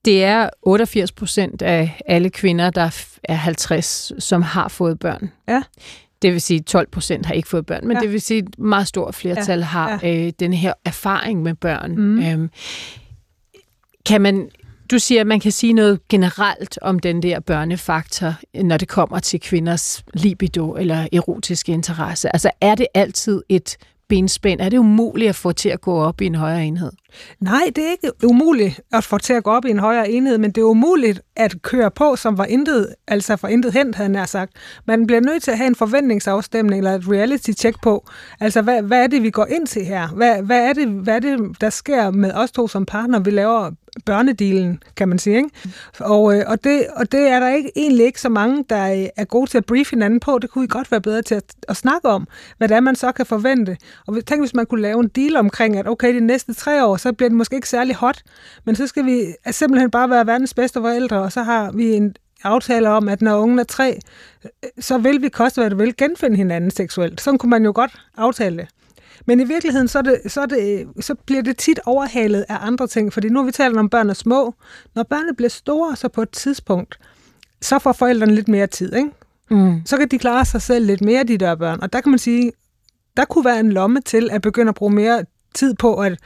Det 0.05 0.23
er 0.23 0.49
88 0.61 1.11
procent 1.11 1.61
af 1.61 2.01
alle 2.05 2.29
kvinder, 2.29 2.69
der 2.69 3.11
er 3.23 3.33
50, 3.33 4.11
som 4.19 4.41
har 4.41 4.67
fået 4.67 4.99
børn. 4.99 5.31
Ja. 5.47 5.61
Det 6.21 6.33
vil 6.33 6.41
sige, 6.41 6.59
12 6.59 6.87
procent 6.91 7.25
har 7.25 7.33
ikke 7.33 7.47
fået 7.49 7.65
børn, 7.65 7.87
men 7.87 7.97
Ja. 7.97 8.01
det 8.01 8.11
vil 8.11 8.21
sige, 8.21 8.37
at 8.37 8.43
et 8.49 8.59
meget 8.59 8.87
stort 8.87 9.15
flertal 9.15 9.59
ja. 9.59 9.65
har 9.65 9.99
ja. 10.03 10.25
Øh, 10.25 10.33
den 10.39 10.53
her 10.53 10.73
erfaring 10.85 11.41
med 11.43 11.53
børn. 11.55 11.95
Mm. 11.95 12.19
Øhm, 12.19 12.49
kan 14.05 14.21
man, 14.21 14.49
du 14.91 14.99
siger, 14.99 15.21
at 15.21 15.27
man 15.27 15.39
kan 15.39 15.51
sige 15.51 15.73
noget 15.73 16.07
generelt 16.09 16.79
om 16.81 16.99
den 16.99 17.23
der 17.23 17.39
børnefaktor, 17.39 18.33
når 18.63 18.77
det 18.77 18.87
kommer 18.87 19.19
til 19.19 19.39
kvinders 19.39 20.03
libido 20.13 20.75
eller 20.75 21.07
erotiske 21.13 21.71
interesse. 21.71 22.29
Altså 22.35 22.51
er 22.61 22.75
det 22.75 22.87
altid 22.93 23.41
et 23.49 23.77
benspænd? 24.07 24.61
Er 24.61 24.69
det 24.69 24.77
umuligt 24.77 25.29
at 25.29 25.35
få 25.35 25.51
til 25.51 25.69
at 25.69 25.81
gå 25.81 25.95
op 26.03 26.21
i 26.21 26.25
en 26.25 26.35
højere 26.35 26.65
enhed? 26.65 26.91
Nej, 27.39 27.71
det 27.75 27.85
er 27.85 27.91
ikke 27.91 28.11
umuligt 28.23 28.81
at 28.93 29.03
få 29.03 29.17
til 29.17 29.33
at 29.33 29.43
gå 29.43 29.51
op 29.51 29.65
i 29.65 29.69
en 29.69 29.79
højere 29.79 30.09
enhed, 30.09 30.37
men 30.37 30.51
det 30.51 30.61
er 30.61 30.65
umuligt 30.65 31.21
at 31.35 31.61
køre 31.61 31.91
på, 31.91 32.15
som 32.15 32.37
var 32.37 32.45
intet, 32.45 32.95
altså 33.07 33.35
for 33.35 33.47
intet 33.47 33.73
hent, 33.73 33.95
havde 33.95 34.15
han 34.15 34.27
sagt. 34.27 34.51
Man 34.85 35.07
bliver 35.07 35.21
nødt 35.21 35.43
til 35.43 35.51
at 35.51 35.57
have 35.57 35.67
en 35.67 35.75
forventningsafstemning 35.75 36.79
eller 36.79 36.95
et 36.95 37.03
reality-check 37.11 37.81
på. 37.83 38.07
Altså, 38.39 38.61
hvad, 38.61 38.81
hvad 38.81 39.03
er 39.03 39.07
det, 39.07 39.23
vi 39.23 39.29
går 39.29 39.45
ind 39.45 39.67
til 39.67 39.85
her? 39.85 40.07
Hvad, 40.07 40.41
hvad, 40.41 40.69
er 40.69 40.73
det, 40.73 40.87
hvad 40.87 41.15
er 41.15 41.19
det, 41.19 41.61
der 41.61 41.69
sker 41.69 42.11
med 42.11 42.31
os 42.33 42.51
to 42.51 42.67
som 42.67 42.85
partner? 42.85 43.19
Vi 43.19 43.31
laver 43.31 43.71
børnedelen, 44.05 44.83
kan 44.95 45.09
man 45.09 45.19
sige. 45.19 45.37
Ikke? 45.37 45.49
Og, 45.99 46.37
øh, 46.37 46.43
og, 46.47 46.63
det, 46.63 46.87
og 46.95 47.11
det 47.11 47.27
er 47.27 47.39
der 47.39 47.49
ikke, 47.49 47.71
egentlig 47.75 48.05
ikke 48.05 48.21
så 48.21 48.29
mange, 48.29 48.65
der 48.69 49.09
er, 49.17 49.25
gode 49.25 49.49
til 49.49 49.57
at 49.57 49.65
brief 49.65 49.89
hinanden 49.89 50.19
på. 50.19 50.39
Det 50.39 50.49
kunne 50.49 50.63
I 50.63 50.67
godt 50.67 50.91
være 50.91 51.01
bedre 51.01 51.21
til 51.21 51.35
at, 51.35 51.43
at 51.67 51.77
snakke 51.77 52.09
om, 52.09 52.27
hvad 52.57 52.67
det 52.67 52.75
er, 52.75 52.79
man 52.79 52.95
så 52.95 53.11
kan 53.11 53.25
forvente. 53.25 53.77
Og 54.07 54.25
tænk, 54.25 54.41
hvis 54.41 54.53
man 54.53 54.65
kunne 54.65 54.81
lave 54.81 54.99
en 54.99 55.07
deal 55.07 55.35
omkring, 55.35 55.77
at 55.77 55.87
okay, 55.87 56.15
de 56.15 56.19
næste 56.19 56.53
tre 56.53 56.85
år, 56.85 56.97
så 57.05 57.13
bliver 57.13 57.29
det 57.29 57.37
måske 57.37 57.55
ikke 57.55 57.69
særlig 57.69 57.95
hot, 57.95 58.21
men 58.65 58.75
så 58.75 58.87
skal 58.87 59.05
vi 59.05 59.25
simpelthen 59.51 59.91
bare 59.91 60.09
være 60.09 60.27
verdens 60.27 60.53
bedste 60.53 60.79
forældre, 60.79 61.17
og 61.21 61.31
så 61.31 61.43
har 61.43 61.71
vi 61.71 61.93
en, 61.93 62.15
aftaler 62.43 62.89
om, 62.89 63.09
at 63.09 63.21
når 63.21 63.37
ungen 63.37 63.59
er 63.59 63.63
tre, 63.63 63.99
så 64.79 64.97
vil 64.97 65.21
vi 65.21 65.29
koste, 65.29 65.61
hvad 65.61 65.69
det 65.69 65.77
vil, 65.77 65.97
genfinde 65.97 66.37
hinanden 66.37 66.71
seksuelt. 66.71 67.21
Sådan 67.21 67.37
kunne 67.37 67.49
man 67.49 67.65
jo 67.65 67.71
godt 67.75 68.01
aftale 68.17 68.57
det. 68.57 68.67
Men 69.25 69.39
i 69.39 69.43
virkeligheden, 69.43 69.87
så, 69.87 70.01
det, 70.01 70.21
så, 70.27 70.45
det, 70.45 70.87
så 71.05 71.15
bliver 71.25 71.41
det 71.41 71.57
tit 71.57 71.79
overhalet 71.85 72.45
af 72.49 72.57
andre 72.61 72.87
ting, 72.87 73.13
fordi 73.13 73.29
nu 73.29 73.39
har 73.39 73.45
vi 73.45 73.51
talt 73.51 73.77
om, 73.77 73.89
børn 73.89 74.09
er 74.09 74.13
små. 74.13 74.53
Når 74.95 75.03
børnene 75.03 75.35
bliver 75.35 75.49
store, 75.49 75.95
så 75.95 76.07
på 76.07 76.21
et 76.21 76.29
tidspunkt, 76.29 76.99
så 77.61 77.79
får 77.79 77.91
forældrene 77.91 78.35
lidt 78.35 78.47
mere 78.47 78.67
tid, 78.67 78.95
ikke? 78.95 79.09
Mm. 79.49 79.81
Så 79.85 79.97
kan 79.97 80.07
de 80.07 80.19
klare 80.19 80.45
sig 80.45 80.61
selv 80.61 80.85
lidt 80.85 81.01
mere, 81.01 81.23
de 81.23 81.37
der 81.37 81.55
børn. 81.55 81.79
Og 81.81 81.93
der 81.93 82.01
kan 82.01 82.09
man 82.09 82.19
sige, 82.19 82.51
der 83.17 83.25
kunne 83.25 83.45
være 83.45 83.59
en 83.59 83.71
lomme 83.71 84.01
til 84.01 84.29
at 84.31 84.41
begynde 84.41 84.69
at 84.69 84.75
bruge 84.75 84.93
mere 84.93 85.23
tid 85.55 85.73
på 85.73 85.95
at 85.95 86.17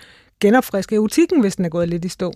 genopfriske 0.42 0.96
eutikken, 0.96 1.42
hvis 1.42 1.56
den 1.56 1.66
er 1.66 1.70
gået 1.70 1.90
lidt 1.90 2.06
i 2.06 2.10
stå. 2.10 2.34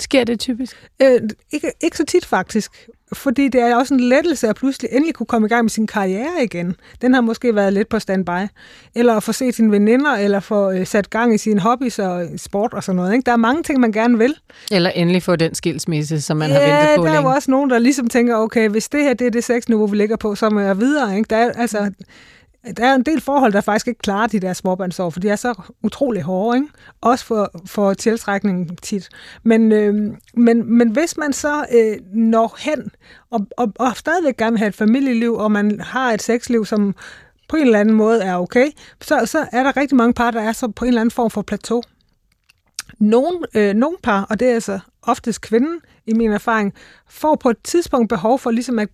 Sker 0.00 0.24
det 0.24 0.40
typisk? 0.40 0.76
Øh, 1.02 1.20
ikke, 1.52 1.72
ikke 1.82 1.96
så 1.96 2.04
tit 2.04 2.26
faktisk, 2.26 2.72
fordi 3.12 3.48
det 3.48 3.60
er 3.60 3.76
også 3.76 3.94
en 3.94 4.00
lettelse 4.00 4.48
at 4.48 4.56
pludselig 4.56 4.90
endelig 4.92 5.14
kunne 5.14 5.26
komme 5.26 5.46
i 5.46 5.48
gang 5.48 5.64
med 5.64 5.70
sin 5.70 5.86
karriere 5.86 6.44
igen. 6.44 6.76
Den 7.02 7.14
har 7.14 7.20
måske 7.20 7.54
været 7.54 7.72
lidt 7.72 7.88
på 7.88 7.98
standby. 7.98 8.48
Eller 8.94 9.14
at 9.14 9.22
få 9.22 9.32
set 9.32 9.54
sine 9.54 9.72
veninder, 9.72 10.14
eller 10.14 10.40
få 10.40 10.70
øh, 10.70 10.86
sat 10.86 11.10
gang 11.10 11.34
i 11.34 11.38
sine 11.38 11.60
hobbies 11.60 11.98
og 11.98 12.28
sport 12.36 12.74
og 12.74 12.84
sådan 12.84 12.96
noget. 12.96 13.12
Ikke? 13.12 13.26
Der 13.26 13.32
er 13.32 13.36
mange 13.36 13.62
ting, 13.62 13.80
man 13.80 13.92
gerne 13.92 14.18
vil. 14.18 14.34
Eller 14.72 14.90
endelig 14.90 15.22
få 15.22 15.36
den 15.36 15.54
skilsmisse, 15.54 16.20
som 16.20 16.36
man 16.36 16.50
ja, 16.50 16.54
har 16.54 16.60
ventet 16.60 16.96
på 16.96 17.02
der 17.02 17.12
længe. 17.12 17.18
er 17.18 17.22
jo 17.22 17.28
også 17.28 17.50
nogen, 17.50 17.70
der 17.70 17.78
ligesom 17.78 18.08
tænker, 18.08 18.36
okay, 18.36 18.68
hvis 18.68 18.88
det 18.88 19.02
her 19.02 19.14
det 19.14 19.26
er 19.26 19.30
det 19.30 19.44
sexniveau, 19.44 19.86
vi 19.86 19.96
ligger 19.96 20.16
på, 20.16 20.34
så 20.34 20.50
må 20.50 20.60
jeg 20.60 20.78
videre. 20.80 21.16
Ikke? 21.16 21.26
Der 21.30 21.36
er, 21.36 21.52
altså, 21.52 21.90
der 22.76 22.86
er 22.86 22.94
en 22.94 23.02
del 23.02 23.20
forhold, 23.20 23.52
der 23.52 23.60
faktisk 23.60 23.88
ikke 23.88 23.98
klarer 23.98 24.26
de 24.26 24.40
der 24.40 24.52
småbørnsår, 24.52 25.10
for 25.10 25.20
de 25.20 25.28
er 25.28 25.36
så 25.36 25.62
utrolig 25.82 26.22
hårde, 26.22 26.56
ikke? 26.56 26.68
også 27.00 27.24
for, 27.24 27.50
for 27.66 27.94
tiltrækningen 27.94 28.76
tit. 28.76 29.08
Men, 29.42 29.72
øh, 29.72 29.94
men, 30.34 30.78
men 30.78 30.90
hvis 30.90 31.16
man 31.16 31.32
så 31.32 31.66
øh, 31.74 31.96
når 32.12 32.56
hen 32.58 32.90
og, 33.30 33.46
og, 33.56 33.72
og 33.78 33.96
stadigvæk 33.96 34.36
gerne 34.36 34.52
vil 34.52 34.58
have 34.58 34.68
et 34.68 34.74
familieliv, 34.74 35.34
og 35.34 35.52
man 35.52 35.80
har 35.80 36.12
et 36.12 36.22
sexliv, 36.22 36.64
som 36.64 36.94
på 37.48 37.56
en 37.56 37.62
eller 37.62 37.80
anden 37.80 37.94
måde 37.94 38.22
er 38.22 38.36
okay, 38.36 38.66
så, 39.00 39.26
så 39.26 39.46
er 39.52 39.62
der 39.62 39.76
rigtig 39.76 39.96
mange 39.96 40.14
par, 40.14 40.30
der 40.30 40.40
er 40.40 40.52
så 40.52 40.68
på 40.68 40.84
en 40.84 40.88
eller 40.88 41.00
anden 41.00 41.10
form 41.10 41.30
for 41.30 41.42
plateau. 41.42 41.82
Nogle, 42.98 43.38
øh, 43.54 43.74
nogle 43.74 43.96
par, 44.02 44.26
og 44.30 44.40
det 44.40 44.48
er 44.48 44.54
altså 44.54 44.78
oftest 45.02 45.40
kvinden 45.40 45.80
i 46.06 46.12
min 46.12 46.32
erfaring, 46.32 46.74
får 47.08 47.34
på 47.34 47.50
et 47.50 47.58
tidspunkt 47.64 48.08
behov 48.08 48.38
for 48.38 48.50
ligesom 48.50 48.78
at, 48.78 48.88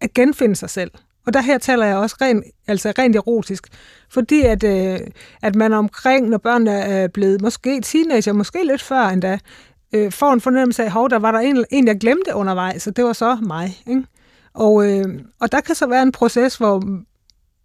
at 0.00 0.14
genfinde 0.14 0.56
sig 0.56 0.70
selv. 0.70 0.90
Og 1.28 1.34
der 1.34 1.40
her 1.40 1.58
taler 1.58 1.86
jeg 1.86 1.96
også 1.96 2.16
rent, 2.20 2.44
altså 2.66 2.92
rent 2.98 3.16
erotisk, 3.16 3.66
fordi 4.10 4.42
at, 4.42 4.64
øh, 4.64 4.98
at 5.42 5.54
man 5.54 5.72
omkring, 5.72 6.28
når 6.28 6.38
børnene 6.38 6.70
er 6.70 7.08
blevet 7.08 7.40
måske 7.42 7.80
teenager, 7.80 8.32
måske 8.32 8.64
lidt 8.64 8.82
før 8.82 9.02
endda, 9.02 9.38
øh, 9.92 10.12
får 10.12 10.32
en 10.32 10.40
fornemmelse 10.40 10.82
af, 10.82 11.04
at 11.04 11.10
der 11.10 11.18
var 11.18 11.32
der 11.32 11.38
en, 11.38 11.64
en, 11.70 11.86
jeg 11.86 11.98
glemte 12.00 12.34
undervejs, 12.34 12.86
og 12.86 12.96
det 12.96 13.04
var 13.04 13.12
så 13.12 13.38
mig. 13.42 13.82
Ikke? 13.86 14.04
Og, 14.54 14.90
øh, 14.90 15.04
og 15.40 15.52
der 15.52 15.60
kan 15.60 15.74
så 15.74 15.86
være 15.86 16.02
en 16.02 16.12
proces, 16.12 16.56
hvor 16.56 16.82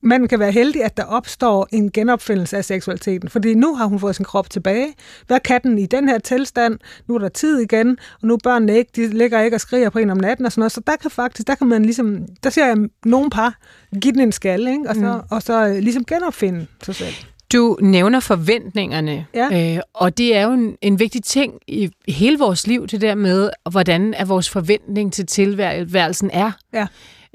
man 0.03 0.27
kan 0.27 0.39
være 0.39 0.51
heldig, 0.51 0.83
at 0.83 0.97
der 0.97 1.03
opstår 1.03 1.67
en 1.71 1.91
genopfindelse 1.91 2.57
af 2.57 2.65
seksualiteten. 2.65 3.29
Fordi 3.29 3.53
nu 3.53 3.75
har 3.75 3.85
hun 3.85 3.99
fået 3.99 4.15
sin 4.15 4.25
krop 4.25 4.49
tilbage. 4.49 4.87
Hvad 5.27 5.39
kan 5.39 5.61
den 5.63 5.77
i 5.79 5.85
den 5.85 6.09
her 6.09 6.19
tilstand? 6.19 6.79
Nu 7.07 7.15
er 7.15 7.19
der 7.19 7.29
tid 7.29 7.59
igen, 7.59 7.97
og 8.21 8.27
nu 8.27 8.33
er 8.33 8.37
børnene 8.43 8.77
ikke, 8.77 8.91
de 8.95 9.07
ligger 9.07 9.41
ikke 9.41 9.57
og 9.57 9.61
skriger 9.61 9.89
på 9.89 9.99
en 9.99 10.09
om 10.09 10.17
natten 10.17 10.45
og 10.45 10.51
sådan 10.51 10.59
noget. 10.59 10.71
Så 10.71 10.81
der 10.87 10.95
kan 10.95 11.11
faktisk, 11.11 11.47
der 11.47 11.55
kan 11.55 11.67
man 11.67 11.83
ligesom, 11.83 12.19
der 12.43 12.49
ser 12.49 12.65
jeg 12.65 12.77
nogle 13.05 13.29
par 13.29 13.57
give 14.01 14.13
den 14.13 14.21
en 14.21 14.31
skal, 14.31 14.67
ikke? 14.67 14.89
Og, 14.89 14.95
så, 14.95 15.01
mm. 15.01 15.27
og 15.29 15.41
så 15.41 15.67
øh, 15.67 15.75
ligesom 15.75 16.05
genopfinde 16.05 16.67
sig 16.83 16.95
selv. 16.95 17.13
Du 17.53 17.77
nævner 17.81 18.19
forventningerne, 18.19 19.25
ja. 19.33 19.75
øh, 19.75 19.81
og 19.93 20.17
det 20.17 20.35
er 20.35 20.41
jo 20.41 20.51
en, 20.51 20.77
en 20.81 20.99
vigtig 20.99 21.23
ting 21.23 21.53
i 21.67 21.89
hele 22.07 22.39
vores 22.39 22.67
liv, 22.67 22.87
det 22.87 23.01
der 23.01 23.15
med, 23.15 23.49
hvordan 23.71 24.13
er 24.13 24.25
vores 24.25 24.49
forventning 24.49 25.13
til 25.13 25.25
tilværelsen 25.25 26.29
er. 26.33 26.51
Ja. 26.73 26.87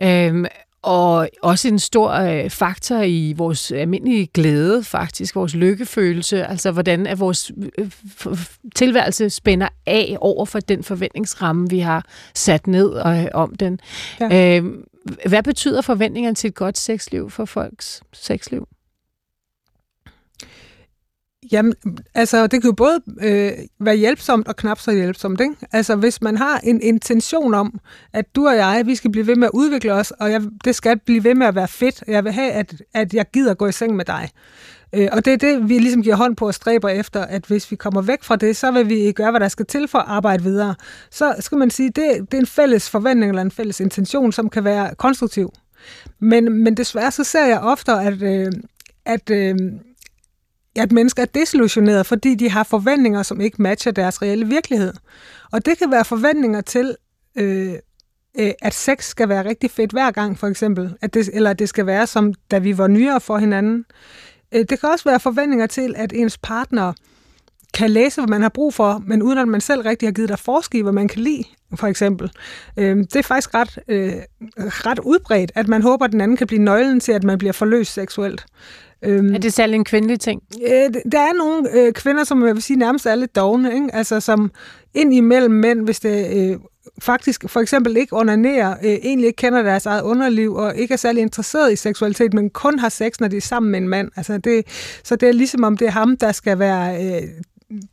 Øhm, 0.02 0.46
og 0.82 1.28
også 1.42 1.68
en 1.68 1.78
stor 1.78 2.10
øh, 2.10 2.50
faktor 2.50 3.02
i 3.02 3.34
vores 3.36 3.72
almindelige 3.72 4.26
glæde, 4.26 4.84
faktisk, 4.84 5.34
vores 5.36 5.54
lykkefølelse, 5.54 6.46
altså 6.46 6.70
hvordan 6.70 7.06
er 7.06 7.14
vores 7.14 7.52
øh, 7.78 7.90
tilværelse 8.74 9.30
spænder 9.30 9.68
af 9.86 10.16
over 10.20 10.44
for 10.44 10.60
den 10.60 10.84
forventningsramme, 10.84 11.70
vi 11.70 11.78
har 11.78 12.04
sat 12.34 12.66
ned 12.66 12.96
øh, 13.06 13.26
om 13.34 13.54
den. 13.54 13.80
Ja. 14.20 14.58
Øh, 14.58 14.64
hvad 15.26 15.42
betyder 15.42 15.80
forventningerne 15.80 16.34
til 16.34 16.48
et 16.48 16.54
godt 16.54 16.78
sexliv 16.78 17.30
for 17.30 17.44
folks 17.44 18.02
sexliv? 18.12 18.68
Jamen, 21.52 21.74
altså, 22.14 22.46
det 22.46 22.62
kan 22.62 22.68
jo 22.70 22.72
både 22.72 23.00
øh, 23.20 23.52
være 23.80 23.96
hjælpsomt 23.96 24.48
og 24.48 24.56
knap 24.56 24.78
så 24.78 24.92
hjælpsomt, 24.92 25.40
ikke? 25.40 25.54
Altså, 25.72 25.96
hvis 25.96 26.22
man 26.22 26.36
har 26.36 26.60
en 26.64 26.80
intention 26.82 27.54
om, 27.54 27.80
at 28.12 28.36
du 28.36 28.48
og 28.48 28.56
jeg, 28.56 28.82
vi 28.86 28.94
skal 28.94 29.10
blive 29.10 29.26
ved 29.26 29.36
med 29.36 29.46
at 29.46 29.50
udvikle 29.54 29.92
os, 29.92 30.10
og 30.10 30.32
jeg, 30.32 30.42
det 30.64 30.74
skal 30.74 30.98
blive 30.98 31.24
ved 31.24 31.34
med 31.34 31.46
at 31.46 31.54
være 31.54 31.68
fedt, 31.68 32.04
jeg 32.08 32.24
vil 32.24 32.32
have, 32.32 32.52
at, 32.52 32.74
at 32.94 33.14
jeg 33.14 33.26
gider 33.32 33.54
gå 33.54 33.66
i 33.66 33.72
seng 33.72 33.96
med 33.96 34.04
dig. 34.04 34.30
Øh, 34.94 35.08
og 35.12 35.24
det 35.24 35.32
er 35.32 35.36
det, 35.36 35.68
vi 35.68 35.78
ligesom 35.78 36.02
giver 36.02 36.16
hånd 36.16 36.36
på 36.36 36.46
og 36.46 36.54
stræber 36.54 36.88
efter, 36.88 37.24
at 37.24 37.44
hvis 37.46 37.70
vi 37.70 37.76
kommer 37.76 38.02
væk 38.02 38.22
fra 38.22 38.36
det, 38.36 38.56
så 38.56 38.70
vil 38.70 38.88
vi 38.88 39.12
gøre, 39.12 39.30
hvad 39.30 39.40
der 39.40 39.48
skal 39.48 39.66
til 39.66 39.88
for 39.88 39.98
at 39.98 40.04
arbejde 40.08 40.42
videre. 40.42 40.74
Så 41.10 41.34
skal 41.40 41.58
man 41.58 41.70
sige, 41.70 41.86
det, 41.86 42.30
det 42.30 42.34
er 42.34 42.40
en 42.40 42.46
fælles 42.46 42.90
forventning 42.90 43.30
eller 43.30 43.42
en 43.42 43.50
fælles 43.50 43.80
intention, 43.80 44.32
som 44.32 44.50
kan 44.50 44.64
være 44.64 44.94
konstruktiv. 44.94 45.52
Men, 46.18 46.64
men 46.64 46.76
desværre 46.76 47.10
så 47.10 47.24
ser 47.24 47.44
jeg 47.44 47.60
ofte, 47.60 47.92
at, 47.92 48.22
øh, 48.22 48.52
at 49.04 49.30
øh, 49.30 49.56
at 50.78 50.92
mennesker 50.92 51.22
er 51.22 51.26
desillusionerede, 51.26 52.04
fordi 52.04 52.34
de 52.34 52.50
har 52.50 52.62
forventninger, 52.62 53.22
som 53.22 53.40
ikke 53.40 53.62
matcher 53.62 53.92
deres 53.92 54.22
reelle 54.22 54.46
virkelighed. 54.46 54.92
Og 55.52 55.66
det 55.66 55.78
kan 55.78 55.90
være 55.90 56.04
forventninger 56.04 56.60
til, 56.60 56.96
øh, 57.38 57.74
øh, 58.38 58.50
at 58.62 58.74
sex 58.74 59.04
skal 59.04 59.28
være 59.28 59.44
rigtig 59.44 59.70
fedt 59.70 59.92
hver 59.92 60.10
gang, 60.10 60.38
for 60.38 60.46
eksempel. 60.46 60.94
At 61.00 61.14
det, 61.14 61.30
eller 61.32 61.50
at 61.50 61.58
det 61.58 61.68
skal 61.68 61.86
være 61.86 62.06
som, 62.06 62.34
da 62.50 62.58
vi 62.58 62.78
var 62.78 62.86
nyere 62.86 63.20
for 63.20 63.38
hinanden. 63.38 63.84
Øh, 64.54 64.64
det 64.70 64.80
kan 64.80 64.88
også 64.88 65.04
være 65.04 65.20
forventninger 65.20 65.66
til, 65.66 65.94
at 65.96 66.12
ens 66.12 66.38
partner 66.38 66.92
kan 67.74 67.90
læse, 67.90 68.20
hvad 68.20 68.28
man 68.28 68.42
har 68.42 68.48
brug 68.48 68.74
for, 68.74 69.02
men 69.06 69.22
uden 69.22 69.38
at 69.38 69.48
man 69.48 69.60
selv 69.60 69.82
rigtig 69.82 70.08
har 70.08 70.12
givet 70.12 70.28
dig 70.28 70.38
forske 70.38 70.78
i, 70.78 70.82
hvad 70.82 70.92
man 70.92 71.08
kan 71.08 71.22
lide, 71.22 71.44
for 71.74 71.86
eksempel. 71.86 72.30
Øh, 72.76 72.96
det 72.96 73.16
er 73.16 73.22
faktisk 73.22 73.54
ret, 73.54 73.78
øh, 73.88 74.12
ret 74.58 74.98
udbredt, 74.98 75.52
at 75.54 75.68
man 75.68 75.82
håber, 75.82 76.04
at 76.04 76.12
den 76.12 76.20
anden 76.20 76.36
kan 76.36 76.46
blive 76.46 76.62
nøglen 76.62 77.00
til, 77.00 77.12
at 77.12 77.24
man 77.24 77.38
bliver 77.38 77.52
forløst 77.52 77.92
seksuelt. 77.92 78.46
Øhm, 79.02 79.34
er 79.34 79.38
det 79.38 79.52
særlig 79.52 79.74
en 79.74 79.84
kvindelig 79.84 80.20
ting? 80.20 80.42
Øh, 80.62 80.94
der 81.12 81.20
er 81.20 81.32
nogle 81.32 81.68
øh, 81.72 81.92
kvinder, 81.92 82.24
som 82.24 82.46
jeg 82.46 82.54
vil 82.54 82.62
sige 82.62 82.76
nærmest 82.76 83.06
er 83.06 83.14
lidt 83.14 83.36
dogne, 83.36 83.74
ikke? 83.74 83.88
Altså, 83.92 84.20
som 84.20 84.50
ind 84.94 85.14
imellem 85.14 85.54
mænd, 85.54 85.84
hvis 85.84 86.00
det 86.00 86.36
øh, 86.36 86.58
faktisk 87.02 87.44
for 87.46 87.60
eksempel 87.60 87.96
ikke 87.96 88.16
onanerer, 88.16 88.70
øh, 88.84 88.90
egentlig 88.90 89.26
ikke 89.26 89.36
kender 89.36 89.62
deres 89.62 89.86
eget 89.86 90.02
underliv, 90.02 90.54
og 90.54 90.76
ikke 90.76 90.92
er 90.92 90.98
særlig 90.98 91.22
interesseret 91.22 91.72
i 91.72 91.76
seksualitet, 91.76 92.34
men 92.34 92.50
kun 92.50 92.78
har 92.78 92.88
sex, 92.88 93.20
når 93.20 93.28
de 93.28 93.36
er 93.36 93.40
sammen 93.40 93.72
med 93.72 93.80
en 93.80 93.88
mand. 93.88 94.10
Altså 94.16 94.38
det, 94.38 94.66
så 95.04 95.16
det 95.16 95.28
er 95.28 95.32
ligesom 95.32 95.64
om 95.64 95.76
det 95.76 95.86
er 95.86 95.92
ham, 95.92 96.16
der 96.16 96.32
skal 96.32 96.58
være 96.58 97.04
øh, 97.04 97.28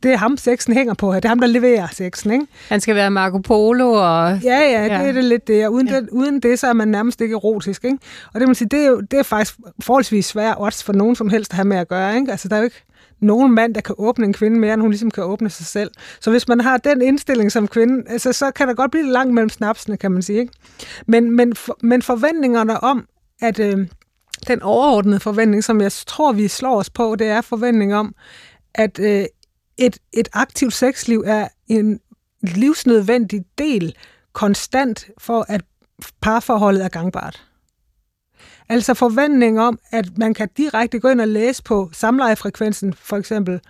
det 0.02 0.12
er 0.12 0.16
ham, 0.16 0.36
sexen 0.36 0.74
hænger 0.74 0.94
på 0.94 1.12
her. 1.12 1.20
Det 1.20 1.24
er 1.24 1.28
ham, 1.28 1.40
der 1.40 1.46
leverer 1.46 1.86
sexen, 1.92 2.30
ikke? 2.30 2.46
Han 2.68 2.80
skal 2.80 2.94
være 2.94 3.10
Marco 3.10 3.38
Polo 3.38 3.92
og... 3.92 4.38
Ja, 4.42 4.58
ja, 4.58 4.84
det 4.84 4.90
ja. 4.90 5.02
er 5.02 5.12
det 5.12 5.24
lidt 5.24 5.48
det. 5.48 5.66
Og 5.66 5.72
uden, 5.72 5.88
ja. 5.88 5.96
det, 5.96 6.08
uden 6.12 6.40
det, 6.40 6.58
så 6.58 6.66
er 6.66 6.72
man 6.72 6.88
nærmest 6.88 7.20
ikke 7.20 7.32
erotisk, 7.32 7.84
ikke? 7.84 7.98
Og 8.34 8.40
det, 8.40 8.48
man 8.48 8.54
sige, 8.54 8.68
det, 8.68 8.80
er 8.80 8.86
jo, 8.86 9.00
det 9.00 9.18
er 9.18 9.22
faktisk 9.22 9.54
forholdsvis 9.80 10.26
svært 10.26 10.56
også 10.56 10.84
for 10.84 10.92
nogen 10.92 11.16
som 11.16 11.28
helst 11.28 11.52
at 11.52 11.56
have 11.56 11.64
med 11.64 11.76
at 11.76 11.88
gøre, 11.88 12.16
ikke? 12.16 12.30
Altså, 12.30 12.48
der 12.48 12.56
er 12.56 12.60
jo 12.60 12.64
ikke 12.64 12.84
nogen 13.20 13.54
mand, 13.54 13.74
der 13.74 13.80
kan 13.80 13.94
åbne 13.98 14.26
en 14.26 14.32
kvinde 14.32 14.58
mere, 14.58 14.74
end 14.74 14.80
hun 14.80 14.90
ligesom 14.90 15.10
kan 15.10 15.24
åbne 15.24 15.50
sig 15.50 15.66
selv. 15.66 15.90
Så 16.20 16.30
hvis 16.30 16.48
man 16.48 16.60
har 16.60 16.76
den 16.76 17.02
indstilling 17.02 17.52
som 17.52 17.68
kvinde, 17.68 18.10
altså, 18.10 18.32
så 18.32 18.50
kan 18.50 18.68
der 18.68 18.74
godt 18.74 18.90
blive 18.90 19.06
langt 19.06 19.34
mellem 19.34 19.48
snapsene, 19.48 19.96
kan 19.96 20.12
man 20.12 20.22
sige, 20.22 20.38
ikke? 20.38 20.52
Men, 21.06 21.36
men, 21.36 21.56
for, 21.56 21.78
men 21.82 22.02
forventningerne 22.02 22.80
om, 22.82 23.06
at... 23.42 23.58
Øh, 23.58 23.86
den 24.48 24.62
overordnede 24.62 25.20
forventning, 25.20 25.64
som 25.64 25.80
jeg 25.80 25.92
tror, 25.92 26.32
vi 26.32 26.48
slår 26.48 26.78
os 26.78 26.90
på, 26.90 27.16
det 27.18 27.26
er 27.26 27.40
forventning 27.40 27.94
om, 27.94 28.14
at 28.74 28.98
øh, 28.98 29.24
et, 29.78 29.98
et 30.12 30.28
aktivt 30.32 30.72
sexliv 30.72 31.22
er 31.26 31.48
en 31.68 32.00
livsnødvendig 32.42 33.44
del 33.58 33.96
konstant 34.32 35.06
for, 35.18 35.44
at 35.48 35.64
parforholdet 36.20 36.84
er 36.84 36.88
gangbart. 36.88 37.46
Altså 38.68 38.94
forventning 38.94 39.60
om, 39.60 39.78
at 39.90 40.18
man 40.18 40.34
kan 40.34 40.48
direkte 40.56 40.98
gå 40.98 41.08
ind 41.08 41.20
og 41.20 41.28
læse 41.28 41.62
på 41.62 41.90
samlejefrekvensen, 41.92 42.94
for 42.94 43.16
eksempel, 43.16 43.60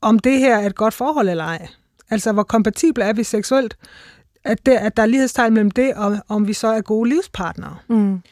om 0.00 0.18
det 0.18 0.38
her 0.38 0.58
er 0.58 0.66
et 0.66 0.74
godt 0.74 0.94
forhold 0.94 1.28
eller 1.28 1.44
ej. 1.44 1.68
Altså, 2.10 2.32
hvor 2.32 2.42
kompatible 2.42 3.04
er 3.04 3.12
vi 3.12 3.24
seksuelt, 3.24 3.76
at, 4.44 4.66
det, 4.66 4.72
at 4.72 4.96
der 4.96 5.02
er 5.02 5.06
lighedstegn 5.06 5.54
mellem 5.54 5.70
det, 5.70 5.94
og 5.94 6.18
om 6.28 6.46
vi 6.46 6.52
så 6.52 6.68
er 6.68 6.80
gode 6.80 7.08
livspartnere. 7.08 7.76
Mm. 7.88 8.22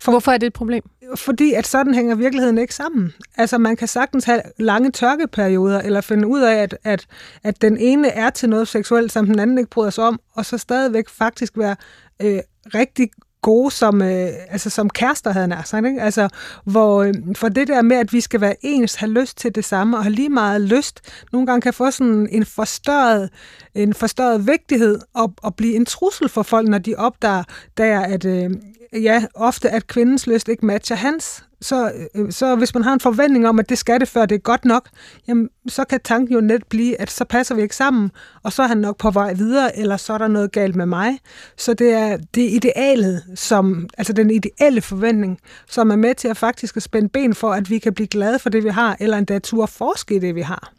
For, 0.00 0.12
Hvorfor 0.12 0.32
er 0.32 0.38
det 0.38 0.46
et 0.46 0.52
problem? 0.52 0.82
Fordi 1.16 1.52
at 1.52 1.66
sådan 1.66 1.94
hænger 1.94 2.14
virkeligheden 2.14 2.58
ikke 2.58 2.74
sammen. 2.74 3.12
Altså 3.36 3.58
man 3.58 3.76
kan 3.76 3.88
sagtens 3.88 4.24
have 4.24 4.42
lange 4.58 4.90
tørkeperioder, 4.90 5.80
eller 5.80 6.00
finde 6.00 6.28
ud 6.28 6.40
af, 6.40 6.54
at, 6.54 6.78
at, 6.84 7.06
at 7.42 7.62
den 7.62 7.76
ene 7.76 8.08
er 8.08 8.30
til 8.30 8.48
noget 8.48 8.68
seksuelt, 8.68 9.12
som 9.12 9.26
den 9.26 9.38
anden 9.38 9.58
ikke 9.58 9.70
bryder 9.70 9.90
sig 9.90 10.04
om, 10.04 10.20
og 10.34 10.46
så 10.46 10.58
stadigvæk 10.58 11.08
faktisk 11.08 11.58
være 11.58 11.76
øh, 12.22 12.38
rigtig 12.74 13.10
gode 13.42 13.70
som, 13.70 14.02
øh, 14.02 14.28
altså 14.48 14.70
som 14.70 14.90
kærester, 14.90 15.32
havde 15.32 15.48
han 15.48 15.64
sagt. 15.64 15.86
Ikke? 15.86 16.02
Altså, 16.02 16.28
hvor, 16.64 17.02
øh, 17.02 17.14
for 17.36 17.48
det 17.48 17.68
der 17.68 17.82
med, 17.82 17.96
at 17.96 18.12
vi 18.12 18.20
skal 18.20 18.40
være 18.40 18.54
ens, 18.60 18.94
have 18.94 19.12
lyst 19.12 19.38
til 19.38 19.54
det 19.54 19.64
samme, 19.64 19.96
og 19.96 20.04
have 20.04 20.14
lige 20.14 20.28
meget 20.28 20.60
lyst, 20.60 21.00
nogle 21.32 21.46
gange 21.46 21.60
kan 21.60 21.74
få 21.74 21.90
sådan 21.90 22.28
en 22.32 22.44
forstørret, 22.44 23.30
en 23.74 23.94
forstørret 23.94 24.46
vigtighed, 24.46 24.98
og, 25.14 25.34
og 25.42 25.54
blive 25.54 25.76
en 25.76 25.86
trussel 25.86 26.28
for 26.28 26.42
folk, 26.42 26.68
når 26.68 26.78
de 26.78 26.94
opdager, 26.94 27.44
der, 27.76 28.00
at, 28.00 28.24
øh, 28.24 28.50
ja, 28.92 29.24
ofte 29.34 29.70
at 29.70 29.86
kvindens 29.86 30.26
lyst 30.26 30.48
ikke 30.48 30.66
matcher 30.66 30.96
hans. 30.96 31.44
Så, 31.60 31.92
øh, 32.14 32.32
så 32.32 32.56
hvis 32.56 32.74
man 32.74 32.82
har 32.82 32.92
en 32.92 33.00
forventning 33.00 33.48
om, 33.48 33.58
at 33.58 33.68
det 33.68 33.78
skal 33.78 34.00
det, 34.00 34.08
før 34.08 34.26
det 34.26 34.34
er 34.34 34.38
godt 34.38 34.64
nok, 34.64 34.88
jamen, 35.28 35.48
så 35.66 35.84
kan 35.84 36.00
tanken 36.04 36.34
jo 36.34 36.40
net 36.40 36.66
blive, 36.66 37.00
at 37.00 37.10
så 37.10 37.24
passer 37.24 37.54
vi 37.54 37.62
ikke 37.62 37.76
sammen, 37.76 38.10
og 38.42 38.52
så 38.52 38.62
er 38.62 38.66
han 38.66 38.78
nok 38.78 38.96
på 38.96 39.10
vej 39.10 39.32
videre, 39.32 39.78
eller 39.78 39.96
så 39.96 40.12
er 40.12 40.18
der 40.18 40.28
noget 40.28 40.52
galt 40.52 40.76
med 40.76 40.86
mig. 40.86 41.18
Så 41.56 41.74
det 41.74 41.92
er 41.92 42.16
det 42.34 42.50
idealet, 42.50 43.22
som, 43.34 43.88
altså 43.98 44.12
den 44.12 44.30
ideelle 44.30 44.80
forventning, 44.80 45.38
som 45.68 45.90
er 45.90 45.96
med 45.96 46.14
til 46.14 46.28
at 46.28 46.36
faktisk 46.36 46.76
at 46.76 46.82
spænde 46.82 47.08
ben 47.08 47.34
for, 47.34 47.52
at 47.52 47.70
vi 47.70 47.78
kan 47.78 47.94
blive 47.94 48.06
glade 48.06 48.38
for 48.38 48.50
det, 48.50 48.64
vi 48.64 48.68
har, 48.68 48.96
eller 49.00 49.18
endda 49.18 49.38
turde 49.38 49.72
forske 49.72 50.14
i 50.14 50.18
det, 50.18 50.34
vi 50.34 50.42
har. 50.42 50.72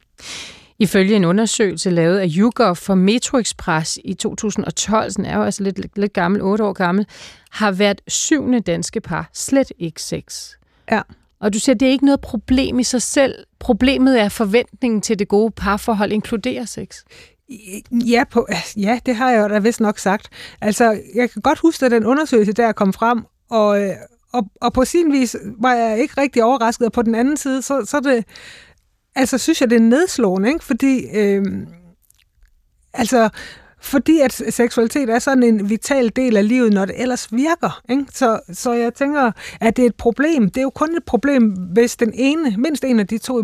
Ifølge 0.79 1.15
en 1.15 1.25
undersøgelse 1.25 1.89
lavet 1.89 2.19
af 2.19 2.27
YouGov 2.37 2.75
for 2.75 2.95
Metro 2.95 3.37
Express 3.37 3.99
i 4.03 4.13
2012, 4.13 5.11
den 5.11 5.25
er 5.25 5.37
jo 5.37 5.43
altså 5.43 5.63
lidt, 5.63 5.97
lidt 5.97 6.13
gammel, 6.13 6.41
8 6.41 6.63
år 6.63 6.73
gammel, 6.73 7.05
har 7.51 7.71
været 7.71 8.01
syvende 8.07 8.59
danske 8.59 9.01
par 9.01 9.29
slet 9.33 9.71
ikke 9.79 10.01
sex. 10.01 10.49
Ja. 10.91 11.01
Og 11.39 11.53
du 11.53 11.59
siger, 11.59 11.75
det 11.75 11.87
er 11.87 11.91
ikke 11.91 12.05
noget 12.05 12.21
problem 12.21 12.79
i 12.79 12.83
sig 12.83 13.01
selv. 13.01 13.35
Problemet 13.59 14.21
er 14.21 14.29
forventningen 14.29 15.01
til 15.01 15.19
det 15.19 15.27
gode 15.27 15.51
parforhold 15.51 16.11
inkluderer 16.11 16.65
sex. 16.65 17.03
Ja, 17.91 18.23
på, 18.31 18.47
ja, 18.77 18.99
det 19.05 19.15
har 19.15 19.31
jeg 19.31 19.41
jo 19.43 19.47
da 19.47 19.59
vist 19.59 19.79
nok 19.79 19.99
sagt. 19.99 20.29
Altså, 20.61 21.01
jeg 21.15 21.29
kan 21.31 21.41
godt 21.41 21.59
huske, 21.59 21.85
at 21.85 21.91
den 21.91 22.05
undersøgelse 22.05 22.53
der 22.53 22.71
kom 22.71 22.93
frem, 22.93 23.23
og, 23.49 23.79
og, 24.33 24.45
og 24.61 24.73
på 24.73 24.85
sin 24.85 25.11
vis 25.11 25.35
var 25.57 25.73
jeg 25.73 25.99
ikke 25.99 26.21
rigtig 26.21 26.43
overrasket, 26.43 26.85
og 26.85 26.91
på 26.91 27.01
den 27.01 27.15
anden 27.15 27.37
side, 27.37 27.61
så, 27.61 27.85
så 27.85 27.99
det, 27.99 28.25
altså 29.19 29.37
synes 29.37 29.61
jeg, 29.61 29.69
det 29.69 29.75
er 29.75 29.79
nedslående, 29.79 30.49
ikke? 30.49 30.63
fordi 30.63 31.05
øh, 31.15 31.45
altså, 32.93 33.29
fordi 33.81 34.19
at 34.19 34.33
seksualitet 34.49 35.09
er 35.09 35.19
sådan 35.19 35.43
en 35.43 35.69
vital 35.69 36.11
del 36.15 36.37
af 36.37 36.47
livet, 36.47 36.73
når 36.73 36.85
det 36.85 37.01
ellers 37.01 37.33
virker. 37.33 37.81
Ikke? 37.89 38.05
Så, 38.13 38.39
så 38.53 38.73
jeg 38.73 38.93
tænker, 38.93 39.31
at 39.61 39.77
det 39.77 39.83
er 39.83 39.87
et 39.89 39.95
problem. 39.95 40.49
Det 40.49 40.57
er 40.57 40.61
jo 40.61 40.69
kun 40.69 40.95
et 40.97 41.03
problem, 41.05 41.43
hvis 41.73 41.95
den 41.95 42.11
ene, 42.13 42.55
mindst 42.57 42.83
en 42.83 42.99
af 42.99 43.07
de 43.07 43.17
to 43.17 43.43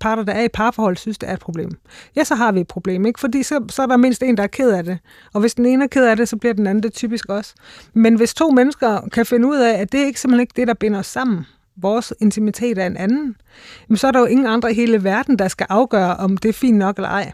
parter, 0.00 0.22
der 0.22 0.32
er 0.32 0.42
i 0.42 0.48
parforhold, 0.48 0.96
synes, 0.96 1.18
det 1.18 1.28
er 1.28 1.32
et 1.34 1.40
problem. 1.40 1.70
Ja, 2.16 2.24
så 2.24 2.34
har 2.34 2.52
vi 2.52 2.60
et 2.60 2.68
problem, 2.68 3.06
ikke? 3.06 3.20
fordi 3.20 3.42
så, 3.42 3.64
så 3.70 3.82
er 3.82 3.86
der 3.86 3.96
mindst 3.96 4.22
en, 4.22 4.36
der 4.36 4.42
er 4.42 4.46
ked 4.46 4.70
af 4.70 4.84
det. 4.84 4.98
Og 5.32 5.40
hvis 5.40 5.54
den 5.54 5.66
ene 5.66 5.84
er 5.84 5.88
ked 5.88 6.04
af 6.04 6.16
det, 6.16 6.28
så 6.28 6.36
bliver 6.36 6.54
den 6.54 6.66
anden 6.66 6.82
det 6.82 6.92
typisk 6.92 7.28
også. 7.28 7.54
Men 7.94 8.14
hvis 8.14 8.34
to 8.34 8.50
mennesker 8.50 9.08
kan 9.12 9.26
finde 9.26 9.48
ud 9.48 9.56
af, 9.56 9.80
at 9.80 9.92
det 9.92 10.00
er 10.00 10.06
ikke 10.06 10.20
simpelthen 10.20 10.40
ikke 10.40 10.54
det, 10.56 10.68
der 10.68 10.74
binder 10.74 10.98
os 10.98 11.06
sammen, 11.06 11.46
vores 11.76 12.12
intimitet 12.20 12.78
er 12.78 12.86
en 12.86 12.96
anden, 12.96 13.36
så 13.94 14.06
er 14.06 14.12
der 14.12 14.20
jo 14.20 14.26
ingen 14.26 14.46
andre 14.46 14.72
i 14.72 14.74
hele 14.74 15.04
verden, 15.04 15.38
der 15.38 15.48
skal 15.48 15.66
afgøre, 15.70 16.16
om 16.16 16.36
det 16.36 16.48
er 16.48 16.52
fint 16.52 16.78
nok 16.78 16.96
eller 16.96 17.08
ej. 17.08 17.32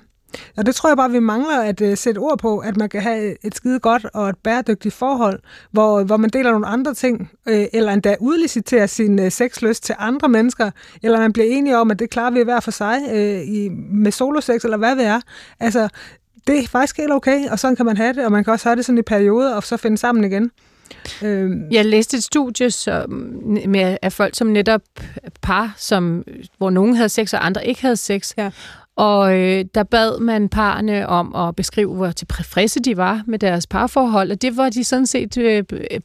Og 0.57 0.66
det 0.66 0.74
tror 0.74 0.90
jeg 0.90 0.96
bare, 0.96 1.11
vi 1.11 1.18
mangler 1.18 1.61
at 1.61 1.81
uh, 1.81 1.94
sætte 1.94 2.18
ord 2.18 2.38
på, 2.38 2.59
at 2.59 2.76
man 2.76 2.88
kan 2.88 3.03
have 3.03 3.46
et 3.46 3.55
skide 3.55 3.79
godt 3.79 4.07
og 4.14 4.29
et 4.29 4.37
bæredygtigt 4.44 4.94
forhold, 4.94 5.40
hvor, 5.70 6.03
hvor 6.03 6.16
man 6.16 6.31
deler 6.31 6.50
nogle 6.50 6.66
andre 6.66 6.94
ting, 6.94 7.31
øh, 7.48 7.66
eller 7.72 7.92
endda 7.92 8.16
udliciterer 8.20 8.87
sin 8.87 9.18
uh, 9.18 9.29
sexlyst 9.29 9.85
til 9.85 9.94
andre 9.98 10.29
mennesker, 10.29 10.70
eller 11.03 11.18
man 11.18 11.33
bliver 11.33 11.48
enige 11.48 11.79
om, 11.79 11.90
at 11.90 11.98
det 11.98 12.11
klarer 12.11 12.31
vi 12.31 12.42
hver 12.42 12.61
for 12.61 12.70
sig 12.70 13.00
øh, 13.12 13.40
i, 13.40 13.68
med 13.92 14.12
solosex, 14.12 14.64
eller 14.64 14.76
hvad 14.76 14.96
det 14.96 15.05
er. 15.05 15.20
Altså, 15.61 15.88
det 16.46 16.59
er 16.59 16.68
faktisk 16.68 16.96
helt 16.96 17.12
okay, 17.12 17.48
og 17.48 17.59
sådan 17.59 17.76
kan 17.76 17.87
man 17.87 17.96
have 17.96 18.12
det, 18.12 18.24
og 18.24 18.33
man 18.33 18.44
kan 18.44 18.53
også 18.53 18.68
have 18.68 18.76
det 18.76 18.85
sådan 18.85 18.98
i 18.98 19.03
perioder, 19.03 19.55
og 19.55 19.62
så 19.62 19.76
finde 19.76 19.98
sammen 19.98 20.24
igen. 20.24 20.50
Øhm. 21.22 21.70
Jeg 21.70 21.85
læste 21.85 22.16
et 22.16 22.22
studie 22.22 22.70
som, 22.70 23.11
med, 23.66 23.96
af 24.03 24.12
folk, 24.12 24.35
som 24.37 24.46
netop 24.46 24.83
par, 25.42 25.74
som, 25.76 26.24
hvor 26.59 26.70
nogen 26.70 26.96
havde 26.96 27.09
sex, 27.09 27.35
og 27.35 27.46
andre 27.46 27.66
ikke 27.66 27.83
havde 27.83 27.96
sex. 27.96 28.35
Ja. 28.37 28.50
Og 29.00 29.38
øh, 29.38 29.64
der 29.74 29.82
bad 29.82 30.20
man 30.20 30.48
parerne 30.48 31.06
om 31.06 31.34
at 31.34 31.56
beskrive, 31.56 31.94
hvor 31.94 32.10
tilfredse 32.10 32.80
de 32.80 32.96
var 32.96 33.22
med 33.26 33.38
deres 33.38 33.66
parforhold, 33.66 34.30
og 34.30 34.42
det 34.42 34.56
var 34.56 34.70
de 34.70 34.84
sådan 34.84 35.06
set, 35.06 35.38
øh, 35.38 35.64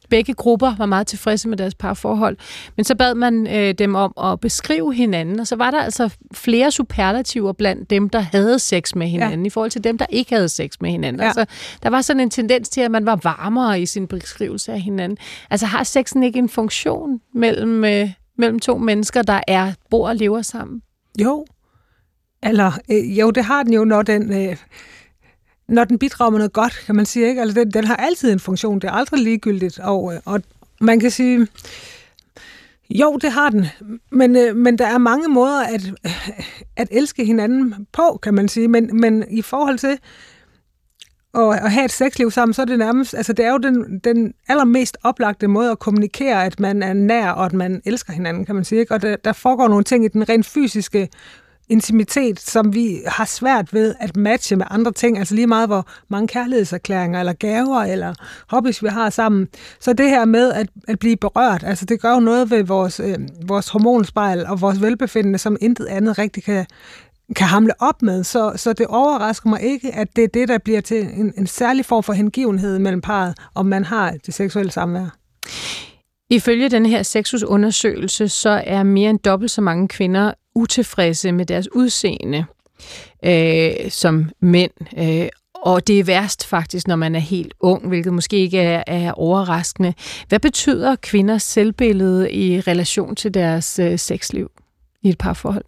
begge 0.10 0.34
grupper 0.34 0.76
var 0.78 0.86
meget 0.86 1.08
tilfredse 1.08 1.48
med 1.48 1.58
deres 1.58 1.76
parforhold. 1.76 2.38
Men 2.76 2.84
så 2.84 2.96
bad 2.96 3.16
man 3.16 3.48
øh, 3.48 3.74
dem 3.74 3.96
om 3.96 4.14
at 4.24 4.40
beskrive 4.40 4.94
hinanden, 4.94 5.40
og 5.40 5.48
så 5.48 5.56
var 5.56 5.72
der 5.72 5.82
altså 5.82 6.10
flere 6.34 6.72
superlativer 6.72 7.54
blandt 7.54 7.90
dem, 7.90 8.10
der 8.10 8.20
havde 8.20 8.60
sex 8.60 8.96
med 8.96 9.08
hinanden, 9.08 9.42
ja. 9.42 9.48
i 9.48 9.50
forhold 9.50 9.72
til 9.72 9.84
dem, 9.84 9.98
der 9.98 10.06
ikke 10.10 10.36
havde 10.36 10.50
sex 10.50 10.74
med 10.82 10.90
hinanden. 10.90 11.22
Ja. 11.22 11.28
Altså, 11.28 11.46
der 11.84 11.90
var 11.90 12.02
sådan 12.02 12.20
en 12.20 12.30
tendens 12.30 12.70
til, 12.70 12.82
at 12.82 12.92
man 12.92 13.06
var 13.06 13.20
varmere 13.24 13.82
i 13.82 13.86
sin 13.86 14.08
beskrivelse 14.08 14.72
af 14.72 14.82
hinanden. 14.82 15.18
Altså 15.50 15.66
har 15.66 15.84
sexen 15.84 16.24
ikke 16.24 16.40
en 16.40 16.50
funktion 16.50 17.22
mellem, 17.34 17.84
øh, 17.84 18.10
mellem 18.38 18.60
to 18.60 18.78
mennesker, 18.78 19.22
der 19.22 19.40
er 19.48 19.72
bor 19.90 20.08
og 20.08 20.16
lever 20.16 20.42
sammen? 20.42 20.82
Jo, 21.22 21.46
eller, 22.46 22.72
øh, 22.92 23.20
jo, 23.20 23.32
det 23.32 23.44
har 23.44 23.64
den 23.64 23.74
jo, 23.74 23.86
når 23.86 24.02
den, 24.02 24.34
øh, 24.34 24.58
når 25.68 25.84
den 25.84 26.00
bidrager 26.00 26.30
med 26.30 26.40
noget 26.40 26.54
godt, 26.54 26.84
kan 26.86 26.96
man 26.96 27.06
sige. 27.06 27.28
Ikke? 27.28 27.42
Altså, 27.42 27.60
den, 27.60 27.72
den 27.72 27.84
har 27.84 27.96
altid 27.96 28.32
en 28.32 28.40
funktion. 28.40 28.80
Det 28.80 28.88
er 28.88 28.92
aldrig 28.92 29.20
ligegyldigt. 29.20 29.80
Og, 29.80 30.14
øh, 30.14 30.20
og 30.26 30.42
man 30.82 31.00
kan 31.00 31.12
sige, 31.12 31.48
jo, 32.90 33.18
det 33.22 33.32
har 33.32 33.50
den. 33.50 33.66
Men, 34.12 34.36
øh, 34.36 34.56
men 34.56 34.78
der 34.78 34.88
er 34.88 34.98
mange 34.98 35.28
måder 35.28 35.64
at, 35.64 35.86
øh, 36.06 36.30
at 36.76 36.88
elske 36.92 37.26
hinanden 37.26 37.88
på, 37.94 38.20
kan 38.24 38.34
man 38.34 38.48
sige. 38.48 38.68
Men, 38.68 39.00
men 39.00 39.24
i 39.30 39.42
forhold 39.42 39.78
til 39.78 40.00
at, 41.34 41.54
at 41.54 41.72
have 41.72 41.86
et 41.86 41.92
sexliv 41.92 42.32
sammen, 42.32 42.54
så 42.54 42.62
er 42.62 42.66
det 42.66 42.80
nærmest, 42.80 43.14
altså 43.14 43.34
det 43.34 43.46
er 43.46 43.52
jo 43.52 43.58
den, 43.58 44.00
den 44.00 44.34
allermest 44.48 44.98
oplagte 45.04 45.48
måde 45.48 45.72
at 45.72 45.80
kommunikere, 45.80 46.46
at 46.46 46.60
man 46.60 46.84
er 46.84 46.94
nær, 46.94 47.30
og 47.30 47.46
at 47.46 47.54
man 47.54 47.82
elsker 47.86 48.14
hinanden, 48.14 48.46
kan 48.46 48.56
man 48.56 48.64
sige. 48.64 48.80
Ikke? 48.80 48.94
Og 48.94 49.02
der, 49.02 49.16
der 49.16 49.34
foregår 49.34 49.68
nogle 49.68 49.84
ting 49.84 50.06
i 50.06 50.08
den 50.08 50.30
rent 50.30 50.46
fysiske 50.46 51.10
intimitet, 51.70 52.40
som 52.40 52.74
vi 52.74 53.02
har 53.08 53.26
svært 53.26 53.74
ved 53.74 53.96
at 54.00 54.18
matche 54.18 54.56
med 54.56 54.66
andre 54.70 54.92
ting, 54.92 55.18
altså 55.18 55.36
lige 55.36 55.48
meget 55.48 55.70
hvor 55.70 55.88
mange 56.10 56.28
kærlighedserklæringer 56.28 57.20
eller 57.20 57.34
gaver 57.34 57.82
eller 57.82 58.14
hobbies 58.48 58.84
vi 58.84 58.88
har 58.88 59.10
sammen. 59.10 59.48
Så 59.80 59.94
det 59.94 60.10
her 60.10 60.26
med 60.26 60.52
at, 60.52 60.70
at 60.88 61.00
blive 61.00 61.18
berørt, 61.18 61.64
altså 61.64 61.86
det 61.86 62.02
gør 62.02 62.14
jo 62.14 62.20
noget 62.20 62.52
ved 62.52 62.64
vores, 62.64 63.00
øh, 63.00 63.18
vores 63.48 63.70
hormonspejl 63.70 64.46
og 64.46 64.62
vores 64.62 64.82
velbefindende, 64.82 65.40
som 65.40 65.58
intet 65.62 65.86
andet 65.86 66.18
rigtig 66.18 66.44
kan, 66.44 66.66
kan 67.36 67.48
hamle 67.48 67.74
op 67.80 68.02
med. 68.02 68.24
Så, 68.24 68.54
så 68.56 68.74
det 68.74 68.88
overrasker 68.88 69.50
mig 69.50 69.62
ikke, 69.62 69.96
at 69.96 70.16
det 70.16 70.24
er 70.24 70.28
det, 70.28 70.48
der 70.48 70.58
bliver 70.58 70.82
til 70.82 71.10
en, 71.14 71.34
en 71.38 71.48
særlig 71.48 71.86
form 71.86 72.04
for 72.04 72.14
hengivenhed 72.14 72.80
mellem 72.80 73.02
parret, 73.02 73.38
om 73.56 73.66
man 73.66 73.86
har 73.86 74.12
det 74.26 74.34
seksuelle 74.34 74.72
samvær. 74.72 75.18
Ifølge 76.30 76.70
den 76.70 76.86
her 76.86 77.04
sexusundersøgelse, 77.04 78.30
så 78.30 78.62
er 78.66 78.84
mere 78.84 79.10
end 79.10 79.20
dobbelt 79.20 79.52
så 79.52 79.62
mange 79.62 79.88
kvinder 79.88 80.34
utilfredse 80.56 81.32
med 81.32 81.46
deres 81.46 81.72
udseende 81.72 82.46
øh, 83.26 83.92
som 83.92 84.30
mænd. 84.40 84.72
Øh, 84.98 85.30
og 85.56 85.88
det 85.88 86.00
er 86.00 86.04
værst 86.04 86.46
faktisk, 86.46 86.88
når 86.88 86.96
man 86.96 87.16
er 87.16 87.20
helt 87.20 87.54
ung, 87.60 87.88
hvilket 87.88 88.14
måske 88.14 88.38
ikke 88.38 88.60
er, 88.60 88.84
er 88.88 89.12
overraskende. 89.12 89.94
Hvad 90.28 90.40
betyder 90.40 90.96
kvinders 90.96 91.44
selvbillede 91.44 92.32
i 92.32 92.60
relation 92.60 93.16
til 93.16 93.34
deres 93.34 93.80
øh, 93.80 94.00
sexliv 94.00 94.52
i 95.02 95.10
et 95.10 95.18
parforhold? 95.18 95.66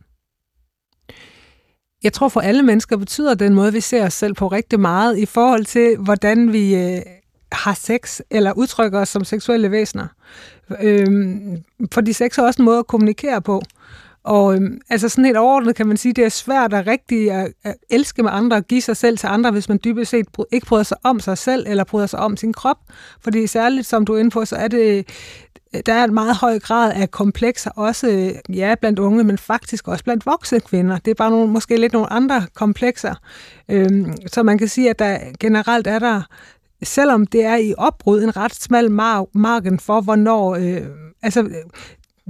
Jeg 2.04 2.14
tror 2.14 2.30
for 2.30 2.42
alle 2.42 2.64
mennesker 2.64 2.98
betyder 2.98 3.34
den 3.34 3.54
måde, 3.54 3.74
vi 3.74 3.82
ser 3.82 4.06
os 4.06 4.14
selv 4.14 4.34
på 4.34 4.48
rigtig 4.48 4.80
meget 4.80 5.18
i 5.18 5.26
forhold 5.26 5.66
til, 5.66 5.98
hvordan 5.98 6.54
vi 6.54 6.76
øh, 6.76 7.02
har 7.52 7.74
sex 7.74 8.20
eller 8.30 8.54
udtrykker 8.54 9.00
os 9.00 9.10
som 9.10 9.24
seksuelle 9.24 9.72
væsener. 9.72 10.08
Øhm, 10.82 11.64
fordi 11.92 12.14
sex 12.14 12.38
er 12.38 12.44
også 12.44 12.62
en 12.62 12.66
måde 12.66 12.80
at 12.80 12.88
kommunikere 12.88 13.42
på. 13.42 13.62
Og 14.28 14.56
øhm, 14.56 14.82
altså 14.90 15.10
sådan 15.10 15.26
helt 15.26 15.38
overordnet 15.38 15.76
kan 15.76 15.88
man 15.88 15.98
sige, 15.98 16.14
det 16.14 16.24
er 16.24 16.30
svært 16.30 16.74
at 16.74 16.88
rigtig 16.88 17.32
at, 17.32 17.54
at 17.64 17.76
elske 17.90 18.24
med 18.24 18.32
andre 18.34 18.58
og 18.58 18.64
give 18.64 18.82
sig 18.82 18.98
selv 18.98 19.18
til 19.18 19.28
andre, 19.28 19.52
hvis 19.52 19.70
man 19.70 19.80
dybest 19.84 20.12
set 20.12 20.28
ikke 20.52 20.68
bryder 20.68 20.84
sig 20.84 20.98
om 21.04 21.20
sig 21.20 21.38
selv 21.38 21.66
eller 21.68 21.84
bryder 21.84 22.08
sig 22.08 22.20
om 22.20 22.38
sin 22.38 22.54
krop. 22.54 22.78
Fordi 23.22 23.48
særligt, 23.48 23.88
som 23.88 24.06
du 24.06 24.14
er 24.14 24.20
inde 24.20 24.30
på, 24.30 24.46
så 24.46 24.56
er 24.56 24.68
det, 24.68 25.08
der 25.86 25.94
er 25.94 26.04
en 26.04 26.14
meget 26.14 26.36
høj 26.36 26.60
grad 26.60 26.94
af 26.94 27.12
komplekser, 27.12 27.72
også 27.72 28.34
ja, 28.50 28.76
blandt 28.82 29.00
unge, 29.00 29.24
men 29.24 29.38
faktisk 29.38 29.88
også 29.88 30.04
blandt 30.04 30.26
voksne 30.26 30.60
kvinder. 30.60 30.98
Det 30.98 31.12
er 31.12 31.16
bare 31.16 31.32
nogle, 31.32 31.52
måske 31.52 31.78
lidt 31.78 31.94
nogle 31.94 32.14
andre 32.14 32.44
komplekser. 32.56 33.16
Øhm, 33.70 34.14
så 34.28 34.44
man 34.44 34.58
kan 34.58 34.68
sige, 34.68 34.90
at 34.90 35.00
der 35.00 35.18
generelt 35.40 35.88
er 35.88 36.00
der 36.00 36.22
selvom 36.84 37.28
det 37.28 37.46
er 37.46 37.56
i 37.56 37.74
opbrud 37.78 38.24
en 38.24 38.38
ret 38.38 38.56
smal 38.56 38.88
mar- 38.88 39.32
marken 39.34 39.80
for, 39.80 40.02
hvornår... 40.02 40.56
Øh, 40.56 40.82
altså, 41.22 41.50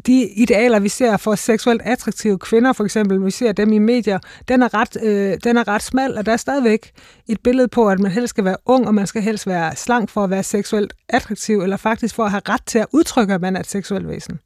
de 0.06 0.28
idealer, 0.28 0.80
vi 0.80 0.90
ser 0.90 1.18
for 1.18 1.36
seksuelt 1.36 1.82
attraktive 1.86 2.40
kvinder, 2.40 2.74
for 2.74 2.84
eksempel, 2.84 3.26
vi 3.26 3.32
ser 3.32 3.52
dem 3.52 3.74
i 3.74 3.78
medier, 3.80 4.20
den 4.48 4.62
er, 4.62 4.74
ret, 4.74 4.98
øh, 5.04 5.38
den 5.44 5.58
er 5.58 5.68
ret 5.68 5.84
smal, 5.84 6.18
og 6.18 6.26
der 6.26 6.32
er 6.32 6.38
stadigvæk 6.38 6.92
et 7.28 7.40
billede 7.42 7.68
på, 7.68 7.90
at 7.90 8.00
man 8.00 8.12
helst 8.12 8.30
skal 8.30 8.46
være 8.46 8.58
ung, 8.66 8.88
og 8.88 8.96
man 8.96 9.08
skal 9.08 9.22
helst 9.22 9.48
være 9.48 9.76
slank 9.76 10.10
for 10.10 10.24
at 10.24 10.30
være 10.30 10.44
seksuelt 10.44 10.94
attraktiv, 11.10 11.62
eller 11.62 11.78
faktisk 11.78 12.16
for 12.16 12.24
at 12.24 12.32
have 12.32 12.42
ret 12.50 12.66
til 12.66 12.80
at 12.80 12.88
udtrykke, 12.94 13.34
at 13.34 13.42
man 13.42 13.56
er 13.56 13.60
et 13.60 13.70
seksuelt 13.70 14.08
væsen. 14.08 14.40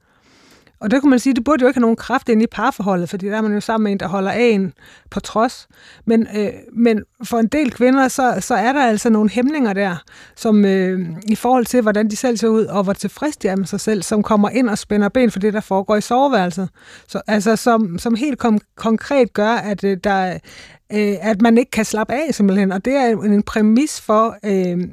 Og 0.82 0.92
det 0.92 1.02
kunne 1.02 1.10
man 1.10 1.20
sige, 1.20 1.34
det 1.34 1.44
burde 1.44 1.62
jo 1.62 1.68
ikke 1.68 1.78
have 1.78 1.82
nogen 1.82 1.96
kraft 1.96 2.30
ind 2.30 2.42
i 2.42 2.48
parforholdet, 2.48 3.10
fordi 3.10 3.28
der 3.28 3.38
er 3.38 3.42
man 3.42 3.54
jo 3.54 3.60
sammen 3.60 3.84
med 3.84 3.92
en, 3.92 4.00
der 4.00 4.08
holder 4.08 4.32
af 4.32 4.44
en 4.44 4.74
på 5.10 5.20
trods. 5.20 5.68
Men, 6.06 6.28
øh, 6.38 6.50
men 6.74 7.04
for 7.24 7.38
en 7.38 7.48
del 7.48 7.72
kvinder, 7.72 8.08
så, 8.08 8.38
så 8.40 8.56
er 8.56 8.74
der 8.74 8.86
altså 8.86 9.10
nogle 9.10 9.30
hæmninger 9.30 9.74
der, 9.74 9.96
som 10.36 10.66
øh, 10.66 11.10
i 11.24 11.36
forhold 11.36 11.66
til, 11.66 11.82
hvordan 11.82 12.10
de 12.10 12.16
selv 12.16 12.38
ser 12.38 12.48
ud, 12.48 12.66
og 12.66 12.84
hvor 12.84 12.94
tilfreds 12.94 13.38
de 13.38 13.48
er 13.48 13.56
med 13.56 13.66
sig 13.66 13.80
selv, 13.80 14.04
som 14.04 14.24
kommer 14.24 14.50
ind 14.50 14.70
og 14.70 14.78
spænder 14.78 15.10
ben 15.10 15.32
for 15.32 15.40
det, 15.40 15.54
der 15.54 15.60
foregår 15.62 15.96
i 15.96 16.02
soveværelset. 16.02 16.70
Så, 17.08 17.22
altså, 17.28 17.56
som, 17.56 18.00
som 18.00 18.16
helt 18.16 18.40
kom- 18.40 18.62
konkret 18.76 19.34
gør, 19.34 19.54
at, 19.54 19.84
øh, 19.84 19.98
der, 20.04 20.34
øh, 20.94 21.16
at 21.22 21.42
man 21.42 21.58
ikke 21.58 21.72
kan 21.72 21.86
slappe 21.86 22.14
af 22.14 22.28
simpelthen. 22.32 22.72
Og 22.72 22.86
det 22.86 22.96
er 22.96 23.06
en, 23.06 23.34
en 23.34 23.44
præmis 23.44 24.02
for, 24.02 24.38
øh, 24.46 24.88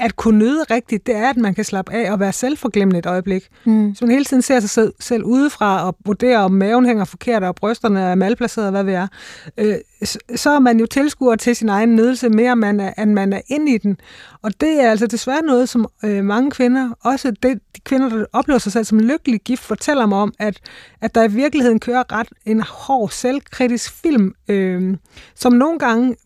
at 0.00 0.16
kunne 0.16 0.38
nyde 0.38 0.64
rigtigt, 0.70 1.06
det 1.06 1.16
er, 1.16 1.30
at 1.30 1.36
man 1.36 1.54
kan 1.54 1.64
slappe 1.64 1.92
af 1.92 2.12
og 2.12 2.20
være 2.20 2.32
selvforglemmende 2.32 2.98
et 2.98 3.06
øjeblik. 3.06 3.48
Mm. 3.64 3.88
Hvis 3.88 4.00
man 4.00 4.10
hele 4.10 4.24
tiden 4.24 4.42
ser 4.42 4.60
sig 4.60 4.92
selv, 5.00 5.24
udefra 5.24 5.86
og 5.86 5.96
vurderer, 6.06 6.38
om 6.38 6.52
maven 6.52 6.86
hænger 6.86 7.04
forkert, 7.04 7.42
og 7.42 7.54
brysterne 7.54 8.00
er 8.00 8.14
malplaceret, 8.14 8.70
hvad 8.70 8.84
vi 8.84 8.92
er, 8.92 9.06
øh, 9.58 9.74
så 10.36 10.50
er 10.50 10.58
man 10.58 10.80
jo 10.80 10.86
tilskuer 10.86 11.36
til 11.36 11.56
sin 11.56 11.68
egen 11.68 11.96
nydelse 11.96 12.28
mere, 12.28 12.56
man 12.56 12.80
er, 12.80 13.02
end 13.02 13.12
man 13.12 13.32
er 13.32 13.40
inde 13.46 13.74
i 13.74 13.78
den. 13.78 13.96
Og 14.42 14.60
det 14.60 14.80
er 14.80 14.90
altså 14.90 15.06
desværre 15.06 15.42
noget, 15.42 15.68
som 15.68 15.86
øh, 16.04 16.24
mange 16.24 16.50
kvinder, 16.50 16.90
også 17.04 17.30
det, 17.30 17.60
de 17.76 17.80
kvinder, 17.84 18.08
der 18.08 18.24
oplever 18.32 18.58
sig 18.58 18.72
selv 18.72 18.84
som 18.84 18.98
lykkelig 18.98 19.40
gift, 19.40 19.62
fortæller 19.62 20.06
mig 20.06 20.18
om, 20.18 20.34
at, 20.38 20.60
at 21.00 21.14
der 21.14 21.24
i 21.24 21.30
virkeligheden 21.30 21.80
kører 21.80 22.12
ret 22.12 22.28
en 22.46 22.60
hård, 22.60 23.10
selvkritisk 23.10 23.92
film, 24.02 24.34
øh, 24.48 24.96
som 25.34 25.52
nogle 25.52 25.78
gange 25.78 26.16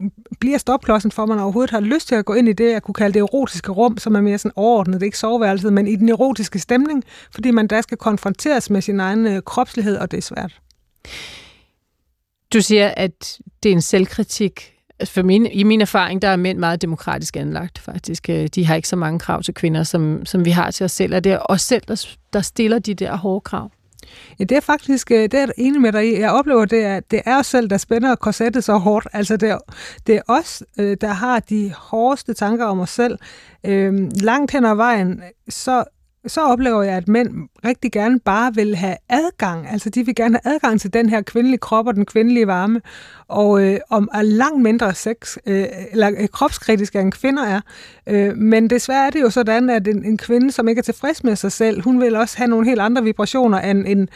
bliver 0.41 0.59
stopklodsen 0.59 1.11
for, 1.11 1.23
at 1.23 1.29
man 1.29 1.39
overhovedet 1.39 1.71
har 1.71 1.81
lyst 1.81 2.09
til 2.09 2.15
at 2.15 2.25
gå 2.25 2.35
ind 2.35 2.49
i 2.49 2.53
det, 2.53 2.73
jeg 2.73 2.83
kunne 2.83 2.95
kalde 2.95 3.15
det 3.15 3.21
erotiske 3.21 3.73
rum, 3.73 3.99
som 3.99 4.15
er 4.15 4.21
mere 4.21 4.39
sådan 4.39 4.53
overordnet, 4.57 4.95
det 4.95 5.03
er 5.03 5.07
ikke 5.07 5.19
soveværelset, 5.19 5.73
men 5.73 5.87
i 5.87 5.97
den 5.97 6.09
erotiske 6.09 6.59
stemning, 6.59 7.05
fordi 7.35 7.51
man 7.51 7.67
der 7.67 7.81
skal 7.81 7.99
konfronteres 7.99 8.71
med 8.71 8.83
sin 8.83 9.01
egen 9.01 9.27
øh, 9.27 9.43
kropslighed, 9.43 9.97
og 9.97 10.11
det 10.11 10.17
er 10.17 10.23
svært. 10.23 10.61
Du 12.55 12.61
siger, 12.61 12.95
at 12.97 13.39
det 13.63 13.69
er 13.69 13.73
en 13.73 13.83
selvkritik. 13.83 14.75
Altså, 14.99 15.15
for 15.15 15.23
min, 15.23 15.47
I 15.47 15.63
min 15.63 15.81
erfaring, 15.81 16.23
der 16.23 16.29
er 16.29 16.37
mænd 16.37 16.59
meget 16.59 16.83
demokratisk 16.83 17.37
anlagt, 17.37 17.79
faktisk. 17.79 18.29
Øh, 18.29 18.47
de 18.47 18.67
har 18.67 18.75
ikke 18.75 18.89
så 18.89 18.97
mange 18.97 19.19
krav 19.19 19.43
til 19.43 19.55
kvinder, 19.55 19.83
som, 19.83 20.27
som 20.27 20.45
vi 20.45 20.51
har 20.51 20.71
til 20.71 20.85
os 20.85 20.93
selv. 20.93 21.15
Og 21.15 21.25
det 21.25 21.33
er 21.33 21.39
os 21.49 21.63
selv, 21.63 21.83
der, 21.89 22.07
der 22.33 22.41
stiller 22.41 22.79
de 22.79 22.95
der 22.95 23.17
hårde 23.17 23.41
krav. 23.41 23.71
Ja, 24.39 24.45
det 24.45 24.57
er 24.57 24.61
faktisk, 24.61 25.11
øh, 25.11 25.23
det 25.23 25.35
er 25.35 25.47
enig 25.59 25.81
med 25.81 25.93
dig 25.93 26.13
i. 26.13 26.21
Jeg 26.21 26.31
oplever, 26.31 26.65
det 26.65 26.85
er, 26.85 27.01
det 27.01 27.23
er 27.27 27.39
os 27.39 27.47
selv, 27.47 27.71
der 27.71 27.77
spænder 27.77 28.15
korsettet 28.15 28.65
så 28.65 28.79
hårdt. 28.79 29.07
Altså, 29.13 29.37
det 29.37 29.51
er, 29.51 29.59
det 30.07 30.17
er 30.17 30.23
os, 30.29 30.63
øh, 30.79 30.97
der 31.01 31.13
har 31.13 31.41
de 31.41 31.73
hårdeste 31.77 32.35
tanker 32.35 32.65
om 32.65 32.81
os 32.81 32.91
selv. 32.91 33.19
Øhm, 33.65 34.11
langt 34.21 34.53
hen 34.53 34.65
ad 34.65 34.75
vejen, 34.75 35.23
så 35.49 35.85
så 36.27 36.41
oplever 36.41 36.83
jeg, 36.83 36.95
at 36.95 37.09
mænd 37.09 37.49
rigtig 37.65 37.93
gerne 37.93 38.21
bare 38.21 38.55
vil 38.55 38.77
have 38.77 38.97
adgang. 39.09 39.69
Altså, 39.69 39.91
de 39.91 40.07
vil 40.07 40.15
gerne 40.15 40.41
have 40.45 40.55
adgang 40.55 40.81
til 40.81 40.93
den 40.93 41.09
her 41.09 41.23
kvindelige 41.23 41.59
krop 41.59 41.87
og 41.87 41.95
den 41.95 42.07
kvindelige 42.07 42.47
varme, 42.47 42.81
og 43.29 43.63
øh, 43.63 43.79
om 43.91 44.09
er 44.15 44.23
langt 44.23 44.63
mindre 44.63 44.95
sex, 44.95 45.37
øh, 45.47 45.67
eller 45.93 46.11
øh, 46.19 46.29
kropskritiske 46.29 47.01
end 47.01 47.13
kvinder 47.13 47.45
er. 47.45 47.61
Øh, 48.07 48.37
men 48.37 48.71
desværre 48.71 49.07
er 49.07 49.11
det 49.11 49.21
jo 49.21 49.31
sådan, 49.31 49.71
at 49.71 49.89
en, 49.89 50.05
en 50.05 50.19
kvinde, 50.19 50.53
som 50.53 50.69
ikke 50.69 50.79
er 50.79 50.83
tilfreds 50.83 51.25
med 51.25 51.37
sig 51.37 51.53
selv, 51.53 51.83
hun 51.83 52.01
vil 52.01 52.17
også 52.17 52.39
have 52.39 52.49
nogle 52.49 52.69
helt 52.69 52.81
andre 52.81 53.03
vibrationer 53.03 53.59
end 53.59 53.85
en, 53.89 54.09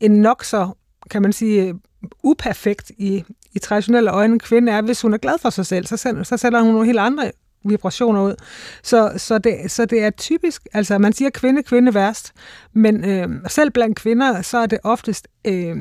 en 0.00 0.10
nok 0.10 0.44
så, 0.44 0.68
kan 1.10 1.22
man 1.22 1.32
sige, 1.32 1.62
øh, 1.62 1.74
uperfekt 2.22 2.92
i, 2.98 3.24
i 3.52 3.58
traditionelle 3.58 4.10
øjne 4.10 4.38
kvinde 4.38 4.72
er, 4.72 4.82
hvis 4.82 5.02
hun 5.02 5.14
er 5.14 5.18
glad 5.18 5.34
for 5.42 5.50
sig 5.50 5.66
selv, 5.66 5.86
så, 5.86 5.96
sender, 5.96 6.22
så 6.22 6.36
sender 6.36 6.60
hun 6.60 6.72
nogle 6.72 6.86
helt 6.86 6.98
andre 6.98 7.30
vibrationer 7.68 8.22
ud. 8.22 8.34
Så, 8.82 9.12
så, 9.16 9.38
det, 9.38 9.70
så 9.70 9.84
det 9.84 10.02
er 10.02 10.10
typisk, 10.10 10.66
altså 10.72 10.98
man 10.98 11.12
siger 11.12 11.30
kvinde, 11.30 11.62
kvinde 11.62 11.94
værst, 11.94 12.32
men 12.72 13.04
øh, 13.04 13.28
selv 13.48 13.70
blandt 13.70 13.96
kvinder, 13.96 14.42
så 14.42 14.58
er 14.58 14.66
det 14.66 14.78
oftest 14.84 15.28
øh, 15.44 15.76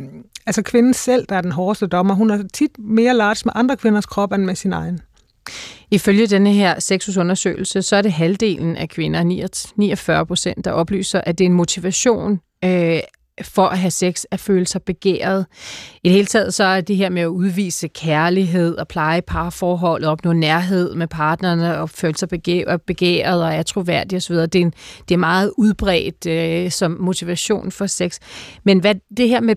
altså 0.46 0.62
kvinden 0.62 0.94
selv, 0.94 1.26
der 1.30 1.36
er 1.36 1.42
den 1.42 1.52
hårdeste 1.52 1.88
dommer. 1.88 2.14
Hun 2.14 2.30
er 2.30 2.44
tit 2.54 2.72
mere 2.80 3.14
large 3.14 3.42
med 3.46 3.54
andre 3.56 3.78
kvinders 3.78 4.06
krop 4.06 4.32
end 4.32 4.44
med 4.44 4.56
sin 4.56 4.74
egen. 4.74 5.02
Ifølge 5.92 6.28
denne 6.28 6.54
her 6.54 6.80
sexusundersøgelse, 6.80 7.82
så 7.82 7.96
er 7.96 8.02
det 8.02 8.12
halvdelen 8.14 8.78
af 8.78 8.90
kvinder, 8.90 9.24
49 9.76 10.26
procent, 10.26 10.66
der 10.66 10.72
oplyser, 10.72 11.22
at 11.22 11.38
det 11.38 11.46
er 11.46 11.50
en 11.50 11.54
motivation 11.54 12.40
øh, 12.66 13.00
for 13.42 13.68
at 13.68 13.78
have 13.78 13.92
sex 13.92 14.24
at 14.32 14.40
føle 14.40 14.68
sig 14.68 14.82
begæret. 14.84 15.46
I 16.04 16.08
det 16.08 16.12
hele 16.12 16.26
taget 16.26 16.54
så 16.54 16.64
er 16.64 16.82
det 16.82 16.96
her 16.96 17.10
med 17.10 17.22
at 17.22 17.28
udvise 17.28 17.88
kærlighed 17.88 18.76
og 18.76 18.88
pleje 18.88 19.22
parforholdet, 19.22 20.10
opnå 20.10 20.34
nærhed 20.34 20.96
med 20.96 21.08
partnerne 21.08 21.78
og 21.78 21.90
føle 21.90 22.18
sig 22.18 22.30
begæret 22.88 23.44
og 23.44 23.54
er 23.54 23.64
troværdig 23.64 24.18
osv. 24.18 24.36
Det 24.36 24.56
er, 24.56 24.60
en, 24.60 24.74
det 25.10 25.14
er 25.16 25.20
meget 25.20 25.52
udbredt 25.58 26.26
øh, 26.26 26.72
som 26.72 26.98
motivation 27.00 27.72
for 27.72 27.86
sex. 27.86 28.20
Men 28.64 28.80
hvad 28.80 28.96
det 29.18 29.30
her 29.30 29.42
med 29.42 29.56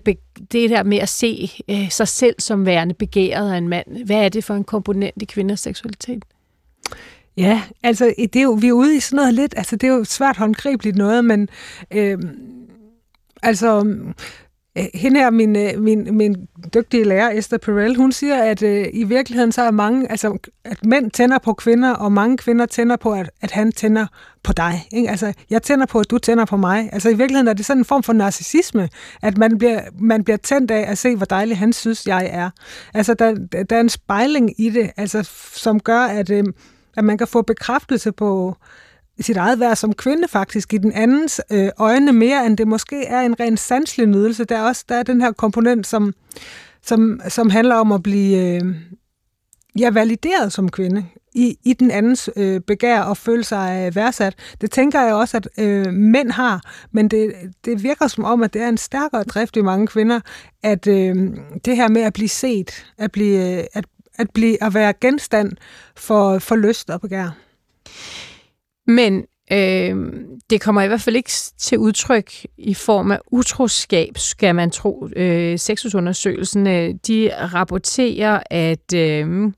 det 0.51 0.69
her 0.69 0.83
med 0.83 0.97
at 0.97 1.09
se 1.09 1.51
øh, 1.69 1.89
sig 1.89 2.07
selv 2.07 2.35
som 2.39 2.65
værende 2.65 2.93
begæret 2.93 3.53
af 3.53 3.57
en 3.57 3.67
mand, 3.67 4.05
hvad 4.05 4.25
er 4.25 4.29
det 4.29 4.43
for 4.43 4.53
en 4.53 4.63
komponent 4.63 5.21
i 5.21 5.25
kvinders 5.25 5.59
seksualitet? 5.59 6.25
Ja, 7.37 7.61
altså 7.83 8.13
det 8.17 8.35
er 8.35 8.43
jo, 8.43 8.51
vi 8.51 8.67
er 8.67 8.71
ude 8.71 8.97
i 8.97 8.99
sådan 8.99 9.15
noget 9.15 9.33
lidt, 9.33 9.53
altså 9.57 9.75
det 9.75 9.89
er 9.89 9.93
jo 9.93 10.03
svært 10.03 10.37
håndgribeligt 10.37 10.95
noget, 10.97 11.25
men 11.25 11.49
øh, 11.91 12.17
Altså, 13.43 13.83
mm, 13.83 14.13
øh, 14.77 14.85
hende 14.93 15.19
her, 15.19 15.29
min, 15.29 15.55
øh, 15.55 15.81
min, 15.81 16.17
min 16.17 16.47
dygtige 16.73 17.03
lærer, 17.03 17.37
Esther 17.37 17.57
Perel, 17.57 17.95
hun 17.95 18.11
siger, 18.11 18.43
at 18.43 18.63
øh, 18.63 18.87
i 18.93 19.03
virkeligheden 19.03 19.51
så 19.51 19.61
er 19.61 19.71
mange, 19.71 20.11
altså 20.11 20.37
at 20.65 20.85
mænd 20.85 21.11
tænder 21.11 21.37
på 21.37 21.53
kvinder, 21.53 21.93
og 21.93 22.11
mange 22.11 22.37
kvinder 22.37 22.65
tænder 22.65 22.95
på, 22.95 23.13
at, 23.13 23.29
at 23.41 23.51
han 23.51 23.71
tænder 23.71 24.05
på 24.43 24.53
dig. 24.53 24.87
Ikke? 24.91 25.09
Altså, 25.09 25.33
jeg 25.49 25.63
tænder 25.63 25.85
på, 25.85 25.99
at 25.99 26.11
du 26.11 26.17
tænder 26.17 26.45
på 26.45 26.57
mig. 26.57 26.89
Altså 26.93 27.09
i 27.09 27.13
virkeligheden 27.13 27.47
er 27.47 27.53
det 27.53 27.65
sådan 27.65 27.81
en 27.81 27.85
form 27.85 28.03
for 28.03 28.13
narcissisme, 28.13 28.89
at 29.21 29.37
man 29.37 29.57
bliver, 29.57 29.81
man 29.99 30.23
bliver 30.23 30.37
tændt 30.37 30.71
af 30.71 30.91
at 30.91 30.97
se, 30.97 31.15
hvor 31.15 31.25
dejlig 31.25 31.57
han 31.57 31.73
synes, 31.73 32.07
jeg 32.07 32.29
er. 32.31 32.49
Altså 32.93 33.13
der, 33.13 33.35
der 33.69 33.75
er 33.75 33.81
en 33.81 33.89
spejling 33.89 34.61
i 34.61 34.69
det, 34.69 34.91
altså, 34.97 35.29
som 35.53 35.79
gør, 35.79 36.01
at, 36.01 36.29
øh, 36.29 36.43
at 36.97 37.03
man 37.03 37.17
kan 37.17 37.27
få 37.27 37.41
bekræftelse 37.41 38.11
på, 38.11 38.55
sit 39.19 39.37
eget 39.37 39.59
værd 39.59 39.75
som 39.75 39.93
kvinde 39.93 40.27
faktisk 40.27 40.73
i 40.73 40.77
den 40.77 40.91
andens 40.91 41.41
øh, 41.51 41.69
øjne 41.77 42.13
mere, 42.13 42.45
end 42.45 42.57
det 42.57 42.67
måske 42.67 43.05
er 43.05 43.21
en 43.21 43.39
ren 43.39 43.57
sanselig 43.57 44.07
nydelse. 44.07 44.45
Der 44.45 44.57
er 44.57 44.63
også 44.63 44.85
der 44.89 44.95
er 44.95 45.03
den 45.03 45.21
her 45.21 45.31
komponent, 45.31 45.87
som, 45.87 46.13
som, 46.81 47.21
som 47.27 47.49
handler 47.49 47.75
om 47.75 47.91
at 47.91 48.03
blive 48.03 48.37
øh, 48.37 48.75
ja, 49.79 49.89
valideret 49.89 50.53
som 50.53 50.69
kvinde 50.69 51.05
i, 51.33 51.57
i 51.63 51.73
den 51.73 51.91
andens 51.91 52.29
øh, 52.35 52.61
begær 52.61 53.01
og 53.01 53.17
føle 53.17 53.43
sig 53.43 53.85
øh, 53.85 53.95
værdsat. 53.95 54.35
Det 54.61 54.71
tænker 54.71 55.01
jeg 55.01 55.13
også, 55.13 55.37
at 55.37 55.47
øh, 55.57 55.93
mænd 55.93 56.31
har, 56.31 56.61
men 56.91 57.07
det, 57.07 57.33
det 57.65 57.83
virker 57.83 58.07
som 58.07 58.23
om, 58.23 58.43
at 58.43 58.53
det 58.53 58.61
er 58.61 58.69
en 58.69 58.77
stærkere 58.77 59.23
drift 59.23 59.57
i 59.57 59.61
mange 59.61 59.87
kvinder, 59.87 60.19
at 60.63 60.87
øh, 60.87 61.15
det 61.65 61.75
her 61.75 61.87
med 61.87 62.01
at 62.01 62.13
blive 62.13 62.29
set, 62.29 62.85
at, 62.97 63.11
blive, 63.11 63.57
øh, 63.57 63.63
at, 63.73 63.85
at, 64.15 64.29
blive, 64.33 64.63
at 64.63 64.73
være 64.73 64.93
genstand 64.93 65.51
for, 65.95 66.39
for 66.39 66.55
lyst 66.55 66.89
og 66.89 67.01
begær. 67.01 67.29
Men 68.89 69.25
øh, 69.51 70.13
det 70.49 70.61
kommer 70.61 70.81
i 70.81 70.87
hvert 70.87 71.01
fald 71.01 71.15
ikke 71.15 71.31
til 71.57 71.77
udtryk 71.77 72.31
i 72.57 72.73
form 72.73 73.11
af 73.11 73.19
utroskab, 73.31 74.17
skal 74.17 74.55
man 74.55 74.71
tro. 74.71 75.07
Øh, 75.15 75.59
Sexusundersøgelsen, 75.59 76.67
øh, 76.67 76.93
de 77.07 77.31
rapporterer, 77.53 78.39
at 78.49 78.93
øh, 78.95 79.51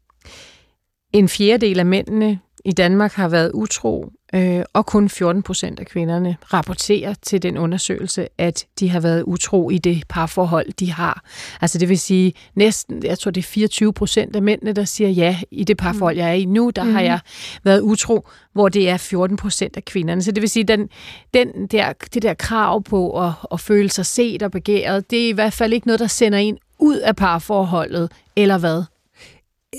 en 1.13 1.30
fjerdedel 1.30 1.80
af 1.80 1.86
mændene 1.86 2.39
i 2.65 2.72
Danmark 2.72 3.13
har 3.13 3.30
været 3.30 3.52
utro, 3.54 4.12
øh, 4.36 4.63
og 4.74 4.86
kun 4.86 5.10
14 5.10 5.44
procent 5.44 5.80
af 5.80 5.86
kvinderne 5.86 6.38
rapporterer 6.54 7.13
til 7.22 7.41
den 7.41 7.58
undersøgelse, 7.58 8.28
at 8.38 8.65
de 8.80 8.89
har 8.89 9.00
været 9.00 9.24
utro 9.24 9.70
i 9.70 9.78
det 9.78 10.04
parforhold, 10.10 10.74
de 10.80 10.91
har. 10.91 11.24
Altså 11.62 11.78
det 11.78 11.89
vil 11.89 12.00
sige 12.00 12.34
næsten, 12.56 13.04
jeg 13.04 13.20
tror 13.20 13.32
det 13.32 13.41
er 13.41 13.48
24 13.48 13.94
procent 13.94 14.36
af 14.36 14.41
mændene, 14.41 14.74
der 14.74 14.86
siger 14.86 15.10
ja 15.10 15.39
i 15.52 15.63
det 15.63 15.78
parforhold, 15.78 16.17
jeg 16.17 16.30
er 16.30 16.34
i 16.34 16.46
nu, 16.46 16.70
der 16.76 16.84
mm. 16.84 16.91
har 16.91 17.00
mhm. 17.00 17.06
jeg 17.06 17.20
været 17.63 17.82
utro, 17.82 18.28
hvor 18.54 18.70
det 18.70 18.89
er 18.89 18.98
14 18.98 19.38
procent 19.38 19.78
af 19.78 19.86
kvinderne. 19.86 20.24
Så 20.24 20.32
det 20.32 20.41
vil 20.41 20.50
sige, 20.50 20.63
den, 20.63 20.89
den 21.34 21.67
der, 21.67 21.94
det 22.13 22.22
der 22.22 22.34
krav 22.34 22.84
på 22.84 23.26
at, 23.26 23.32
at 23.52 23.60
føle 23.60 23.89
sig 23.89 24.06
set 24.06 24.44
og 24.44 24.52
begæret, 24.52 25.12
det 25.12 25.26
er 25.26 25.30
i 25.30 25.32
hvert 25.32 25.54
fald 25.54 25.74
ikke 25.74 25.88
noget, 25.88 26.00
der 26.00 26.08
sender 26.08 26.38
en 26.38 26.58
ud 26.80 26.98
af 26.98 27.15
parforholdet, 27.15 28.12
eller 28.36 28.58
hvad? 28.58 28.84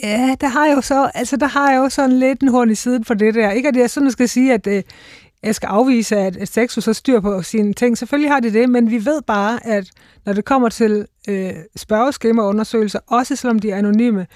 Ja, 0.03 0.35
der 0.41 0.49
har 0.49 0.67
jeg 0.67 0.77
jo 0.77 0.81
så, 0.81 1.11
altså 1.15 1.37
der 1.37 1.47
har 1.47 1.71
jeg 1.71 1.79
jo 1.79 1.89
sådan 1.89 2.19
lidt 2.19 2.41
en 2.41 2.49
horn 2.49 2.71
i 2.71 2.75
siden 2.75 3.05
for 3.05 3.15
det 3.15 3.35
der. 3.35 3.51
Ikke 3.51 3.69
at 3.69 3.77
jeg 3.77 3.91
sådan 3.91 4.11
skal 4.11 4.29
sige, 4.29 4.53
at 4.53 4.67
øh, 4.67 4.83
jeg 5.43 5.55
skal 5.55 5.67
afvise, 5.67 6.17
at, 6.17 6.37
at 6.37 6.49
sexus 6.49 6.85
har 6.85 6.93
styr 6.93 7.21
på 7.21 7.43
sine 7.43 7.75
ting. 7.75 7.99
Selvfølgelig 7.99 8.31
har 8.31 8.41
de 8.41 8.53
det, 8.53 8.69
men 8.69 8.91
vi 8.91 9.05
ved 9.05 9.23
bare, 9.23 9.67
at 9.67 9.91
når 10.25 10.33
det 10.33 10.45
kommer 10.45 10.69
til 10.69 11.07
øh, 11.29 11.53
spørgeskemaundersøgelser, 11.77 12.99
også 13.07 13.37
selvom 13.37 13.59
de 13.59 13.71
er 13.71 13.77
anonyme, 13.77 14.27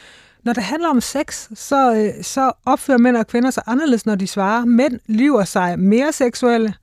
når 0.45 0.53
det 0.53 0.62
handler 0.62 0.88
om 0.88 1.01
sex, 1.01 1.49
så, 1.55 1.95
øh, 1.95 2.25
så 2.25 2.53
opfører 2.66 2.99
mænd 2.99 3.16
og 3.16 3.27
kvinder 3.27 3.51
sig 3.51 3.62
anderledes, 3.66 4.07
når 4.07 4.14
de 4.14 4.27
svarer. 4.27 4.64
Mænd 4.64 5.01
lyver 5.07 5.45
sig 5.45 5.79
mere 5.79 6.12
seksuelle, 6.12 6.75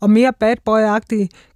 og 0.00 0.10
mere 0.10 0.32
bad 0.32 0.56
boy 0.64 0.80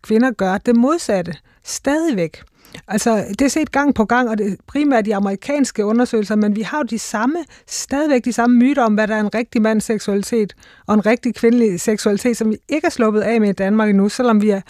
kvinder 0.02 0.30
gør 0.30 0.58
det 0.58 0.76
modsatte. 0.76 1.34
Stadigvæk. 1.64 2.42
Altså, 2.88 3.24
det 3.28 3.42
er 3.42 3.48
set 3.48 3.72
gang 3.72 3.94
på 3.94 4.04
gang, 4.04 4.28
og 4.28 4.38
det 4.38 4.52
er 4.52 4.56
primært 4.66 5.04
de 5.04 5.16
amerikanske 5.16 5.84
undersøgelser, 5.84 6.36
men 6.36 6.56
vi 6.56 6.62
har 6.62 6.78
jo 6.78 6.82
de 6.82 6.98
samme, 6.98 7.38
stadigvæk 7.66 8.24
de 8.24 8.32
samme 8.32 8.56
myter 8.56 8.84
om, 8.84 8.94
hvad 8.94 9.08
der 9.08 9.14
er 9.14 9.20
en 9.20 9.34
rigtig 9.34 9.62
mands 9.62 9.84
seksualitet 9.84 10.54
og 10.86 10.94
en 10.94 11.06
rigtig 11.06 11.34
kvindelig 11.34 11.80
seksualitet, 11.80 12.36
som 12.36 12.50
vi 12.50 12.56
ikke 12.68 12.86
er 12.86 12.90
sluppet 12.90 13.20
af 13.20 13.40
med 13.40 13.48
i 13.48 13.52
Danmark 13.52 13.90
endnu, 13.90 14.08
selvom 14.08 14.42
vi 14.42 14.50
er 14.50 14.60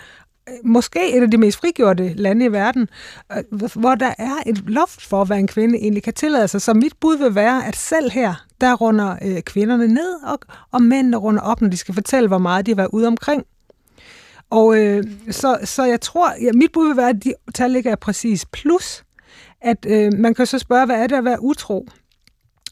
øh, 0.49 0.55
måske 0.65 1.17
et 1.17 1.23
af 1.23 1.31
de 1.31 1.37
mest 1.39 1.59
frigjorte 1.59 2.15
lande 2.15 2.45
i 2.45 2.53
verden, 2.53 2.89
øh, 3.37 3.71
hvor 3.75 3.95
der 3.95 4.15
er 4.19 4.35
et 4.47 4.63
loft 4.67 5.07
for, 5.07 5.25
hvad 5.25 5.39
en 5.39 5.47
kvinde 5.47 5.79
egentlig 5.79 6.03
kan 6.03 6.15
tillade 6.15 6.49
sig. 6.49 6.63
Så 6.63 6.75
mit 6.75 6.95
bud 7.01 7.17
vil 7.17 7.35
være, 7.35 7.67
at 7.67 7.77
selv 7.77 8.11
her, 8.11 8.35
der 8.61 8.75
runder 8.75 9.17
øh, 9.23 9.41
kvinderne 9.41 9.87
ned, 9.87 10.15
og, 10.25 10.39
og 10.73 10.83
mændene 10.83 11.17
runder 11.17 11.43
op, 11.43 11.61
når 11.61 11.69
de 11.69 11.77
skal 11.77 11.95
fortælle, 11.95 12.29
hvor 12.29 12.39
meget 12.39 12.67
de 12.67 12.71
har 12.71 12.77
været 12.77 12.91
ude 12.93 13.07
omkring. 13.07 13.45
Og 14.53 14.79
øh, 14.79 15.05
så, 15.31 15.59
så 15.65 15.85
jeg 15.85 16.01
tror, 16.01 16.33
ja, 16.43 16.51
mit 16.55 16.73
bud 16.73 16.87
vil 16.87 16.97
være, 16.97 17.09
at 17.09 17.25
de 17.25 17.35
tal 17.55 17.77
ikke 17.77 17.91
er 17.91 17.97
præcis. 17.97 18.47
Plus, 18.47 19.05
at 19.61 19.87
øh, 19.89 20.13
man 20.19 20.35
kan 20.35 20.47
så 20.47 20.59
spørge, 20.59 20.87
hvad 20.87 20.97
er 20.97 21.07
det 21.07 21.17
at 21.17 21.25
være 21.25 21.43
utro? 21.43 21.87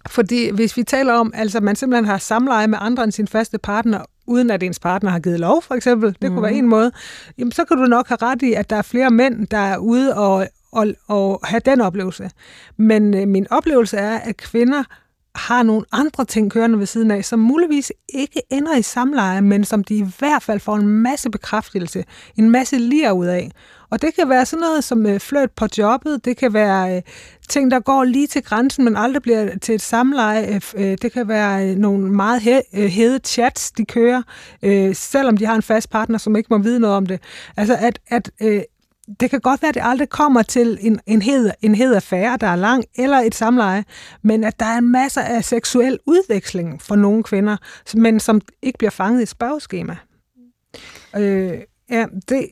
Fordi 0.09 0.51
hvis 0.51 0.77
vi 0.77 0.83
taler 0.83 1.13
om, 1.13 1.33
altså 1.35 1.59
at 1.59 1.65
man 1.65 1.77
simpelthen 1.77 2.05
har 2.05 2.19
samleje 2.19 2.67
med 2.67 2.79
andre 2.81 3.05
end 3.05 3.13
sin 3.13 3.29
faste 3.29 3.59
partner, 3.59 4.05
uden 4.27 4.51
at 4.51 4.63
ens 4.63 4.79
partner 4.79 5.11
har 5.11 5.21
givet 5.21 5.41
lov, 5.41 5.63
for 5.63 5.75
eksempel, 5.75 6.17
det 6.23 6.31
mm. 6.31 6.37
kunne 6.37 6.43
være 6.43 6.53
mhm. 6.53 6.65
en 6.65 6.69
måde, 6.69 6.93
jamen 7.39 7.53
så 7.53 7.65
kan 7.65 7.77
du 7.77 7.85
nok 7.85 8.09
have 8.09 8.19
ret 8.23 8.43
i, 8.43 8.53
at 8.53 8.71
der 8.71 8.77
er 8.77 8.83
flere 8.83 9.11
mænd, 9.11 9.47
der 9.47 9.59
er 9.59 9.77
ude 9.77 10.17
og, 10.17 10.47
og, 10.73 10.95
og 11.07 11.41
have 11.45 11.61
den 11.65 11.81
oplevelse. 11.81 12.31
Men 12.77 13.15
øh, 13.15 13.29
min 13.29 13.47
oplevelse 13.51 13.97
er, 13.97 14.19
at 14.19 14.37
kvinder 14.37 14.85
har 15.35 15.63
nogle 15.63 15.85
andre 15.93 16.25
ting 16.25 16.51
kørende 16.51 16.79
ved 16.79 16.87
siden 16.87 17.11
af, 17.11 17.25
som 17.25 17.39
muligvis 17.39 17.93
ikke 18.09 18.43
ender 18.51 18.77
i 18.77 18.83
samleje, 18.83 19.41
men 19.41 19.65
som 19.65 19.85
de 19.85 19.95
i 19.95 20.07
hvert 20.19 20.43
fald 20.43 20.61
får 20.61 20.77
en 20.77 20.87
masse 20.89 21.31
bekræftelse, 21.31 22.05
en 22.37 22.51
masse 22.51 22.79
lir 22.79 23.13
ud 23.13 23.27
af. 23.27 23.51
Og 23.91 24.03
det 24.03 24.15
kan 24.15 24.29
være 24.29 24.47
sådan 24.47 24.61
noget 24.61 24.85
som 24.85 25.07
øh, 25.07 25.21
fløjt 25.21 25.51
på 25.51 25.67
jobbet, 25.79 26.25
det 26.25 26.37
kan 26.37 26.55
være 26.55 26.97
øh, 26.97 27.03
ting, 27.49 27.71
der 27.71 27.81
går 27.81 28.05
lige 28.05 28.27
til 28.27 28.43
grænsen, 28.43 28.85
men 28.85 28.97
aldrig 28.97 29.23
bliver 29.23 29.59
til 29.59 29.75
et 29.75 29.83
samleje. 29.83 30.55
Øh, 30.55 30.61
øh 30.75 30.99
det 31.03 31.13
kan 31.13 31.29
være 31.29 31.69
øh, 31.69 31.77
nogle 31.77 32.13
meget 32.13 32.41
he- 32.41 32.81
øh, 32.81 32.89
hede 32.89 33.21
chats, 33.25 33.73
de 33.73 33.85
kører, 33.85 34.23
øh, 34.63 34.95
selvom 34.95 35.37
de 35.37 35.47
har 35.47 35.55
en 35.55 35.63
fast 35.63 35.91
partner, 35.91 36.19
som 36.19 36.37
ikke 36.37 36.49
må 36.51 36.59
vide 36.59 36.81
noget 36.81 36.97
om 36.97 37.07
det. 37.07 37.21
Altså 37.57 37.77
at, 37.81 37.99
at 38.09 38.31
øh, 38.43 38.63
det 39.21 39.31
kan 39.31 39.41
godt 39.41 39.63
være, 39.63 39.69
at 39.69 39.75
det 39.75 39.83
aldrig 39.85 40.09
kommer 40.09 40.43
til 40.43 40.79
en, 40.81 41.01
en, 41.07 41.23
hed, 41.23 41.51
en 41.63 41.75
hed 41.75 41.95
affære, 41.95 42.37
der 42.37 42.47
er 42.47 42.57
lang, 42.57 42.85
eller 42.99 43.19
et 43.19 43.35
samleje, 43.35 43.85
men 44.23 44.45
at 44.45 44.61
der 44.61 44.67
er 44.67 44.81
masser 44.81 45.23
af 45.23 45.45
seksuel 45.45 45.99
udveksling 46.07 46.83
for 46.83 46.97
nogle 46.97 47.23
kvinder, 47.23 47.57
men 47.95 48.21
som 48.21 48.41
ikke 48.63 48.79
bliver 48.79 48.91
fanget 48.91 49.23
i 49.23 49.27
spørgeskema. 49.27 49.97
Øh, 51.17 51.59
ja, 51.91 52.07
det, 52.29 52.47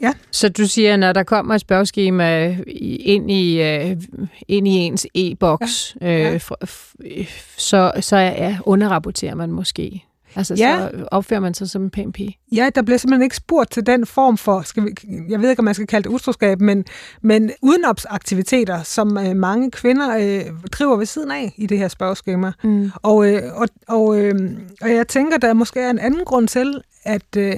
Ja. 0.00 0.12
Så 0.30 0.48
du 0.48 0.66
siger, 0.66 0.96
når 0.96 1.12
der 1.12 1.22
kommer 1.22 1.54
et 1.54 1.60
spørgeskema 1.60 2.56
ind 3.00 3.30
i, 3.30 3.60
uh, 3.60 4.02
ind 4.48 4.68
i 4.68 4.70
ens 4.70 5.06
e-boks, 5.14 5.96
ja. 6.00 6.06
Ja. 6.06 6.34
Øh, 6.34 7.26
så, 7.56 7.92
så 8.00 8.16
ja, 8.16 8.58
underrapporterer 8.66 9.34
man 9.34 9.52
måske 9.52 10.04
Altså, 10.36 10.54
ja. 10.54 10.78
så 10.78 11.04
opfører 11.10 11.40
man 11.40 11.54
sig 11.54 11.70
som 11.70 11.82
en 11.82 11.90
pæn 11.90 12.12
pige. 12.12 12.38
Ja, 12.52 12.70
der 12.74 12.82
bliver 12.82 12.98
simpelthen 12.98 13.22
ikke 13.22 13.36
spurgt 13.36 13.70
til 13.70 13.86
den 13.86 14.06
form 14.06 14.36
for, 14.36 14.62
skal 14.62 14.84
vi, 14.84 14.90
jeg 15.28 15.40
ved 15.40 15.50
ikke, 15.50 15.60
om 15.60 15.64
man 15.64 15.74
skal 15.74 15.86
kalde 15.86 16.08
det 16.08 16.14
utroskab, 16.14 16.60
men, 16.60 16.84
men 17.22 17.50
udenopsaktiviteter, 17.62 18.82
som 18.82 19.18
øh, 19.18 19.36
mange 19.36 19.70
kvinder 19.70 20.16
øh, 20.16 20.52
driver 20.72 20.96
ved 20.96 21.06
siden 21.06 21.30
af 21.30 21.54
i 21.56 21.66
det 21.66 21.78
her 21.78 21.88
spørgeskema. 21.88 22.52
Mm. 22.62 22.90
Og, 23.02 23.32
øh, 23.32 23.42
og, 23.54 23.68
og, 23.88 24.18
øh, 24.20 24.34
og 24.80 24.90
jeg 24.90 25.08
tænker, 25.08 25.38
der 25.38 25.52
måske 25.52 25.80
er 25.80 25.90
en 25.90 25.98
anden 25.98 26.24
grund 26.24 26.48
til, 26.48 26.80
at, 27.04 27.36
øh, 27.36 27.54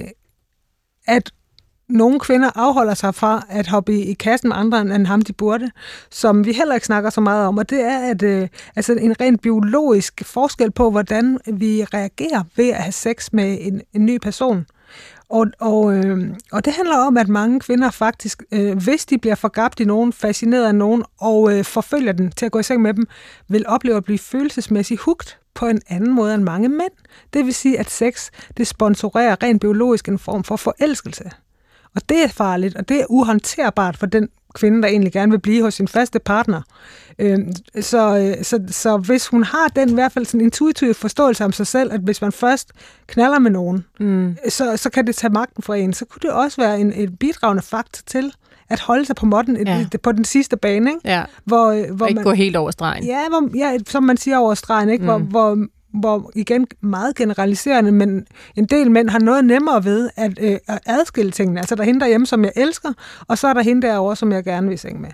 at 1.07 1.31
nogle 1.89 2.19
kvinder 2.19 2.49
afholder 2.55 2.93
sig 2.93 3.15
fra 3.15 3.45
at 3.49 3.67
hoppe 3.67 3.93
i, 3.93 4.13
kassen 4.13 4.49
med 4.49 4.57
andre 4.57 4.81
end 4.81 5.07
ham, 5.07 5.21
de 5.21 5.33
burde, 5.33 5.71
som 6.11 6.45
vi 6.45 6.51
heller 6.51 6.75
ikke 6.75 6.85
snakker 6.85 7.09
så 7.09 7.21
meget 7.21 7.47
om, 7.47 7.57
og 7.57 7.69
det 7.69 7.81
er 7.81 7.99
at, 8.11 8.23
øh, 8.23 8.47
altså 8.75 8.93
en 8.93 9.21
rent 9.21 9.41
biologisk 9.41 10.21
forskel 10.25 10.71
på, 10.71 10.91
hvordan 10.91 11.39
vi 11.53 11.83
reagerer 11.83 12.43
ved 12.55 12.69
at 12.69 12.83
have 12.83 12.91
sex 12.91 13.29
med 13.33 13.57
en, 13.61 13.81
en 13.93 14.05
ny 14.05 14.17
person. 14.17 14.65
Og, 15.29 15.47
og, 15.59 15.93
øh, 15.93 16.29
og 16.51 16.65
det 16.65 16.73
handler 16.73 16.97
om, 16.97 17.17
at 17.17 17.27
mange 17.27 17.59
kvinder 17.59 17.91
faktisk, 17.91 18.43
øh, 18.51 18.77
hvis 18.83 19.05
de 19.05 19.17
bliver 19.17 19.35
forgabt 19.35 19.79
i 19.79 19.85
nogen, 19.85 20.13
fascineret 20.13 20.65
af 20.65 20.75
nogen, 20.75 21.03
og 21.19 21.57
øh, 21.57 21.63
forfølger 21.63 22.11
den 22.11 22.31
til 22.31 22.45
at 22.45 22.51
gå 22.51 22.59
i 22.59 22.63
seng 22.63 22.81
med 22.81 22.93
dem, 22.93 23.05
vil 23.49 23.67
opleve 23.67 23.97
at 23.97 24.03
blive 24.03 24.19
følelsesmæssigt 24.19 25.01
hugt 25.01 25.39
på 25.53 25.67
en 25.67 25.81
anden 25.87 26.13
måde 26.13 26.33
end 26.33 26.43
mange 26.43 26.69
mænd. 26.69 26.91
Det 27.33 27.45
vil 27.45 27.53
sige, 27.53 27.79
at 27.79 27.89
sex 27.89 28.29
det 28.57 28.67
sponsorerer 28.67 29.43
rent 29.43 29.61
biologisk 29.61 30.07
en 30.07 30.19
form 30.19 30.43
for 30.43 30.55
forelskelse. 30.55 31.31
Og 31.97 32.09
det 32.09 32.23
er 32.23 32.27
farligt, 32.27 32.75
og 32.75 32.89
det 32.89 33.01
er 33.01 33.05
uhåndterbart 33.09 33.97
for 33.97 34.05
den 34.05 34.29
kvinde, 34.53 34.81
der 34.81 34.87
egentlig 34.87 35.13
gerne 35.13 35.31
vil 35.31 35.39
blive 35.39 35.63
hos 35.63 35.73
sin 35.73 35.87
faste 35.87 36.19
partner. 36.19 36.61
Øh, 37.19 37.39
så, 37.81 38.35
så, 38.41 38.59
så 38.67 38.97
hvis 38.97 39.27
hun 39.27 39.43
har 39.43 39.67
den 39.75 39.89
i 39.89 39.93
hvert 39.93 40.11
fald 40.11 40.25
sådan 40.25 40.41
intuitiv 40.41 40.93
forståelse 40.93 41.45
om 41.45 41.51
sig 41.51 41.67
selv, 41.67 41.93
at 41.93 41.99
hvis 41.99 42.21
man 42.21 42.31
først 42.31 42.71
knaller 43.07 43.39
med 43.39 43.51
nogen, 43.51 43.85
mm. 43.99 44.37
så, 44.49 44.77
så 44.77 44.89
kan 44.89 45.07
det 45.07 45.15
tage 45.15 45.33
magten 45.33 45.63
fra 45.63 45.75
en, 45.75 45.93
så 45.93 46.05
kunne 46.05 46.19
det 46.21 46.31
også 46.31 46.61
være 46.61 46.79
en, 46.79 46.93
et 46.95 47.19
bidragende 47.19 47.63
faktor 47.63 48.01
til, 48.05 48.33
at 48.69 48.79
holde 48.79 49.05
sig 49.05 49.15
på 49.15 49.25
måtten 49.25 49.67
ja. 49.67 49.85
på 50.03 50.11
den 50.11 50.25
sidste 50.25 50.57
bane. 50.57 50.89
Ikke? 50.89 51.01
Ja. 51.05 51.23
Hvor, 51.45 51.71
øh, 51.71 51.95
hvor 51.95 52.07
ikke 52.07 52.15
man, 52.15 52.23
gå 52.23 52.31
helt 52.31 52.55
over 52.55 52.71
stregen. 52.71 53.05
Ja, 53.05 53.21
hvor, 53.29 53.57
ja, 53.57 53.77
som 53.87 54.03
man 54.03 54.17
siger 54.17 54.37
over 54.37 54.53
stregen, 54.53 54.89
ikke? 54.89 55.01
Mm. 55.01 55.07
Hvor, 55.07 55.17
hvor, 55.17 55.67
hvor 55.99 56.31
igen 56.35 56.67
meget 56.81 57.15
generaliserende, 57.15 57.91
men 57.91 58.27
en 58.55 58.65
del 58.65 58.91
mænd 58.91 59.09
har 59.09 59.19
noget 59.19 59.45
nemmere 59.45 59.83
ved 59.83 60.09
at, 60.15 60.39
øh, 60.41 60.57
at 60.67 60.79
adskille 60.85 61.31
tingene. 61.31 61.59
Altså 61.59 61.75
der 61.75 61.81
er 61.81 61.85
hende 61.85 61.99
derhjemme, 61.99 62.27
som 62.27 62.43
jeg 62.43 62.51
elsker, 62.55 62.93
og 63.27 63.37
så 63.37 63.47
er 63.47 63.53
der 63.53 63.61
hende 63.61 63.87
derovre, 63.87 64.15
som 64.15 64.31
jeg 64.31 64.43
gerne 64.43 64.69
vil 64.69 64.79
sænge 64.79 65.01
med. 65.01 65.09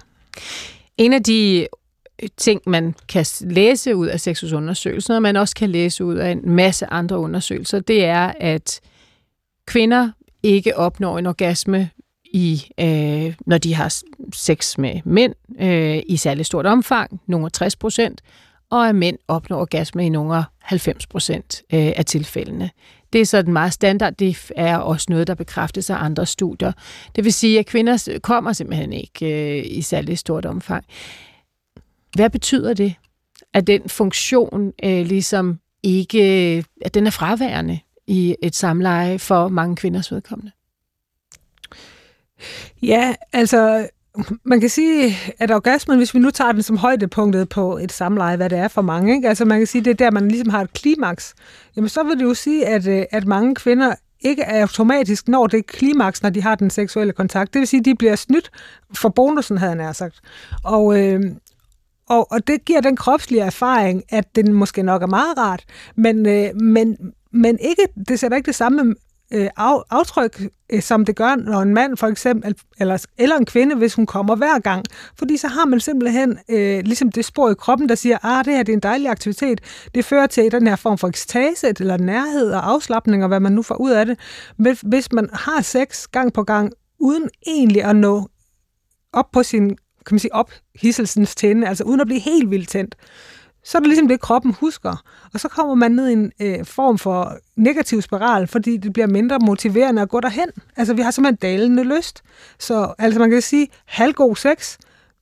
En 0.97 1.13
af 1.13 1.23
de 1.23 1.67
øh, 2.23 2.29
ting, 2.37 2.61
man 2.67 2.95
kan 3.09 3.25
læse 3.41 3.95
ud 3.95 4.07
af 4.07 4.19
sexusundersøgelser, 4.19 5.15
og 5.15 5.21
man 5.21 5.35
også 5.35 5.55
kan 5.55 5.69
læse 5.69 6.05
ud 6.05 6.15
af 6.15 6.31
en 6.31 6.49
masse 6.49 6.85
andre 6.85 7.19
undersøgelser, 7.19 7.79
det 7.79 8.05
er, 8.05 8.33
at 8.39 8.81
kvinder 9.67 10.11
ikke 10.43 10.77
opnår 10.77 11.19
en 11.19 11.25
orgasme 11.25 11.89
i, 12.33 12.71
øh, 12.79 13.35
når 13.45 13.57
de 13.57 13.73
har 13.73 13.95
sex 14.33 14.77
med 14.77 15.01
mænd 15.05 15.33
øh, 15.61 16.01
i 16.07 16.17
særlig 16.17 16.45
stort 16.45 16.65
omfang, 16.65 17.21
nogle 17.27 17.49
60 17.49 17.75
procent, 17.75 18.21
og 18.73 18.89
at 18.89 18.95
mænd 18.95 19.17
opnår 19.27 19.62
orgasme 19.62 20.05
i 20.05 20.09
nogle 20.09 20.43
90 20.62 21.07
procent 21.07 21.63
øh, 21.73 21.91
af 21.95 22.05
tilfældene. 22.05 22.69
Det 23.13 23.21
er 23.21 23.25
sådan 23.25 23.53
meget 23.53 23.73
standard. 23.73 24.13
Det 24.13 24.51
er 24.55 24.77
også 24.77 25.05
noget, 25.09 25.27
der 25.27 25.36
bekræftes 25.36 25.89
af 25.89 25.95
andre 25.95 26.25
studier. 26.25 26.71
Det 27.15 27.23
vil 27.23 27.33
sige, 27.33 27.59
at 27.59 27.65
kvinder 27.65 28.19
kommer 28.23 28.53
simpelthen 28.53 28.93
ikke 28.93 29.57
øh, 29.59 29.63
i 29.65 29.81
særlig 29.81 30.17
stort 30.17 30.45
omfang. 30.45 30.86
Hvad 32.15 32.29
betyder 32.29 32.73
det, 32.73 32.95
at 33.53 33.67
den 33.67 33.89
funktion 33.89 34.73
øh, 34.83 35.05
ligesom 35.05 35.59
ikke, 35.83 36.57
øh, 36.57 36.63
at 36.81 36.93
den 36.93 37.07
er 37.07 37.12
fraværende 37.12 37.79
i 38.07 38.36
et 38.41 38.55
samleje 38.55 39.19
for 39.19 39.47
mange 39.47 39.75
kvinders 39.75 40.12
vedkommende? 40.12 40.51
Ja, 42.81 43.15
altså 43.33 43.89
man 44.43 44.60
kan 44.60 44.69
sige, 44.69 45.17
at 45.39 45.52
orgasmen, 45.52 45.97
hvis 45.97 46.13
vi 46.13 46.19
nu 46.19 46.32
tager 46.32 46.52
den 46.52 46.63
som 46.63 46.78
højdepunktet 46.78 47.49
på 47.49 47.78
et 47.78 47.91
samleje, 47.91 48.36
hvad 48.36 48.49
det 48.49 48.58
er 48.58 48.67
for 48.67 48.82
mange, 48.82 49.15
ikke? 49.15 49.30
altså 49.30 49.45
man 49.45 49.58
kan 49.58 49.67
sige, 49.67 49.84
det 49.84 49.91
er 49.91 50.06
der, 50.06 50.12
man 50.12 50.28
ligesom 50.28 50.49
har 50.49 50.62
et 50.62 50.73
klimaks, 50.73 51.34
jamen 51.76 51.89
så 51.89 52.04
vil 52.04 52.19
det 52.19 52.23
jo 52.23 52.34
sige, 52.34 52.65
at, 52.65 52.88
øh, 52.88 53.06
at 53.12 53.26
mange 53.26 53.56
kvinder 53.56 53.95
ikke 54.21 54.47
automatisk 54.47 55.28
når 55.28 55.47
det 55.47 55.67
klimaks, 55.67 56.23
når 56.23 56.30
de 56.30 56.41
har 56.41 56.56
den 56.56 56.69
seksuelle 56.69 57.13
kontakt. 57.13 57.54
Det 57.54 57.60
vil 57.60 57.67
sige, 57.67 57.80
at 57.80 57.86
de 57.86 57.95
bliver 57.95 58.15
snydt 58.15 58.52
for 58.95 59.10
bonusen, 59.10 59.58
havde 59.58 59.69
han 59.69 59.78
nær 59.78 59.91
sagt. 59.91 60.21
Og, 60.63 60.99
øh, 60.99 61.21
og, 62.10 62.32
og 62.32 62.47
det 62.47 62.65
giver 62.65 62.82
den 62.82 62.95
kropslige 62.95 63.41
erfaring, 63.41 64.04
at 64.10 64.36
den 64.36 64.54
måske 64.54 64.84
nok 64.84 65.02
er 65.02 65.08
meget 65.08 65.38
rart, 65.38 65.63
men, 65.95 66.26
øh, 66.26 66.56
men, 66.56 66.97
men 67.32 67.60
ikke, 67.60 67.88
det 68.08 68.19
sætter 68.19 68.38
ikke 68.38 68.47
det 68.47 68.56
samme 68.56 68.95
øh, 69.33 69.49
af, 69.57 69.81
aftryk, 69.89 70.41
øh, 70.69 70.81
som 70.81 71.05
det 71.05 71.15
gør, 71.15 71.35
når 71.35 71.61
en 71.61 71.73
mand 71.73 71.97
for 71.97 72.07
eksempel, 72.07 72.55
eller, 72.79 73.05
eller 73.17 73.37
en 73.37 73.45
kvinde, 73.45 73.75
hvis 73.75 73.93
hun 73.93 74.05
kommer 74.05 74.35
hver 74.35 74.59
gang. 74.59 74.85
Fordi 75.19 75.37
så 75.37 75.47
har 75.47 75.65
man 75.65 75.79
simpelthen 75.79 76.39
øh, 76.49 76.83
ligesom 76.83 77.11
det 77.11 77.25
spor 77.25 77.49
i 77.49 77.53
kroppen, 77.53 77.89
der 77.89 77.95
siger, 77.95 78.17
ah, 78.25 78.45
det 78.45 78.53
her 78.53 78.63
det 78.63 78.71
er 78.71 78.77
en 78.77 78.79
dejlig 78.79 79.09
aktivitet. 79.09 79.61
Det 79.95 80.05
fører 80.05 80.27
til 80.27 80.51
den 80.51 80.67
her 80.67 80.75
form 80.75 80.97
for 80.97 81.07
ekstase, 81.07 81.73
eller 81.79 81.97
nærhed 81.97 82.51
og 82.51 82.69
afslappning, 82.69 83.23
og 83.23 83.27
hvad 83.27 83.39
man 83.39 83.51
nu 83.51 83.61
får 83.61 83.75
ud 83.75 83.91
af 83.91 84.05
det. 84.05 84.19
Men 84.57 84.77
hvis 84.83 85.11
man 85.11 85.29
har 85.33 85.61
sex 85.61 86.07
gang 86.07 86.33
på 86.33 86.43
gang, 86.43 86.71
uden 86.99 87.29
egentlig 87.47 87.83
at 87.83 87.95
nå 87.95 88.29
op 89.13 89.31
på 89.31 89.43
sin 89.43 89.77
kan 90.05 90.15
man 90.15 90.19
sige, 90.19 90.35
ophidselsens 90.35 91.35
tænde, 91.35 91.67
altså 91.67 91.83
uden 91.83 92.01
at 92.01 92.07
blive 92.07 92.19
helt 92.19 92.51
vildt 92.51 92.69
tændt, 92.69 92.95
så 93.65 93.78
er 93.78 93.80
det 93.80 93.88
ligesom 93.88 94.08
det, 94.08 94.19
kroppen 94.21 94.54
husker. 94.60 95.04
Og 95.34 95.39
så 95.39 95.47
kommer 95.47 95.76
man 95.76 95.91
ned 95.91 96.08
i 96.10 96.13
en 96.13 96.32
øh, 96.41 96.65
form 96.65 96.97
for 96.97 97.38
negativ 97.56 98.02
spiral, 98.02 98.47
fordi 98.47 98.78
det 98.78 98.93
bliver 98.93 99.08
mindre 99.08 99.39
motiverende 99.39 100.02
at 100.02 100.10
gå 100.10 100.19
derhen. 100.19 100.49
Altså, 100.78 100.93
vi 100.93 101.02
har 101.02 101.12
simpelthen 101.12 101.36
dalende 101.52 101.84
lyst. 101.84 102.21
Så 102.60 102.93
altså, 102.99 103.19
man 103.19 103.30
kan 103.30 103.41
sige, 103.41 103.67
halvgod 103.86 104.36
sex, 104.36 104.78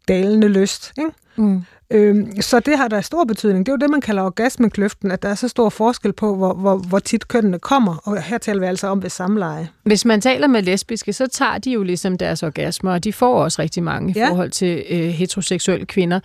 dalende 0.08 0.48
lyst. 0.48 0.94
Ikke? 0.98 1.12
Mm. 1.36 1.62
Øhm, 1.94 2.42
så 2.42 2.60
det 2.60 2.78
har 2.78 2.88
der 2.88 3.02
stor 3.02 3.24
betydning. 3.24 3.66
Det 3.66 3.72
er 3.72 3.74
jo 3.74 3.78
det, 3.78 3.90
man 3.90 4.02
kalder 4.02 4.24
orgasmekløften, 4.24 5.12
at 5.12 5.22
der 5.24 5.30
er 5.30 5.36
så 5.36 5.48
stor 5.48 5.70
forskel 5.70 6.14
på, 6.14 6.36
hvor, 6.36 6.54
hvor, 6.54 6.78
hvor 6.78 7.00
tit 7.00 7.28
kønnene 7.28 7.60
kommer. 7.60 7.96
Og 8.04 8.22
her 8.24 8.38
taler 8.38 8.60
vi 8.60 8.66
altså 8.66 8.88
om 8.88 9.04
ved 9.04 9.10
samleje. 9.10 9.70
Hvis 9.84 10.06
man 10.06 10.22
taler 10.22 10.48
med 10.48 10.62
lesbiske, 10.64 11.14
så 11.14 11.28
tager 11.28 11.58
de 11.58 11.72
jo 11.72 11.84
ligesom 11.84 12.18
deres 12.18 12.44
orgasmer, 12.44 12.92
og 12.92 13.04
de 13.04 13.14
får 13.14 13.44
også 13.44 13.62
rigtig 13.62 13.84
mange 13.84 14.10
i 14.12 14.14
Ja. 14.16 14.30
forhold 14.30 14.52
til 14.52 14.84
øh, 14.90 15.00
heteroseksuelle 15.00 15.86
kvinder. 15.86 16.20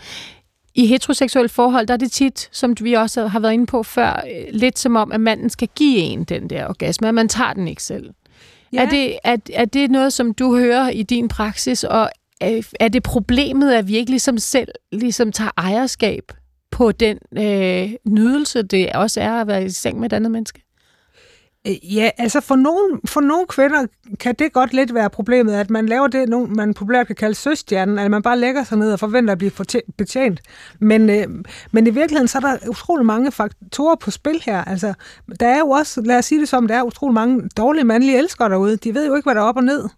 I 0.76 0.86
heteroseksuelle 0.86 1.48
forhold, 1.48 1.86
der 1.86 1.94
er 1.94 1.98
det 1.98 2.12
tit, 2.12 2.48
som 2.52 2.74
vi 2.80 2.92
også 2.92 3.26
har 3.26 3.40
været 3.40 3.52
inde 3.52 3.66
på 3.66 3.82
før, 3.82 4.24
øh, 4.36 4.44
lidt 4.50 4.78
som 4.78 4.96
om, 4.96 5.12
at 5.12 5.20
manden 5.20 5.50
skal 5.50 5.68
give 5.74 5.98
en 5.98 6.24
den 6.24 6.50
der 6.50 6.68
orgasme, 6.68 7.08
at 7.08 7.14
man 7.14 7.28
tager 7.28 7.52
den 7.52 7.68
ikke 7.68 7.82
selv. 7.82 8.10
Ja. 8.72 8.82
Er, 8.84 8.88
det, 8.88 9.18
er, 9.24 9.36
er 9.52 9.64
det 9.64 9.90
noget, 9.90 10.12
som 10.12 10.34
du 10.34 10.56
hører 10.56 10.88
i 10.88 11.02
din 11.02 11.28
praksis, 11.28 11.84
og 11.84 12.10
er, 12.40 12.72
er 12.80 12.88
det 12.88 13.02
problemet, 13.02 13.72
at 13.72 13.88
vi 13.88 13.96
ikke 13.96 14.10
ligesom 14.10 14.38
selv 14.38 14.68
ligesom 14.92 15.32
tager 15.32 15.50
ejerskab 15.56 16.32
på 16.70 16.92
den 16.92 17.18
øh, 17.38 17.90
nydelse, 18.04 18.62
det 18.62 18.92
også 18.92 19.20
er 19.20 19.32
at 19.32 19.46
være 19.46 19.64
i 19.64 19.70
seng 19.70 20.00
med 20.00 20.06
et 20.06 20.12
andet 20.12 20.30
menneske? 20.30 20.65
Ja, 21.66 22.10
altså 22.18 22.40
for 22.40 22.56
nogle, 22.56 23.00
for 23.04 23.20
nogle 23.20 23.46
kvinder 23.46 23.86
kan 24.20 24.34
det 24.38 24.52
godt 24.52 24.72
lidt 24.72 24.94
være 24.94 25.10
problemet, 25.10 25.54
at 25.54 25.70
man 25.70 25.86
laver 25.86 26.06
det, 26.06 26.28
man 26.56 26.74
populært 26.74 27.06
kan 27.06 27.16
kalde 27.16 27.34
søstjernen, 27.34 27.98
at 27.98 28.10
man 28.10 28.22
bare 28.22 28.38
lægger 28.38 28.64
sig 28.64 28.78
ned 28.78 28.92
og 28.92 29.00
forventer 29.00 29.32
at 29.32 29.38
blive 29.38 29.52
betjent. 29.96 30.40
Men, 30.78 31.10
øh, 31.10 31.26
men 31.72 31.86
i 31.86 31.90
virkeligheden, 31.90 32.28
så 32.28 32.38
er 32.38 32.40
der 32.40 32.68
utrolig 32.68 33.06
mange 33.06 33.32
faktorer 33.32 33.96
på 33.96 34.10
spil 34.10 34.42
her. 34.44 34.64
Altså, 34.64 34.94
der 35.40 35.46
er 35.46 35.58
jo 35.58 35.68
også, 35.68 36.00
lad 36.00 36.18
os 36.18 36.24
sige 36.24 36.40
det 36.40 36.48
som, 36.48 36.68
der 36.68 36.74
er 36.74 36.82
utrolig 36.82 37.14
mange 37.14 37.48
dårlige 37.56 37.84
mandlige 37.84 38.18
elskere 38.18 38.48
derude. 38.48 38.76
De 38.76 38.94
ved 38.94 39.06
jo 39.06 39.14
ikke, 39.14 39.26
hvad 39.26 39.34
der 39.34 39.40
er 39.40 39.44
op 39.44 39.56
og 39.56 39.64
ned. 39.64 39.88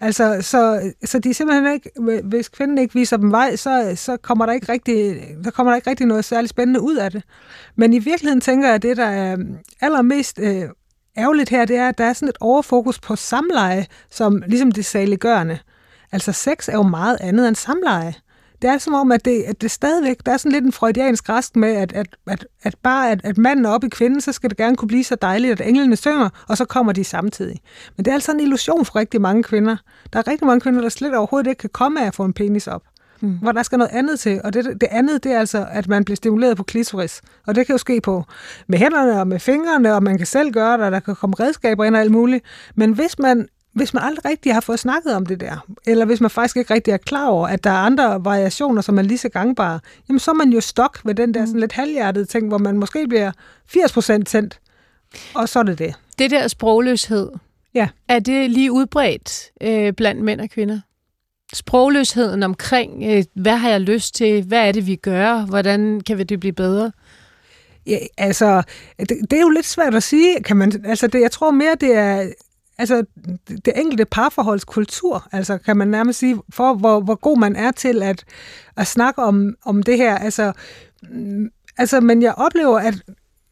Altså, 0.00 0.38
så, 0.40 0.92
så 1.04 1.18
de 1.18 1.34
simpelthen 1.34 1.72
ikke, 1.72 1.90
hvis 2.24 2.48
kvinden 2.48 2.78
ikke 2.78 2.94
viser 2.94 3.16
dem 3.16 3.32
vej, 3.32 3.56
så, 3.56 3.92
så 3.96 4.16
kommer 4.16 4.46
der 4.46 4.52
ikke 4.52 4.72
rigtig, 4.72 5.22
der 5.44 5.50
kommer 5.50 5.70
der 5.70 5.76
ikke 5.76 5.90
rigtig 5.90 6.06
noget 6.06 6.24
særligt 6.24 6.50
spændende 6.50 6.80
ud 6.80 6.96
af 6.96 7.10
det. 7.10 7.22
Men 7.76 7.92
i 7.92 7.98
virkeligheden 7.98 8.40
tænker 8.40 8.68
jeg, 8.68 8.74
at 8.74 8.82
det, 8.82 8.96
der 8.96 9.06
er 9.06 9.36
allermest 9.80 10.38
øh, 10.38 10.68
ærgerligt 11.18 11.50
her, 11.50 11.64
det 11.64 11.76
er, 11.76 11.88
at 11.88 11.98
der 11.98 12.04
er 12.04 12.12
sådan 12.12 12.28
et 12.28 12.38
overfokus 12.40 13.00
på 13.00 13.16
samleje, 13.16 13.86
som 14.10 14.42
ligesom 14.46 14.72
det 14.72 14.84
saliggørende. 14.84 15.58
Altså 16.12 16.32
sex 16.32 16.68
er 16.68 16.72
jo 16.72 16.82
meget 16.82 17.18
andet 17.20 17.48
end 17.48 17.56
samleje. 17.56 18.14
Det 18.62 18.70
er 18.70 18.78
som 18.78 18.94
om, 18.94 19.12
at 19.12 19.24
det, 19.24 19.42
at 19.42 19.60
det 19.60 19.70
stadigvæk, 19.70 20.16
der 20.26 20.32
er 20.32 20.36
sådan 20.36 20.52
lidt 20.52 20.64
en 20.64 20.72
freudiansk 20.72 21.28
rest 21.28 21.56
med, 21.56 21.68
at, 21.68 21.92
at, 21.92 22.06
at, 22.26 22.46
at 22.62 22.74
bare 22.82 23.10
at, 23.10 23.20
at 23.24 23.38
manden 23.38 23.64
er 23.64 23.70
oppe 23.70 23.86
i 23.86 23.90
kvinden, 23.90 24.20
så 24.20 24.32
skal 24.32 24.50
det 24.50 24.56
gerne 24.56 24.76
kunne 24.76 24.88
blive 24.88 25.04
så 25.04 25.14
dejligt, 25.14 25.60
at 25.60 25.68
englene 25.68 25.96
synger, 25.96 26.28
og 26.48 26.56
så 26.56 26.64
kommer 26.64 26.92
de 26.92 27.04
samtidig. 27.04 27.60
Men 27.96 28.04
det 28.04 28.10
er 28.10 28.14
altså 28.14 28.32
en 28.32 28.40
illusion 28.40 28.84
for 28.84 28.96
rigtig 28.96 29.20
mange 29.20 29.42
kvinder. 29.42 29.76
Der 30.12 30.18
er 30.18 30.28
rigtig 30.28 30.46
mange 30.46 30.60
kvinder, 30.60 30.80
der 30.80 30.88
slet 30.88 31.14
overhovedet 31.14 31.50
ikke 31.50 31.60
kan 31.60 31.70
komme 31.70 32.02
af 32.02 32.06
at 32.06 32.14
få 32.14 32.24
en 32.24 32.32
penis 32.32 32.66
op. 32.66 32.82
Mm. 33.20 33.38
Hvor 33.42 33.52
der 33.52 33.62
skal 33.62 33.78
noget 33.78 33.90
andet 33.92 34.20
til. 34.20 34.40
Og 34.44 34.52
det, 34.54 34.64
det 34.64 34.88
andet, 34.90 35.24
det 35.24 35.32
er 35.32 35.38
altså, 35.38 35.66
at 35.70 35.88
man 35.88 36.04
bliver 36.04 36.16
stimuleret 36.16 36.56
på 36.56 36.62
klitoris. 36.62 37.22
Og 37.46 37.54
det 37.54 37.66
kan 37.66 37.72
jo 37.74 37.78
ske 37.78 38.00
på 38.00 38.24
med 38.66 38.78
hænderne 38.78 39.20
og 39.20 39.26
med 39.28 39.38
fingrene, 39.40 39.94
og 39.94 40.02
man 40.02 40.16
kan 40.18 40.26
selv 40.26 40.52
gøre 40.52 40.76
det, 40.76 40.86
og 40.86 40.92
der 40.92 41.00
kan 41.00 41.14
komme 41.16 41.36
redskaber 41.40 41.84
ind 41.84 41.94
og 41.94 42.00
alt 42.00 42.12
muligt. 42.12 42.44
Men 42.74 42.92
hvis 42.92 43.18
man 43.18 43.48
hvis 43.72 43.94
man 43.94 44.02
aldrig 44.02 44.24
rigtig 44.24 44.54
har 44.54 44.60
fået 44.60 44.78
snakket 44.78 45.14
om 45.14 45.26
det 45.26 45.40
der, 45.40 45.66
eller 45.86 46.04
hvis 46.04 46.20
man 46.20 46.30
faktisk 46.30 46.56
ikke 46.56 46.74
rigtig 46.74 46.92
er 46.92 46.96
klar 46.96 47.26
over, 47.26 47.48
at 47.48 47.64
der 47.64 47.70
er 47.70 47.74
andre 47.74 48.24
variationer, 48.24 48.82
som 48.82 48.98
er 48.98 49.02
lige 49.02 49.18
så 49.18 49.28
gangbare, 49.28 49.80
jamen 50.08 50.20
så 50.20 50.30
er 50.30 50.34
man 50.34 50.50
jo 50.50 50.60
stok 50.60 50.98
ved 51.04 51.14
den 51.14 51.34
der 51.34 51.46
sådan 51.46 51.60
lidt 51.60 51.72
halvhjertede 51.72 52.24
ting, 52.24 52.48
hvor 52.48 52.58
man 52.58 52.78
måske 52.78 53.06
bliver 53.08 53.32
80% 53.76 54.22
tændt, 54.24 54.60
og 55.34 55.48
så 55.48 55.58
er 55.58 55.62
det 55.62 55.78
det. 55.78 55.94
Det 56.18 56.30
der 56.30 56.48
sprogløshed, 56.48 57.30
Ja. 57.74 57.88
er 58.08 58.18
det 58.18 58.50
lige 58.50 58.72
udbredt 58.72 59.42
øh, 59.60 59.92
blandt 59.92 60.22
mænd 60.22 60.40
og 60.40 60.50
kvinder? 60.50 60.80
Sprogløsheden 61.54 62.42
omkring, 62.42 63.02
øh, 63.10 63.24
hvad 63.34 63.56
har 63.56 63.68
jeg 63.70 63.80
lyst 63.80 64.14
til, 64.14 64.44
hvad 64.44 64.68
er 64.68 64.72
det, 64.72 64.86
vi 64.86 64.96
gør, 64.96 65.46
hvordan 65.46 66.00
kan 66.00 66.18
vi 66.18 66.22
det 66.22 66.40
blive 66.40 66.52
bedre? 66.52 66.92
Ja, 67.86 67.98
altså, 68.18 68.62
det, 68.98 69.08
det 69.08 69.32
er 69.32 69.40
jo 69.40 69.48
lidt 69.48 69.66
svært 69.66 69.94
at 69.94 70.02
sige, 70.02 70.42
kan 70.42 70.56
man, 70.56 70.84
altså 70.86 71.06
det, 71.06 71.20
jeg 71.20 71.30
tror 71.30 71.50
mere, 71.50 71.74
det 71.80 71.94
er, 71.94 72.32
altså 72.78 73.04
det, 73.48 73.72
enkelte 73.76 74.04
parforholds 74.04 74.64
kultur, 74.64 75.28
altså 75.32 75.58
kan 75.58 75.76
man 75.76 75.88
nærmest 75.88 76.18
sige, 76.18 76.38
for 76.50 76.74
hvor, 76.74 77.00
hvor 77.00 77.14
god 77.14 77.38
man 77.38 77.56
er 77.56 77.70
til 77.70 78.02
at, 78.02 78.24
at 78.76 78.86
snakke 78.86 79.22
om, 79.22 79.54
om 79.64 79.82
det 79.82 79.96
her, 79.96 80.18
altså, 80.18 80.52
mm, 81.02 81.50
altså, 81.78 82.00
men 82.00 82.22
jeg 82.22 82.34
oplever, 82.34 82.78
at 82.78 82.94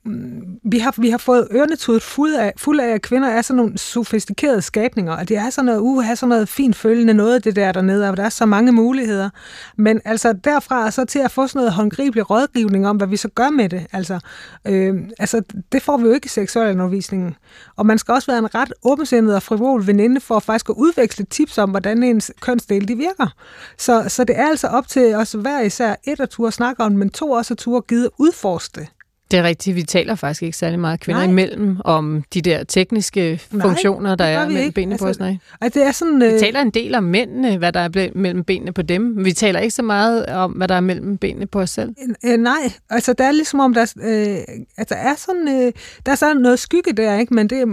Mm, 0.04 0.58
vi 0.64 0.78
har, 0.78 0.94
vi 0.98 1.10
har 1.10 1.18
fået 1.18 1.48
ørnetudet 1.52 2.02
fuld 2.02 2.34
af, 2.34 2.52
fuld 2.56 2.80
af, 2.80 2.88
at 2.88 3.02
kvinder 3.02 3.28
er 3.28 3.42
sådan 3.42 3.56
nogle 3.56 3.78
sofistikerede 3.78 4.62
skabninger, 4.62 5.16
og 5.16 5.28
det 5.28 5.36
er 5.36 5.50
sådan 5.50 5.66
noget, 5.66 5.80
uh, 5.80 6.04
sådan 6.14 6.28
noget 6.28 6.48
fint 6.48 6.76
følgende 6.76 7.14
noget, 7.14 7.44
det 7.44 7.56
der 7.56 7.72
dernede, 7.72 8.10
og 8.10 8.16
der 8.16 8.24
er 8.24 8.28
så 8.28 8.46
mange 8.46 8.72
muligheder. 8.72 9.30
Men 9.76 10.00
altså 10.04 10.32
derfra 10.32 10.90
så 10.90 11.04
til 11.04 11.18
at 11.18 11.30
få 11.30 11.46
sådan 11.46 11.58
noget 11.58 11.72
håndgribelig 11.72 12.30
rådgivning 12.30 12.88
om, 12.88 12.96
hvad 12.96 13.06
vi 13.06 13.16
så 13.16 13.28
gør 13.28 13.50
med 13.50 13.68
det, 13.68 13.86
altså, 13.92 14.20
øh, 14.66 14.94
altså 15.18 15.42
det 15.72 15.82
får 15.82 15.96
vi 15.96 16.06
jo 16.06 16.12
ikke 16.12 16.26
i 16.26 16.28
seksualundervisningen. 16.28 17.34
Og 17.76 17.86
man 17.86 17.98
skal 17.98 18.12
også 18.12 18.30
være 18.30 18.38
en 18.38 18.54
ret 18.54 18.72
åbensindet 18.84 19.34
og 19.34 19.42
frivol 19.42 19.86
veninde 19.86 20.20
for 20.20 20.36
at 20.36 20.42
faktisk 20.42 20.68
at 20.68 20.74
udveksle 20.74 21.24
tips 21.24 21.58
om, 21.58 21.70
hvordan 21.70 22.02
ens 22.02 22.32
kønsdel 22.40 22.88
de 22.88 22.96
virker. 22.96 23.34
Så, 23.78 24.04
så 24.08 24.24
det 24.24 24.38
er 24.38 24.48
altså 24.48 24.66
op 24.66 24.88
til 24.88 25.14
os 25.14 25.32
hver 25.32 25.60
især 25.60 25.94
et 26.04 26.20
at 26.20 26.30
turde 26.30 26.52
snakke 26.52 26.82
om, 26.82 26.92
men 26.92 27.10
to 27.10 27.30
også 27.30 27.54
at 27.54 27.58
turde 27.58 27.82
give 27.88 28.10
udforske 28.18 28.80
det. 28.80 28.88
Det 29.32 29.38
er 29.38 29.42
rigtigt, 29.42 29.76
vi 29.76 29.82
taler 29.82 30.14
faktisk 30.14 30.42
ikke 30.42 30.56
særlig 30.56 30.78
meget 30.80 31.00
kvinder 31.00 31.20
Nej. 31.20 31.30
imellem 31.30 31.76
om 31.84 32.24
de 32.34 32.40
der 32.42 32.64
tekniske 32.64 33.40
Nej, 33.50 33.66
funktioner, 33.66 34.14
der 34.14 34.24
er 34.24 34.40
vi 34.40 34.46
mellem 34.46 34.64
ikke. 34.64 34.74
benene 34.74 34.98
på 34.98 35.04
os. 35.04 35.08
Altså, 35.08 35.22
Nej. 35.22 35.36
Og 35.60 35.74
det 35.74 35.86
er 35.86 35.92
sådan, 35.92 36.20
Vi 36.20 36.24
øh, 36.26 36.38
taler 36.38 36.60
en 36.60 36.70
del 36.70 36.94
om 36.94 37.04
mændene, 37.04 37.58
hvad 37.58 37.72
der 37.72 37.80
er 37.80 38.10
mellem 38.14 38.44
benene 38.44 38.72
på 38.72 38.82
dem. 38.82 39.24
Vi 39.24 39.32
taler 39.32 39.60
ikke 39.60 39.74
så 39.74 39.82
meget 39.82 40.26
om, 40.26 40.52
hvad 40.52 40.68
der 40.68 40.74
er 40.74 40.80
mellem 40.80 41.18
benene 41.18 41.46
på 41.46 41.60
os 41.60 41.70
selv. 41.70 41.94
Øh, 42.24 42.36
nej, 42.36 42.72
altså 42.90 43.12
der 43.12 43.24
er 43.24 43.32
ligesom 43.32 43.60
om, 43.60 43.74
der, 43.74 43.92
øh, 44.02 44.84
der 44.88 44.96
er 44.96 45.14
sådan, 45.14 45.48
øh, 45.48 45.72
der 46.06 46.12
er 46.12 46.16
sådan 46.16 46.36
noget 46.36 46.58
skygge 46.58 46.92
der, 46.92 47.18
ikke? 47.18 47.34
men 47.34 47.50
det 47.50 47.58
er 47.58 47.66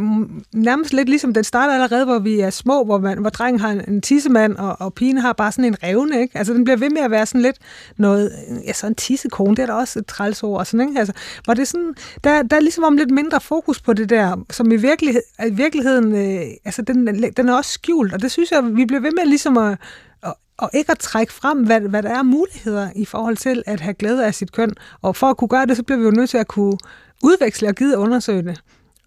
nærmest 0.54 0.94
lidt 0.94 1.10
ligesom, 1.10 1.34
den 1.34 1.44
starter 1.44 1.74
allerede, 1.74 2.06
hvor 2.06 2.20
vi 2.20 2.40
er 2.40 2.50
små, 2.50 2.84
hvor, 2.84 2.98
man, 2.98 3.18
hvor 3.18 3.30
drengen 3.30 3.60
har 3.60 3.70
en, 3.88 4.02
tissemand, 4.02 4.56
og, 4.56 4.76
og 4.80 4.94
pigen 4.94 5.18
har 5.18 5.34
bare 5.34 5.52
sådan 5.52 5.66
en 5.66 5.84
revne, 5.84 6.22
ikke? 6.22 6.38
Altså 6.38 6.54
den 6.54 6.64
bliver 6.64 6.78
ved 6.78 6.90
med 6.90 7.02
at 7.02 7.12
være 7.12 7.26
sådan 7.26 7.42
lidt 7.42 7.58
noget, 7.98 8.32
ja, 8.68 8.74
så 8.74 8.88
en 8.88 8.96
tissekone, 8.96 9.56
det 9.56 9.62
er 9.62 9.66
da 9.66 9.74
også 9.74 10.00
et 10.00 10.06
trælsord, 10.06 10.60
og 10.60 10.68
sådan, 10.68 10.90
ikke? 10.90 11.00
Altså, 11.00 11.14
hvor 11.50 11.54
det 11.54 11.68
sådan, 11.68 11.96
der, 12.24 12.44
der 12.44 12.56
er 12.56 12.60
ligesom 12.60 12.84
om 12.84 12.98
lidt 12.98 13.12
mindre 13.12 13.42
fokus 13.42 13.82
på 13.82 13.94
det 13.94 14.10
der, 14.10 14.46
som 14.50 14.72
i, 14.72 14.76
virkelighed, 14.76 15.22
i 15.48 15.52
virkeligheden, 15.52 16.16
øh, 16.16 16.42
altså 16.66 16.82
den, 16.82 17.24
den 17.38 17.50
er 17.50 17.54
også 17.54 17.72
skjult, 17.72 18.14
og 18.14 18.22
det 18.22 18.32
synes 18.32 18.52
jeg, 18.52 18.76
vi 18.76 18.86
bliver 18.86 19.02
ved 19.02 19.12
med 19.12 19.26
ligesom 19.26 19.58
at, 19.58 19.78
at, 20.24 20.34
at 20.62 20.70
ikke 20.74 20.92
at 20.92 21.00
trække 21.00 21.34
frem, 21.34 21.66
hvad, 21.66 21.82
hvad 21.82 22.04
der 22.04 22.10
er 22.10 22.24
muligheder 22.24 22.90
i 22.96 23.06
forhold 23.06 23.38
til 23.38 23.64
at 23.66 23.80
have 23.80 23.94
glæde 23.94 24.26
af 24.26 24.36
sit 24.36 24.52
køn. 24.52 24.74
Og 25.02 25.16
for 25.16 25.28
at 25.28 25.38
kunne 25.38 25.48
gøre 25.48 25.66
det, 25.66 25.78
så 25.78 25.84
bliver 25.84 26.00
vi 26.00 26.06
jo 26.06 26.12
nødt 26.12 26.30
til 26.30 26.38
at 26.38 26.48
kunne 26.48 26.78
udveksle 27.24 27.68
og 27.68 27.76
gide 27.76 27.98
undersøge 27.98 28.44
det. 28.44 28.62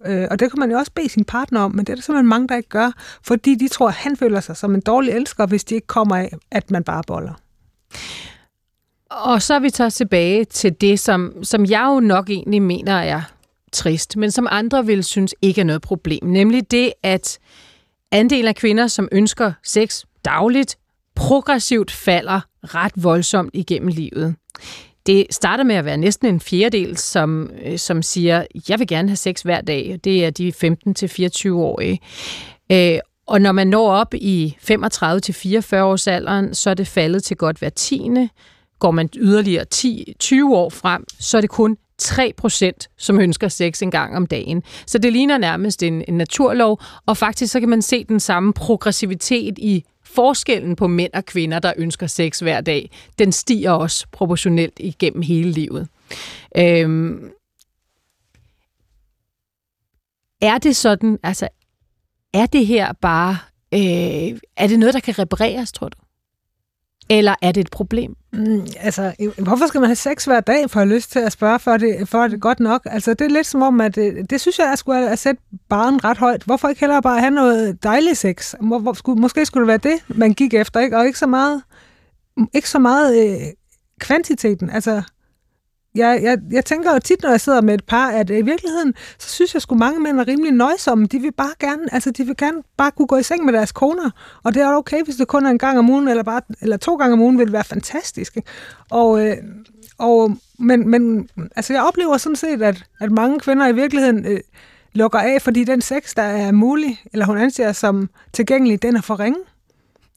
Øh, 0.07 0.27
og 0.31 0.41
det 0.41 0.51
kan 0.51 0.61
man 0.61 0.71
jo 0.71 0.79
også 0.79 0.93
bede 0.93 1.09
sin 1.09 1.25
partner 1.25 1.61
om, 1.61 1.71
men 1.75 1.85
det 1.85 1.89
er 1.93 1.95
der 1.95 2.03
simpelthen 2.03 2.29
mange, 2.29 2.49
der 2.49 2.57
ikke 2.57 2.69
gør, 2.69 2.91
fordi 3.23 3.55
de 3.55 3.69
tror, 3.69 3.89
at 3.89 3.95
han 3.95 4.17
føler 4.17 4.41
sig 4.41 4.57
som 4.57 4.75
en 4.75 4.81
dårlig 4.81 5.13
elsker, 5.13 5.47
hvis 5.47 5.65
de 5.65 5.75
ikke 5.75 5.87
kommer 5.87 6.17
af, 6.17 6.33
at 6.51 6.71
man 6.71 6.85
bare 6.85 7.03
boller. 7.07 7.35
Og 9.13 9.43
så 9.43 9.55
er 9.55 9.59
vi 9.59 9.71
så 9.71 9.91
tilbage 9.91 10.45
til 10.45 10.73
det, 10.81 11.01
som, 11.01 11.45
som 11.45 11.67
jeg 11.67 11.85
jo 11.95 12.01
nok 12.01 12.31
egentlig 12.31 12.63
mener 12.63 12.93
er 12.95 13.23
trist, 13.73 14.17
men 14.17 14.31
som 14.31 14.47
andre 14.51 14.87
vil 14.87 15.05
synes 15.05 15.35
ikke 15.43 15.61
er 15.61 15.65
noget 15.65 15.83
problem. 15.83 16.27
Nemlig 16.27 16.71
det, 16.71 16.93
at 17.03 17.39
andelen 18.11 18.49
af 18.49 18.55
kvinder, 18.55 18.87
som 18.87 19.09
ønsker 19.13 19.53
sex 19.65 20.05
dagligt, 20.25 20.77
progressivt 21.15 21.91
falder 21.91 22.41
ret 22.63 22.93
voldsomt 22.97 23.51
igennem 23.55 23.89
livet. 23.89 24.35
Det 25.07 25.27
starter 25.31 25.65
med 25.65 25.75
at 25.75 25.85
være 25.85 25.97
næsten 25.97 26.29
en 26.29 26.41
fjerdedel, 26.41 26.97
som, 26.97 27.51
øh, 27.65 27.79
som 27.79 28.03
siger, 28.03 28.45
jeg 28.69 28.79
vil 28.79 28.87
gerne 28.87 29.09
have 29.09 29.17
sex 29.17 29.43
hver 29.43 29.61
dag. 29.61 30.01
Det 30.05 30.25
er 30.25 30.31
de 30.31 30.49
15-24-årige. 30.49 32.01
Øh, 32.73 32.99
og 33.27 33.41
når 33.41 33.53
man 33.53 33.67
når 33.67 33.91
op 33.91 34.15
i 34.15 34.57
35-44 34.61 34.69
års 35.77 36.07
alderen, 36.07 36.55
så 36.55 36.71
er 36.71 36.75
det 36.75 36.87
faldet 36.87 37.25
til 37.25 37.37
godt 37.37 37.59
hver 37.59 37.71
tiende. 37.71 38.29
Går 38.83 38.91
man 38.91 39.09
yderligere 39.17 39.65
10-20 39.75 40.45
år 40.45 40.71
frem, 40.71 41.05
så 41.21 41.37
er 41.37 41.41
det 41.41 41.51
kun 41.51 41.77
3%, 42.03 42.73
som 42.99 43.21
ønsker 43.21 43.49
sex 43.49 43.83
en 43.83 43.91
gang 43.91 44.17
om 44.17 44.27
dagen. 44.27 44.63
Så 44.87 44.99
det 44.99 45.13
ligner 45.13 45.39
nærmest 45.39 45.83
en, 45.83 46.05
en 46.09 46.17
naturlov, 46.17 46.81
og 47.07 47.17
faktisk 47.17 47.53
så 47.53 47.61
kan 47.61 47.69
man 47.69 47.83
se 47.83 48.05
den 48.05 48.21
samme 48.21 48.53
progressivitet 48.53 49.59
i 49.59 49.85
forskellen 50.05 50.77
på 50.77 50.87
mænd 50.87 51.13
og 51.15 51.25
kvinder, 51.25 51.59
der 51.59 51.73
ønsker 51.77 52.07
sex 52.07 52.39
hver 52.41 52.61
dag. 52.61 52.91
Den 53.19 53.33
stiger 53.33 53.71
også 53.71 54.07
proportionelt 54.13 54.75
igennem 54.81 55.23
hele 55.23 55.51
livet. 55.51 55.89
Øhm, 56.57 57.31
er 60.41 60.59
det 60.59 60.77
sådan, 60.77 61.19
altså 61.23 61.49
er 62.35 62.47
det 62.47 62.67
her 62.67 62.93
bare, 62.93 63.39
øh, 63.75 64.39
er 64.57 64.67
det 64.67 64.79
noget, 64.79 64.95
der 64.95 65.01
kan 65.01 65.19
repareres, 65.19 65.73
tror 65.73 65.89
du? 65.89 65.99
Eller 67.13 67.35
er 67.43 67.53
det 67.53 67.61
et 67.61 67.71
problem? 67.71 68.17
Mm, 68.33 68.67
altså, 68.81 69.13
hvorfor 69.39 69.67
skal 69.67 69.81
man 69.81 69.89
have 69.89 69.97
sex 69.97 70.25
hver 70.25 70.41
dag, 70.41 70.71
for 70.71 70.81
at 70.81 70.87
have 70.87 70.95
lyst 70.95 71.13
til 71.13 71.19
at 71.19 71.33
spørge, 71.33 71.59
for 71.59 71.77
det, 71.77 72.09
for 72.09 72.29
det 72.29 72.41
godt 72.41 72.61
nok? 72.61 72.83
Altså, 72.91 73.15
det 73.15 73.25
er 73.25 73.29
lidt 73.29 73.47
som 73.47 73.63
om, 73.63 73.81
at 73.81 73.95
det, 73.95 74.31
det 74.31 74.41
synes 74.41 74.59
jeg, 74.59 74.67
jeg 74.67 74.79
skulle 74.79 75.11
at 75.11 75.19
sætte 75.19 75.43
barnen 75.69 76.05
ret 76.05 76.19
højt. 76.19 76.43
Hvorfor 76.43 76.69
ikke 76.69 76.81
hellere 76.81 77.03
bare 77.03 77.21
have 77.21 77.31
noget 77.31 77.83
dejligt 77.83 78.19
sex? 78.19 78.55
Hvor, 78.61 78.79
hvor, 78.79 78.93
skulle, 78.93 79.21
måske 79.21 79.47
skulle 79.47 79.61
det 79.61 79.69
være 79.69 79.93
det, 79.93 80.19
man 80.19 80.33
gik 80.33 80.55
efter, 80.55 80.81
ikke? 80.81 80.99
Og 80.99 81.07
ikke 81.07 81.19
så 81.19 81.27
meget, 81.27 81.63
ikke 82.55 82.69
så 82.71 82.79
meget 82.79 83.27
øh, 83.27 83.41
kvantiteten. 84.01 84.71
Altså, 84.71 85.03
jeg, 85.95 86.21
jeg, 86.23 86.39
jeg 86.51 86.65
tænker 86.65 86.93
jo 86.93 86.99
tit, 86.99 87.23
når 87.23 87.31
jeg 87.31 87.41
sidder 87.41 87.61
med 87.61 87.75
et 87.75 87.85
par, 87.85 88.11
at 88.11 88.31
øh, 88.31 88.39
i 88.39 88.43
virkeligheden, 88.43 88.95
så 89.19 89.29
synes 89.29 89.55
jeg 89.55 89.63
sgu 89.63 89.75
mange 89.75 90.01
mænd 90.01 90.21
er 90.21 90.29
rimelig 90.29 90.53
nøjsomme. 90.53 91.07
De 91.07 91.19
vil 91.19 91.33
bare 91.33 91.55
gerne, 91.61 91.95
altså 91.95 92.11
de 92.11 92.25
vil 92.27 92.37
gerne 92.37 92.63
bare 92.77 92.91
kunne 92.91 93.07
gå 93.07 93.17
i 93.17 93.23
seng 93.23 93.45
med 93.45 93.53
deres 93.53 93.73
koner. 93.73 94.11
Og 94.43 94.55
det 94.55 94.63
er 94.63 94.75
okay, 94.75 95.05
hvis 95.05 95.17
det 95.17 95.29
kun 95.29 95.47
er 95.47 95.51
en 95.51 95.59
gang 95.59 95.79
om 95.79 95.91
ugen, 95.91 96.09
eller, 96.09 96.23
bare, 96.23 96.41
eller 96.61 96.77
to 96.77 96.97
gange 96.97 97.13
om 97.13 97.21
ugen, 97.21 97.39
vil 97.39 97.47
det 97.47 97.53
være 97.53 97.65
fantastisk. 97.65 98.37
Ikke? 98.37 98.49
Og, 98.91 99.27
øh, 99.27 99.37
og, 99.99 100.37
men, 100.59 100.89
men 100.89 101.29
altså 101.57 101.73
jeg 101.73 101.83
oplever 101.83 102.17
sådan 102.17 102.37
set, 102.37 102.63
at, 102.63 102.85
at 103.01 103.11
mange 103.11 103.41
kvinder 103.41 103.69
i 103.69 103.75
virkeligheden 103.75 104.27
øh, 104.27 104.41
lukker 104.93 105.19
af, 105.19 105.43
fordi 105.43 105.65
den 105.65 105.81
sex, 105.81 106.15
der 106.15 106.23
er 106.23 106.53
mulig, 106.53 107.01
eller 107.13 107.27
hun 107.27 107.39
anser 107.39 107.73
som 107.73 108.09
tilgængelig, 108.33 108.83
den 108.83 108.97
er 108.97 109.01
for 109.01 109.21
ringe. 109.21 109.39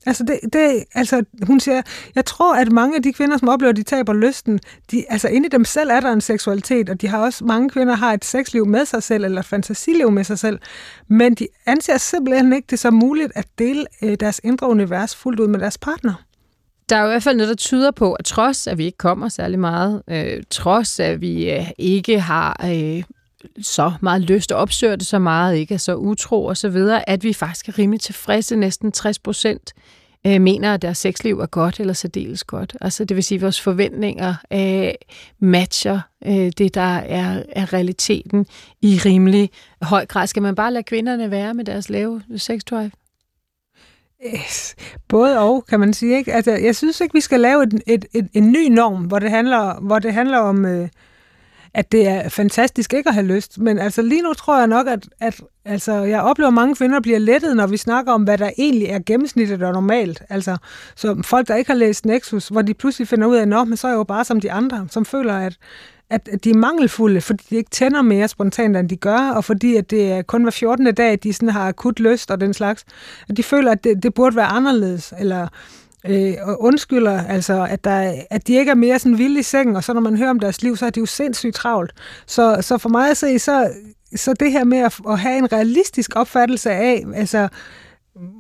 Altså, 0.06 0.24
det, 0.24 0.40
det, 0.54 0.84
altså, 0.94 1.24
hun 1.48 1.60
siger, 1.60 1.82
jeg 2.16 2.26
tror, 2.26 2.56
at 2.56 2.72
mange 2.72 2.96
af 2.96 3.04
de 3.04 3.14
kvinder, 3.14 3.38
som 3.38 3.50
oplever, 3.50 3.70
at 3.70 3.78
de 3.78 3.84
taber 3.84 4.14
lysten, 4.14 4.60
de, 4.92 5.06
altså 5.10 5.28
inde 5.28 5.46
i 5.46 5.50
dem 5.50 5.66
selv 5.66 5.90
er 5.90 6.00
der 6.00 6.12
en 6.12 6.22
seksualitet, 6.22 6.90
og 6.90 7.02
de 7.02 7.08
har 7.08 7.18
også, 7.18 7.46
mange 7.46 7.70
kvinder 7.70 7.96
har 7.96 8.14
et 8.14 8.26
sexliv 8.26 8.66
med 8.66 8.86
sig 8.86 9.04
selv, 9.04 9.26
eller 9.26 9.40
et 9.40 9.46
fantasiliv 9.46 10.12
med 10.12 10.24
sig 10.24 10.40
selv, 10.40 10.60
men 11.08 11.36
de 11.36 11.48
anser 11.66 11.98
simpelthen 11.98 12.54
ikke 12.54 12.68
det 12.70 12.80
som 12.80 12.94
muligt 12.94 13.32
at 13.36 13.46
dele 13.60 13.86
øh, 14.02 14.18
deres 14.20 14.42
indre 14.44 14.70
univers 14.70 15.16
fuldt 15.16 15.40
ud 15.40 15.48
med 15.48 15.60
deres 15.60 15.78
partner. 15.78 16.14
Der 16.90 16.96
er 16.96 17.02
jo 17.02 17.08
i 17.08 17.12
hvert 17.12 17.24
fald 17.24 17.38
noget, 17.38 17.50
der 17.50 17.56
tyder 17.56 17.92
på, 17.92 18.14
at 18.14 18.26
trods 18.26 18.68
at 18.68 18.78
vi 18.78 18.86
ikke 18.86 18.98
kommer 18.98 19.30
særlig 19.30 19.60
meget, 19.60 20.02
øh, 20.08 20.44
trods 20.50 21.00
at 21.00 21.22
vi 21.22 21.52
øh, 21.52 21.68
ikke 21.78 22.20
har 22.20 22.66
øh, 22.66 23.04
så 23.62 23.92
meget 24.02 24.22
lyst 24.22 24.52
og 24.52 24.60
opsøger 24.60 24.96
det 24.96 25.08
så 25.08 25.20
meget, 25.20 25.58
ikke 25.58 25.74
er 25.74 25.78
så 25.78 25.96
utro 25.96 26.46
og 26.46 26.58
så 26.58 26.70
videre, 26.70 27.10
at 27.10 27.24
vi 27.24 27.34
faktisk 27.34 27.68
er 27.68 27.80
rimelig 27.80 28.02
tilfredse. 28.02 28.56
Næsten 28.56 28.92
60 28.92 29.20
procent 29.20 29.74
øh, 30.28 30.42
mener, 30.42 30.74
at 30.74 30.82
deres 30.82 30.98
sexliv 30.98 31.40
er 31.40 31.46
godt 31.46 31.80
eller 31.80 31.94
særdeles 31.94 32.44
godt. 32.44 32.78
Altså 32.82 33.06
det 33.06 33.16
vil 33.16 33.24
sige, 33.24 33.36
at 33.36 33.42
vores 33.42 33.62
forventninger 33.62 34.36
øh, 34.54 34.94
matcher 35.40 36.00
øh, 36.26 36.52
det, 36.58 36.76
der 36.76 36.96
er, 36.96 37.44
er 37.50 37.74
realiteten 37.74 38.46
i 38.82 39.00
rimelig 39.06 39.50
høj 39.82 40.06
grad. 40.06 40.28
Skal 40.28 40.42
man 40.42 40.56
bare 40.56 40.74
lade 40.74 40.84
kvinderne 40.84 41.32
være 41.32 41.54
med 41.54 41.66
deres 41.66 41.90
lave 41.90 42.22
sexdrive? 42.38 42.92
Yes. 44.34 44.76
Både 45.08 45.40
og, 45.40 45.66
kan 45.66 45.80
man 45.80 45.94
sige. 45.94 46.18
Ikke? 46.18 46.34
Altså, 46.34 46.52
jeg 46.52 46.76
synes 46.76 47.02
ikke, 47.02 47.14
vi 47.14 47.22
skal 47.22 47.40
lave 47.40 47.64
et, 47.64 47.82
et, 47.88 48.06
et, 48.14 48.30
en 48.34 48.52
ny 48.52 48.68
norm, 48.68 49.04
hvor 49.04 49.20
det 49.20 49.30
handler, 49.30 49.80
hvor 49.82 50.00
det 50.00 50.14
handler 50.14 50.38
om... 50.38 50.66
Øh, 50.66 50.90
at 51.76 51.92
det 51.92 52.08
er 52.08 52.30
fantastisk 52.30 52.94
ikke 52.94 53.10
at 53.10 53.14
have 53.14 53.26
lyst. 53.26 53.60
Men 53.60 53.80
altså 53.80 54.02
lige 54.02 54.22
nu 54.22 54.34
tror 54.34 54.58
jeg 54.58 54.68
nok, 54.68 54.88
at, 54.88 55.08
at 55.20 55.42
altså, 55.66 55.94
jeg 55.94 56.22
oplever, 56.22 56.48
at 56.48 56.54
mange 56.54 56.76
kvinder 56.76 57.00
bliver 57.00 57.20
lettet, 57.20 57.56
når 57.56 57.68
vi 57.68 57.78
snakker 57.78 58.12
om, 58.12 58.24
hvad 58.24 58.38
der 58.38 58.50
egentlig 58.58 58.88
er 58.88 59.00
gennemsnittet 59.06 59.64
og 59.64 59.74
normalt. 59.74 60.24
Altså, 60.30 60.58
så 60.96 61.22
folk, 61.24 61.48
der 61.48 61.56
ikke 61.56 61.72
har 61.72 61.78
læst 61.78 62.06
Nexus, 62.06 62.48
hvor 62.48 62.62
de 62.62 62.74
pludselig 62.74 63.08
finder 63.08 63.28
ud 63.28 63.36
af, 63.36 63.42
at 63.42 63.68
men 63.68 63.78
så 63.78 63.88
er 63.88 63.92
jeg 63.92 63.98
jo 63.98 64.04
bare 64.04 64.26
som 64.26 64.42
de 64.42 64.52
andre, 64.52 64.88
som 64.90 65.06
føler, 65.06 65.34
at, 65.34 65.58
at 66.10 66.44
de 66.44 66.50
er 66.50 66.58
mangelfulde, 66.58 67.22
fordi 67.22 67.44
de 67.50 67.56
ikke 67.56 67.70
tænder 67.70 68.02
mere 68.02 68.28
spontant, 68.28 68.78
end 68.78 68.90
de 68.90 68.96
gør, 68.96 69.32
og 69.36 69.44
fordi 69.44 69.76
at 69.76 69.92
det 69.92 70.12
er 70.12 70.22
kun 70.22 70.44
hver 70.44 70.52
14. 70.52 70.94
dag, 70.94 71.20
de 71.24 71.34
sådan 71.34 71.50
har 71.50 71.68
akut 71.68 72.00
lyst 72.00 72.32
og 72.32 72.42
den 72.42 72.54
slags. 72.54 72.86
At 73.30 73.38
de 73.38 73.44
føler, 73.44 73.72
at 73.72 73.84
det, 73.84 74.04
det 74.04 74.14
burde 74.14 74.36
være 74.36 74.46
anderledes, 74.46 75.14
eller 75.20 75.48
øh, 76.10 76.34
og 76.42 76.62
undskylder, 76.64 77.24
altså, 77.28 77.68
at, 77.70 77.84
der, 77.84 78.14
at 78.30 78.48
de 78.48 78.54
ikke 78.54 78.72
er 78.72 78.76
mere 78.76 79.00
sådan 79.00 79.18
vilde 79.18 79.40
i 79.40 79.44
sengen, 79.44 79.76
og 79.76 79.84
så 79.84 79.94
når 79.94 80.02
man 80.02 80.18
hører 80.18 80.30
om 80.30 80.40
deres 80.40 80.62
liv, 80.62 80.78
så 80.78 80.86
er 80.86 80.90
de 80.90 81.00
jo 81.00 81.06
sindssygt 81.06 81.56
travlt. 81.56 81.94
Så, 82.28 82.58
så 82.62 82.78
for 82.78 82.90
mig 82.90 83.10
at 83.10 83.18
se, 83.18 83.40
så, 83.40 83.70
så 84.16 84.34
det 84.34 84.52
her 84.52 84.64
med 84.64 84.78
at, 84.78 85.00
at 85.10 85.20
have 85.20 85.38
en 85.38 85.52
realistisk 85.52 86.12
opfattelse 86.16 86.72
af, 86.72 87.06
altså, 87.16 87.48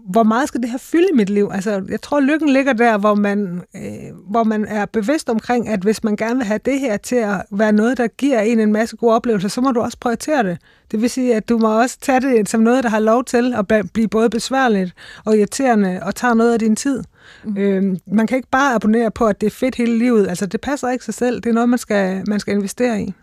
hvor 0.10 0.24
meget 0.24 0.48
skal 0.48 0.62
det 0.62 0.70
her 0.70 0.78
fylde 0.78 1.08
i 1.14 1.16
mit 1.16 1.30
liv? 1.30 1.50
Altså, 1.54 1.84
jeg 1.90 2.02
tror, 2.02 2.20
lykken 2.20 2.50
ligger 2.50 2.74
der, 2.74 2.98
hvor 2.98 3.16
man, 3.16 3.62
øh, 3.76 4.30
hvor 4.30 4.44
man 4.44 4.66
er 4.66 4.86
bevidst 4.86 5.30
omkring, 5.30 5.68
at 5.70 5.80
hvis 5.80 6.04
man 6.04 6.16
gerne 6.16 6.36
vil 6.36 6.46
have 6.46 6.60
det 6.66 6.80
her 6.80 6.98
til 6.98 7.16
at 7.16 7.42
være 7.52 7.72
noget, 7.72 7.98
der 7.98 8.08
giver 8.08 8.40
en 8.40 8.60
en 8.60 8.72
masse 8.72 8.96
gode 8.96 9.16
oplevelser, 9.16 9.50
så 9.50 9.62
må 9.62 9.72
du 9.72 9.82
også 9.82 9.98
prioritere 10.00 10.44
det. 10.44 10.58
Det 10.92 11.02
vil 11.02 11.10
sige, 11.10 11.36
at 11.36 11.50
du 11.50 11.58
må 11.58 11.82
også 11.82 12.00
tage 12.00 12.22
det 12.22 12.50
som 12.50 12.62
noget, 12.62 12.84
der 12.84 12.90
har 12.90 13.00
lov 13.00 13.24
til 13.24 13.54
at 13.54 13.92
blive 13.94 14.08
både 14.08 14.30
besværligt 14.30 14.94
og 15.26 15.38
irriterende, 15.38 16.00
og 16.02 16.16
tager 16.16 16.34
noget 16.34 16.54
af 16.54 16.60
din 16.60 16.76
tid. 16.76 17.04
Mm. 17.44 17.58
Øh, 17.58 17.98
man 18.08 18.28
kan 18.28 18.36
ikke 18.38 18.50
bare 18.52 18.76
abonnere 18.76 19.12
på, 19.12 19.28
at 19.28 19.42
det 19.42 19.48
er 19.48 19.52
fedt 19.52 19.76
hele 19.76 19.98
livet. 19.98 20.28
Altså, 20.28 20.46
det 20.46 20.62
passer 20.62 20.90
ikke 20.90 21.06
sig 21.06 21.14
selv. 21.14 21.36
Det 21.36 21.50
er 21.50 21.54
noget, 21.54 21.70
man 21.70 21.80
skal, 21.80 22.24
man 22.30 22.40
skal 22.40 22.54
investere 22.54 23.02
i. 23.02 23.14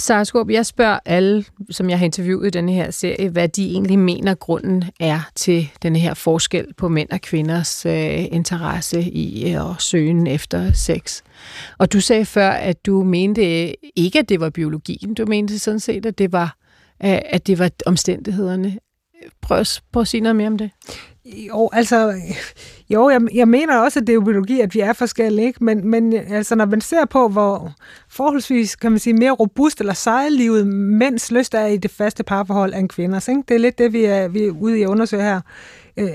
Sara 0.00 0.24
Skorp, 0.24 0.50
jeg 0.50 0.66
spørger 0.66 0.98
alle, 1.04 1.44
som 1.70 1.90
jeg 1.90 1.98
har 1.98 2.04
interviewet 2.04 2.46
i 2.46 2.50
denne 2.50 2.72
her 2.72 2.90
serie, 2.90 3.28
hvad 3.28 3.48
de 3.48 3.70
egentlig 3.70 3.98
mener, 3.98 4.34
grunden 4.34 4.84
er 5.00 5.20
til 5.34 5.70
denne 5.82 5.98
her 5.98 6.14
forskel 6.14 6.74
på 6.76 6.88
mænd 6.88 7.08
og 7.10 7.20
kvinders 7.20 7.86
øh, 7.86 8.24
interesse 8.24 9.02
i 9.02 9.54
øh, 9.54 9.60
søgen 9.78 10.26
efter 10.26 10.72
sex. 10.72 11.22
Og 11.78 11.92
du 11.92 12.00
sagde 12.00 12.24
før, 12.24 12.50
at 12.50 12.86
du 12.86 13.04
mente 13.04 13.42
ikke, 13.98 14.18
at 14.18 14.28
det 14.28 14.40
var 14.40 14.50
biologien. 14.50 15.14
Du 15.14 15.26
mente 15.26 15.58
sådan 15.58 15.80
set, 15.80 16.06
at 16.06 16.18
det 16.18 16.32
var, 16.32 16.56
øh, 17.04 17.18
at 17.24 17.46
det 17.46 17.58
var 17.58 17.70
omstændighederne. 17.86 18.78
Prøv, 19.42 19.64
prøv 19.92 20.00
at 20.00 20.08
sige 20.08 20.20
noget 20.20 20.36
mere 20.36 20.46
om 20.46 20.58
det. 20.58 20.70
Jo, 21.24 21.68
altså, 21.72 22.14
jo, 22.90 23.08
jeg, 23.08 23.20
jeg 23.34 23.48
mener 23.48 23.78
også, 23.78 24.00
at 24.00 24.06
det 24.06 24.14
er 24.14 24.20
biologi, 24.20 24.60
at 24.60 24.74
vi 24.74 24.80
er 24.80 24.92
forskellige, 24.92 25.46
ikke? 25.46 25.64
Men, 25.64 25.88
men 25.88 26.12
altså, 26.12 26.54
når 26.54 26.64
man 26.64 26.80
ser 26.80 27.04
på, 27.04 27.28
hvor 27.28 27.72
forholdsvis, 28.08 28.76
kan 28.76 28.92
man 28.92 28.98
sige, 28.98 29.14
mere 29.14 29.30
robust 29.30 29.80
eller 29.80 29.92
sejlivet 29.92 30.66
mænds 30.66 31.30
lyst 31.32 31.54
er 31.54 31.66
i 31.66 31.76
det 31.76 31.90
faste 31.90 32.24
parforhold 32.24 32.74
end 32.74 32.88
kvinders, 32.88 33.28
ikke? 33.28 33.42
Det 33.48 33.54
er 33.54 33.58
lidt 33.58 33.78
det, 33.78 33.92
vi 33.92 34.04
er, 34.04 34.28
vi 34.28 34.44
er 34.44 34.50
ude 34.50 34.78
i 34.78 34.82
at 34.82 34.88
undersøge 34.88 35.22
her. 35.22 35.40
Øh, 35.96 36.08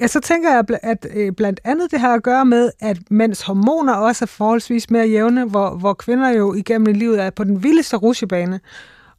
ja, 0.00 0.06
så 0.06 0.20
tænker 0.20 0.50
jeg, 0.52 0.64
at 0.82 1.06
øh, 1.14 1.32
blandt 1.32 1.60
andet 1.64 1.90
det 1.90 2.00
har 2.00 2.14
at 2.14 2.22
gøre 2.22 2.44
med, 2.44 2.70
at 2.80 2.98
mænds 3.10 3.42
hormoner 3.42 3.94
også 3.94 4.24
er 4.24 4.26
forholdsvis 4.26 4.90
mere 4.90 5.06
jævne, 5.06 5.44
hvor, 5.44 5.70
hvor 5.70 5.94
kvinder 5.94 6.28
jo 6.28 6.54
igennem 6.54 6.94
livet 6.94 7.22
er 7.22 7.30
på 7.30 7.44
den 7.44 7.62
vildeste 7.62 7.96
rusjebane. 7.96 8.60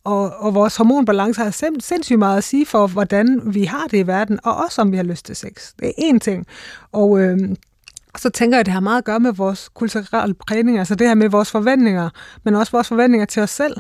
Og, 0.06 0.34
og 0.38 0.56
vores 0.56 0.76
hormonbalance 0.76 1.42
har 1.42 1.52
sind, 1.52 1.82
sindssygt 1.82 2.20
meget 2.20 2.38
at 2.38 2.44
sige 2.44 2.66
for, 2.66 2.88
hvordan 2.88 3.42
vi 3.46 3.64
har 3.64 3.88
det 3.92 3.98
i 3.98 4.08
verden, 4.08 4.40
og 4.44 4.56
også 4.56 4.82
om 4.82 4.92
vi 4.92 4.98
har 4.98 5.04
lyst 5.04 5.26
til 5.26 5.36
sex. 5.36 5.74
Det 5.80 5.88
er 5.88 6.14
én 6.14 6.20
ting. 6.20 6.46
Og 6.92 7.20
øh, 7.20 7.38
så 8.18 8.30
tænker 8.30 8.58
jeg, 8.58 8.60
at 8.60 8.66
det 8.66 8.74
har 8.74 8.80
meget 8.80 8.98
at 8.98 9.06
gøre 9.06 9.20
med 9.20 9.34
vores 9.34 9.70
kulturelle 9.70 10.34
prægning, 10.34 10.80
altså 10.80 10.96
det 10.96 11.08
her 11.08 11.16
med 11.16 11.30
vores 11.30 11.52
forventninger, 11.52 12.10
men 12.44 12.56
også 12.56 12.72
vores 12.72 12.88
forventninger 12.88 13.26
til 13.26 13.42
os 13.42 13.50
selv. 13.50 13.78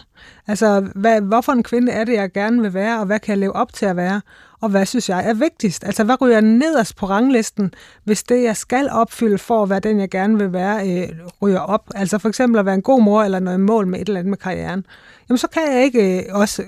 Altså, 0.47 0.87
hvad, 0.95 1.21
hvorfor 1.21 1.51
en 1.51 1.63
kvinde 1.63 1.91
er 1.91 2.03
det, 2.03 2.13
jeg 2.13 2.31
gerne 2.31 2.61
vil 2.61 2.73
være, 2.73 2.99
og 2.99 3.05
hvad 3.05 3.19
kan 3.19 3.31
jeg 3.31 3.37
leve 3.37 3.55
op 3.55 3.73
til 3.73 3.85
at 3.85 3.95
være? 3.95 4.21
Og 4.65 4.71
hvad 4.71 4.85
synes 4.85 5.09
jeg 5.09 5.29
er 5.29 5.33
vigtigst? 5.33 5.83
Altså, 5.83 6.03
hvad 6.03 6.21
ryger 6.21 6.41
nederst 6.41 6.95
på 6.95 7.05
ranglisten, 7.05 7.73
hvis 8.03 8.23
det, 8.23 8.43
jeg 8.43 8.57
skal 8.57 8.89
opfylde 8.89 9.37
for 9.37 9.63
at 9.63 9.69
være 9.69 9.79
den, 9.79 9.99
jeg 9.99 10.09
gerne 10.09 10.37
vil 10.37 10.53
være, 10.53 10.89
øh, 10.89 11.09
ryger 11.41 11.59
op? 11.59 11.89
Altså 11.95 12.17
for 12.17 12.29
eksempel 12.29 12.59
at 12.59 12.65
være 12.65 12.75
en 12.75 12.81
god 12.81 13.01
mor, 13.01 13.23
eller 13.23 13.39
noget 13.39 13.59
mål 13.59 13.87
med 13.87 14.01
et 14.01 14.07
eller 14.07 14.19
andet 14.19 14.29
med 14.29 14.37
karrieren 14.37 14.85
jamen 15.29 15.37
så 15.37 15.47
kan 15.47 15.61
jeg 15.73 15.83
ikke 15.83 16.19
øh, 16.19 16.25
også, 16.31 16.63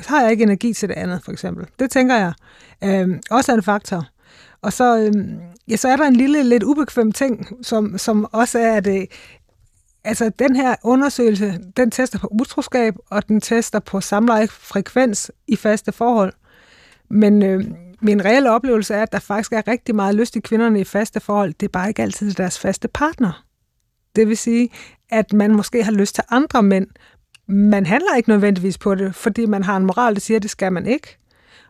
så 0.00 0.08
har 0.08 0.22
jeg 0.22 0.30
ikke 0.30 0.42
energi 0.42 0.72
til 0.72 0.88
det 0.88 0.94
andet, 0.94 1.24
for 1.24 1.32
eksempel. 1.32 1.66
Det 1.78 1.90
tænker 1.90 2.14
jeg 2.14 2.32
øh, 2.84 3.18
også 3.30 3.52
er 3.52 3.56
en 3.56 3.62
faktor. 3.62 4.06
Og 4.62 4.72
så, 4.72 4.98
øh, 4.98 5.12
ja, 5.68 5.76
så 5.76 5.88
er 5.88 5.96
der 5.96 6.04
en 6.04 6.16
lille, 6.16 6.42
lidt 6.42 6.62
ubekvem 6.62 7.12
ting, 7.12 7.48
som, 7.62 7.98
som 7.98 8.26
også 8.32 8.58
er, 8.58 8.76
at 8.76 8.86
øh, 8.86 9.06
altså, 10.04 10.30
den 10.38 10.56
her 10.56 10.74
undersøgelse, 10.84 11.58
den 11.76 11.90
tester 11.90 12.18
på 12.18 12.28
utroskab, 12.40 12.94
og 13.10 13.28
den 13.28 13.40
tester 13.40 13.78
på 13.78 14.00
samlejefrekvens 14.00 15.30
i 15.48 15.56
faste 15.56 15.92
forhold. 15.92 16.32
Men 17.08 17.42
øh, 17.42 17.64
min 18.00 18.24
reelle 18.24 18.50
oplevelse 18.50 18.94
er, 18.94 19.02
at 19.02 19.12
der 19.12 19.18
faktisk 19.18 19.52
er 19.52 19.68
rigtig 19.68 19.94
meget 19.94 20.14
lyst 20.14 20.36
i 20.36 20.40
kvinderne 20.40 20.80
i 20.80 20.84
faste 20.84 21.20
forhold. 21.20 21.54
Det 21.60 21.66
er 21.66 21.70
bare 21.70 21.88
ikke 21.88 22.02
altid 22.02 22.32
deres 22.32 22.58
faste 22.58 22.88
partner. 22.88 23.44
Det 24.16 24.28
vil 24.28 24.36
sige, 24.36 24.68
at 25.10 25.32
man 25.32 25.54
måske 25.54 25.82
har 25.84 25.92
lyst 25.92 26.14
til 26.14 26.24
andre 26.30 26.62
mænd, 26.62 26.86
man 27.48 27.86
handler 27.86 28.16
ikke 28.16 28.28
nødvendigvis 28.28 28.78
på 28.78 28.94
det, 28.94 29.14
fordi 29.14 29.46
man 29.46 29.62
har 29.62 29.76
en 29.76 29.86
moral, 29.86 30.14
der 30.14 30.20
siger, 30.20 30.38
at 30.38 30.42
det 30.42 30.50
skal 30.50 30.72
man 30.72 30.86
ikke. 30.86 31.18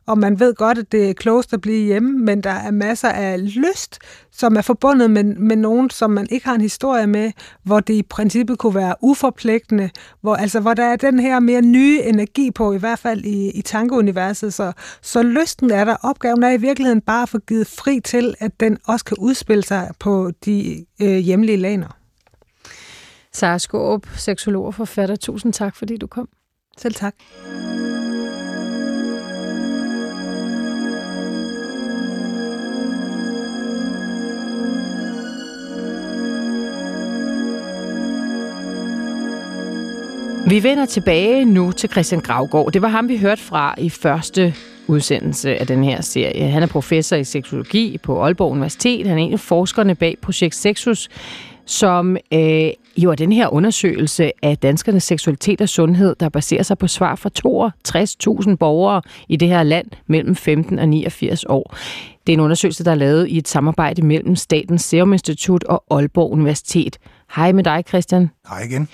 Og 0.07 0.19
man 0.19 0.41
ved 0.41 0.55
godt, 0.55 0.79
at 0.79 0.93
det 0.93 1.11
er 1.11 1.15
klogest 1.15 1.53
at 1.53 1.61
blive 1.61 1.85
hjemme, 1.85 2.19
men 2.19 2.41
der 2.41 2.51
er 2.51 2.71
masser 2.71 3.09
af 3.09 3.55
lyst, 3.55 3.99
som 4.33 4.57
er 4.57 4.63
forbundet 4.63 5.11
med, 5.11 5.25
med 5.25 5.57
nogen, 5.57 5.91
som 5.91 6.11
man 6.11 6.27
ikke 6.31 6.47
har 6.47 6.55
en 6.55 6.61
historie 6.61 7.07
med, 7.07 7.33
hvor 7.63 7.81
det 7.81 7.95
i 7.95 8.03
princippet 8.03 8.59
kunne 8.59 8.75
være 8.75 8.95
uforpligtende, 9.01 9.91
hvor, 10.21 10.35
altså, 10.35 10.61
hvor 10.61 10.75
der 10.75 10.85
er 10.85 10.97
den 10.97 11.19
her 11.19 11.41
mere 11.41 11.63
nye 11.63 12.03
energi 12.03 12.51
på, 12.51 12.73
i 12.73 12.79
hvert 12.79 12.99
fald 12.99 13.25
i, 13.25 13.51
i 13.51 13.63
tankeuniverset. 13.63 14.55
Så, 14.55 14.73
så 15.03 15.23
lysten 15.23 15.71
er 15.71 15.85
der. 15.85 15.97
Opgaven 16.03 16.43
er 16.43 16.51
i 16.51 16.57
virkeligheden 16.57 17.01
bare 17.01 17.23
at 17.23 17.29
få 17.29 17.39
givet 17.39 17.67
fri 17.67 18.01
til, 18.01 18.35
at 18.39 18.61
den 18.61 18.79
også 18.87 19.05
kan 19.05 19.17
udspille 19.21 19.63
sig 19.65 19.91
på 19.99 20.31
de 20.45 20.87
øh, 21.03 21.17
hjemlige 21.17 21.57
laner. 21.57 21.97
Sara 23.33 23.59
Skåb, 23.59 24.07
seksolog 24.17 24.65
og 24.65 24.75
forfatter. 24.75 25.17
Tusind 25.17 25.53
tak, 25.53 25.77
fordi 25.77 25.97
du 25.97 26.07
kom. 26.07 26.29
Selv 26.79 26.95
tak. 26.95 27.15
Vi 40.49 40.63
vender 40.63 40.87
tilbage 40.87 41.45
nu 41.45 41.73
til 41.73 41.91
Christian 41.91 42.21
Gravgaard. 42.21 42.73
Det 42.73 42.83
var 42.83 42.89
ham, 42.89 43.09
vi 43.09 43.19
hørte 43.19 43.43
fra 43.43 43.75
i 43.79 43.91
første 43.91 44.55
udsendelse 44.87 45.57
af 45.57 45.67
den 45.67 45.85
her 45.85 46.01
serie. 46.01 46.51
Han 46.51 46.63
er 46.63 46.67
professor 46.67 47.17
i 47.17 47.25
seksologi 47.25 47.99
på 48.03 48.23
Aalborg 48.23 48.53
Universitet. 48.53 49.07
Han 49.07 49.19
er 49.19 49.23
en 49.23 49.33
af 49.33 49.41
forskerne 49.41 49.95
bag 49.95 50.17
Projekt 50.23 50.55
Sexus, 50.55 51.09
som 51.65 52.17
øh, 52.33 52.71
jo 52.97 53.11
er 53.11 53.15
den 53.15 53.33
her 53.33 53.49
undersøgelse 53.49 54.33
af 54.43 54.59
danskernes 54.59 55.05
seksualitet 55.05 55.61
og 55.61 55.69
sundhed, 55.69 56.17
der 56.21 56.29
baserer 56.29 56.63
sig 56.63 56.79
på 56.79 56.87
svar 56.87 57.15
fra 57.15 57.31
62.000 58.51 58.57
borgere 58.57 59.03
i 59.29 59.37
det 59.37 59.49
her 59.49 59.63
land 59.63 59.87
mellem 60.07 60.37
15 60.37 60.79
og 60.79 60.89
89 60.89 61.45
år. 61.45 61.77
Det 62.27 62.33
er 62.33 62.37
en 62.37 62.41
undersøgelse, 62.41 62.85
der 62.85 62.91
er 62.91 62.95
lavet 62.95 63.29
i 63.29 63.39
et 63.39 63.49
samarbejde 63.49 64.03
mellem 64.03 64.37
Statens 64.37 64.83
Serum 64.83 65.13
Institut 65.13 65.65
og 65.65 65.85
Aalborg 65.91 66.33
Universitet. 66.33 66.99
Hej 67.37 67.53
med 67.53 67.65
dig, 67.65 67.85
Christian. 67.89 68.31
Hej 68.49 68.63
igen. 68.63 68.89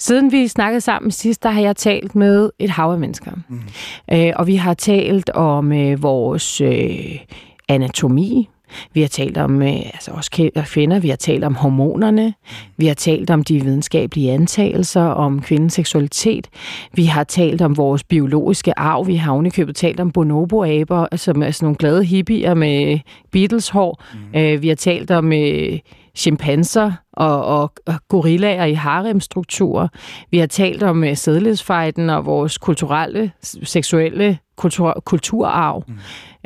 Siden 0.00 0.32
vi 0.32 0.48
snakkede 0.48 0.80
sammen 0.80 1.10
sidst, 1.10 1.42
der 1.42 1.50
har 1.50 1.60
jeg 1.60 1.76
talt 1.76 2.14
med 2.14 2.50
et 2.58 2.70
hav 2.70 2.92
af 2.92 2.98
mennesker. 2.98 3.30
Mm. 3.48 3.60
Øh, 4.12 4.32
og 4.36 4.46
vi 4.46 4.56
har 4.56 4.74
talt 4.74 5.30
om 5.30 5.72
øh, 5.72 6.02
vores 6.02 6.60
øh, 6.60 7.18
anatomi, 7.68 8.48
vi 8.94 9.00
har 9.00 9.08
talt 9.08 9.38
om 9.38 9.62
øh, 9.62 9.76
altså 9.76 10.10
også 10.10 10.50
kvinder, 10.66 10.98
vi 10.98 11.08
har 11.08 11.16
talt 11.16 11.44
om 11.44 11.54
hormonerne, 11.54 12.34
vi 12.76 12.86
har 12.86 12.94
talt 12.94 13.30
om 13.30 13.44
de 13.44 13.60
videnskabelige 13.64 14.32
antagelser 14.32 15.02
om 15.02 15.42
kvindens 15.42 15.72
seksualitet, 15.72 16.48
vi 16.92 17.04
har 17.04 17.24
talt 17.24 17.62
om 17.62 17.76
vores 17.76 18.04
biologiske 18.04 18.78
arv, 18.78 19.06
vi 19.06 19.16
har 19.16 19.32
ovenikøbet 19.32 19.76
talt 19.76 20.00
om 20.00 20.10
bonobo-aber, 20.10 21.16
som 21.16 21.42
er 21.42 21.50
sådan 21.50 21.64
nogle 21.64 21.76
glade 21.76 22.04
hippier 22.04 22.54
med 22.54 22.98
Beatles-hår, 23.32 24.02
mm. 24.14 24.38
øh, 24.40 24.62
vi 24.62 24.68
har 24.68 24.74
talt 24.74 25.10
om 25.10 25.32
øh, 25.32 25.78
chimpanser 26.20 26.92
og, 27.12 27.44
og, 27.44 27.72
og 27.86 27.94
gorillaer 28.08 28.64
i 28.64 28.72
haremstrukturer. 28.72 29.88
Vi 30.30 30.38
har 30.38 30.46
talt 30.46 30.82
om 30.82 31.02
uh, 31.02 31.14
sædlighedsfejden 31.14 32.10
og 32.10 32.26
vores 32.26 32.58
kulturelle, 32.58 33.32
seksuelle 33.42 34.38
kultur, 34.56 35.02
kulturarv. 35.04 35.84
Mm. 35.88 35.94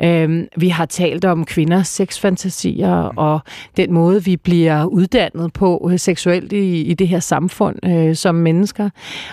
Øhm, 0.03 0.47
vi 0.57 0.69
har 0.69 0.85
talt 0.85 1.25
om 1.25 1.45
kvinders 1.45 1.87
sexfantasier 1.87 3.11
mm. 3.11 3.17
og 3.17 3.39
den 3.77 3.93
måde, 3.93 4.23
vi 4.23 4.37
bliver 4.37 4.85
uddannet 4.85 5.53
på 5.53 5.89
øh, 5.91 5.99
seksuelt 5.99 6.53
i, 6.53 6.81
i 6.81 6.93
det 6.93 7.07
her 7.07 7.19
samfund 7.19 7.85
øh, 7.85 8.15
som 8.15 8.35
mennesker. 8.35 8.89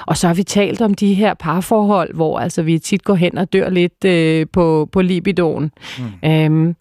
Og 0.07 0.16
så 0.16 0.26
har 0.26 0.34
vi 0.34 0.43
talt 0.43 0.80
om 0.80 0.95
de 0.95 1.14
her 1.14 1.34
parforhold, 1.34 2.14
hvor 2.14 2.38
altså 2.38 2.62
vi 2.62 2.78
tit 2.78 3.05
går 3.05 3.14
hen 3.14 3.38
og 3.38 3.53
dør 3.53 3.70
lidt 3.70 4.05
øh, 4.05 4.47
på, 4.53 4.88
på 4.93 5.03
libidoen. 5.03 5.70
Mm. 5.99 6.30
Øhm, 6.30 6.76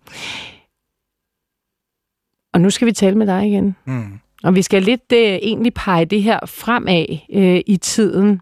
og 2.54 2.62
nu 2.62 2.70
skal 2.70 2.88
vi 2.88 2.92
tale 2.92 3.18
med 3.18 3.28
dig 3.28 3.48
igen. 3.48 3.76
Mm. 3.86 4.20
Og 4.44 4.56
vi 4.56 4.62
skal 4.62 4.84
lidt 4.84 5.12
øh, 5.14 5.20
egentlig 5.20 5.74
pege 5.74 6.06
det 6.06 6.24
her 6.24 6.40
fremad 6.46 7.06
øh, 7.34 7.62
i 7.66 7.78
tiden. 7.78 8.42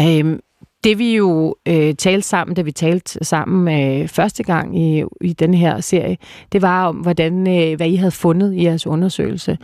Øh, 0.00 0.38
det 0.84 0.98
vi 0.98 1.16
jo 1.16 1.56
øh, 1.68 1.94
talte 1.94 2.28
sammen, 2.28 2.54
da 2.56 2.62
vi 2.62 2.72
talte 2.72 3.24
sammen 3.24 3.80
øh, 3.80 4.08
første 4.08 4.42
gang 4.42 4.78
i, 4.78 5.04
i 5.20 5.32
den 5.32 5.54
her 5.54 5.80
serie, 5.80 6.16
det 6.52 6.62
var 6.62 6.86
om, 6.86 6.96
hvordan, 6.96 7.48
øh, 7.48 7.76
hvad 7.76 7.88
I 7.88 7.96
havde 7.96 8.10
fundet 8.10 8.54
i 8.54 8.64
jeres 8.64 8.86
undersøgelse. 8.86 9.58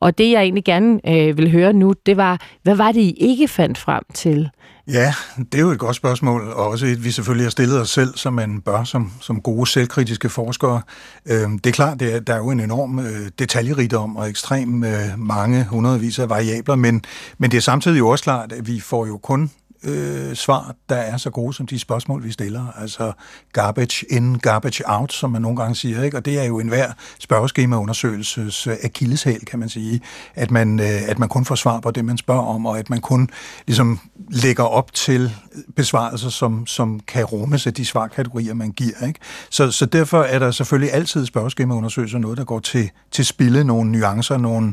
Og 0.00 0.18
det, 0.18 0.30
jeg 0.30 0.42
egentlig 0.42 0.64
gerne 0.64 1.00
øh, 1.08 1.38
vil 1.38 1.50
høre 1.50 1.72
nu, 1.72 1.94
det 2.06 2.16
var, 2.16 2.40
hvad 2.62 2.74
var 2.74 2.92
det, 2.92 3.00
I 3.00 3.14
ikke 3.18 3.48
fandt 3.48 3.78
frem 3.78 4.02
til? 4.14 4.50
Ja, 4.88 5.14
det 5.38 5.54
er 5.54 5.62
jo 5.62 5.70
et 5.70 5.78
godt 5.78 5.96
spørgsmål, 5.96 6.48
og 6.48 6.68
også 6.68 6.86
et, 6.86 7.04
vi 7.04 7.10
selvfølgelig 7.10 7.44
har 7.44 7.50
stillet 7.50 7.80
os 7.80 7.90
selv, 7.90 8.16
som 8.16 8.32
man 8.32 8.60
bør 8.60 8.84
som, 8.84 9.12
som 9.20 9.40
gode 9.40 9.66
selvkritiske 9.66 10.28
forskere. 10.28 10.82
Øh, 11.26 11.50
det 11.50 11.66
er 11.66 11.70
klart, 11.70 12.00
det 12.00 12.14
er, 12.14 12.20
der 12.20 12.34
er 12.34 12.38
jo 12.38 12.50
en 12.50 12.60
enorm 12.60 12.98
øh, 12.98 13.30
detaljerigdom 13.38 14.16
og 14.16 14.28
ekstrem 14.28 14.84
øh, 14.84 15.18
mange 15.18 15.64
hundredvis 15.64 16.18
af 16.18 16.30
variabler, 16.30 16.74
men, 16.74 17.04
men 17.38 17.50
det 17.50 17.56
er 17.56 17.60
samtidig 17.60 17.98
jo 17.98 18.08
også 18.08 18.24
klart, 18.24 18.52
at 18.52 18.66
vi 18.66 18.80
får 18.80 19.06
jo 19.06 19.18
kun 19.18 19.50
øh, 19.84 20.34
svar, 20.34 20.74
der 20.88 20.96
er 20.96 21.16
så 21.16 21.30
gode 21.30 21.54
som 21.54 21.66
de 21.66 21.78
spørgsmål, 21.78 22.24
vi 22.24 22.32
stiller. 22.32 22.66
Altså 22.80 23.12
garbage 23.52 24.06
in, 24.10 24.38
garbage 24.38 24.82
out, 24.86 25.12
som 25.12 25.30
man 25.30 25.42
nogle 25.42 25.56
gange 25.56 25.74
siger. 25.74 26.02
Ikke? 26.02 26.16
Og 26.16 26.24
det 26.24 26.38
er 26.38 26.44
jo 26.44 26.58
enhver 26.58 26.92
spørgeskemaundersøgelses 27.18 28.66
øh, 28.66 28.76
akilleshæl, 28.82 29.40
kan 29.44 29.58
man 29.58 29.68
sige. 29.68 30.00
At 30.34 30.50
man, 30.50 30.80
øh, 30.80 31.08
at 31.08 31.18
man 31.18 31.28
kun 31.28 31.44
får 31.44 31.54
svar 31.54 31.80
på 31.80 31.90
det, 31.90 32.04
man 32.04 32.18
spørger 32.18 32.42
om, 32.42 32.66
og 32.66 32.78
at 32.78 32.90
man 32.90 33.00
kun 33.00 33.28
ligesom 33.66 34.00
lægger 34.30 34.64
op 34.64 34.92
til 34.92 35.32
besvarelser, 35.76 36.28
som, 36.28 36.66
som 36.66 37.00
kan 37.00 37.24
rummes 37.24 37.66
af 37.66 37.74
de 37.74 37.84
svarkategorier, 37.84 38.54
man 38.54 38.70
giver. 38.70 39.06
Ikke? 39.06 39.20
Så, 39.50 39.70
så 39.70 39.86
derfor 39.86 40.22
er 40.22 40.38
der 40.38 40.50
selvfølgelig 40.50 40.94
altid 40.94 41.26
spørgeskemaundersøgelser 41.26 42.18
noget, 42.18 42.38
der 42.38 42.44
går 42.44 42.60
til, 42.60 42.90
til 43.10 43.26
spille, 43.26 43.64
nogle 43.64 43.92
nuancer, 43.92 44.36
nogle 44.36 44.72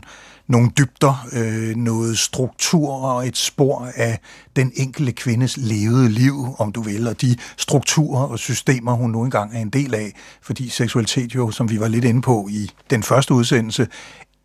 nogle 0.49 0.69
dybder, 0.77 1.27
øh, 1.33 1.75
noget 1.75 2.19
struktur 2.19 2.91
og 2.91 3.27
et 3.27 3.37
spor 3.37 3.89
af 3.95 4.19
den 4.55 4.71
enkelte 4.75 5.11
kvindes 5.11 5.57
levede 5.57 6.09
liv, 6.09 6.55
om 6.57 6.71
du 6.71 6.81
vil, 6.81 7.07
og 7.07 7.21
de 7.21 7.35
strukturer 7.57 8.23
og 8.23 8.39
systemer, 8.39 8.93
hun 8.93 9.11
nu 9.11 9.23
engang 9.23 9.55
er 9.55 9.59
en 9.61 9.69
del 9.69 9.95
af, 9.95 10.13
fordi 10.41 10.69
seksualitet 10.69 11.35
jo, 11.35 11.51
som 11.51 11.69
vi 11.69 11.79
var 11.79 11.87
lidt 11.87 12.05
inde 12.05 12.21
på 12.21 12.47
i 12.51 12.71
den 12.89 13.03
første 13.03 13.33
udsendelse, 13.33 13.87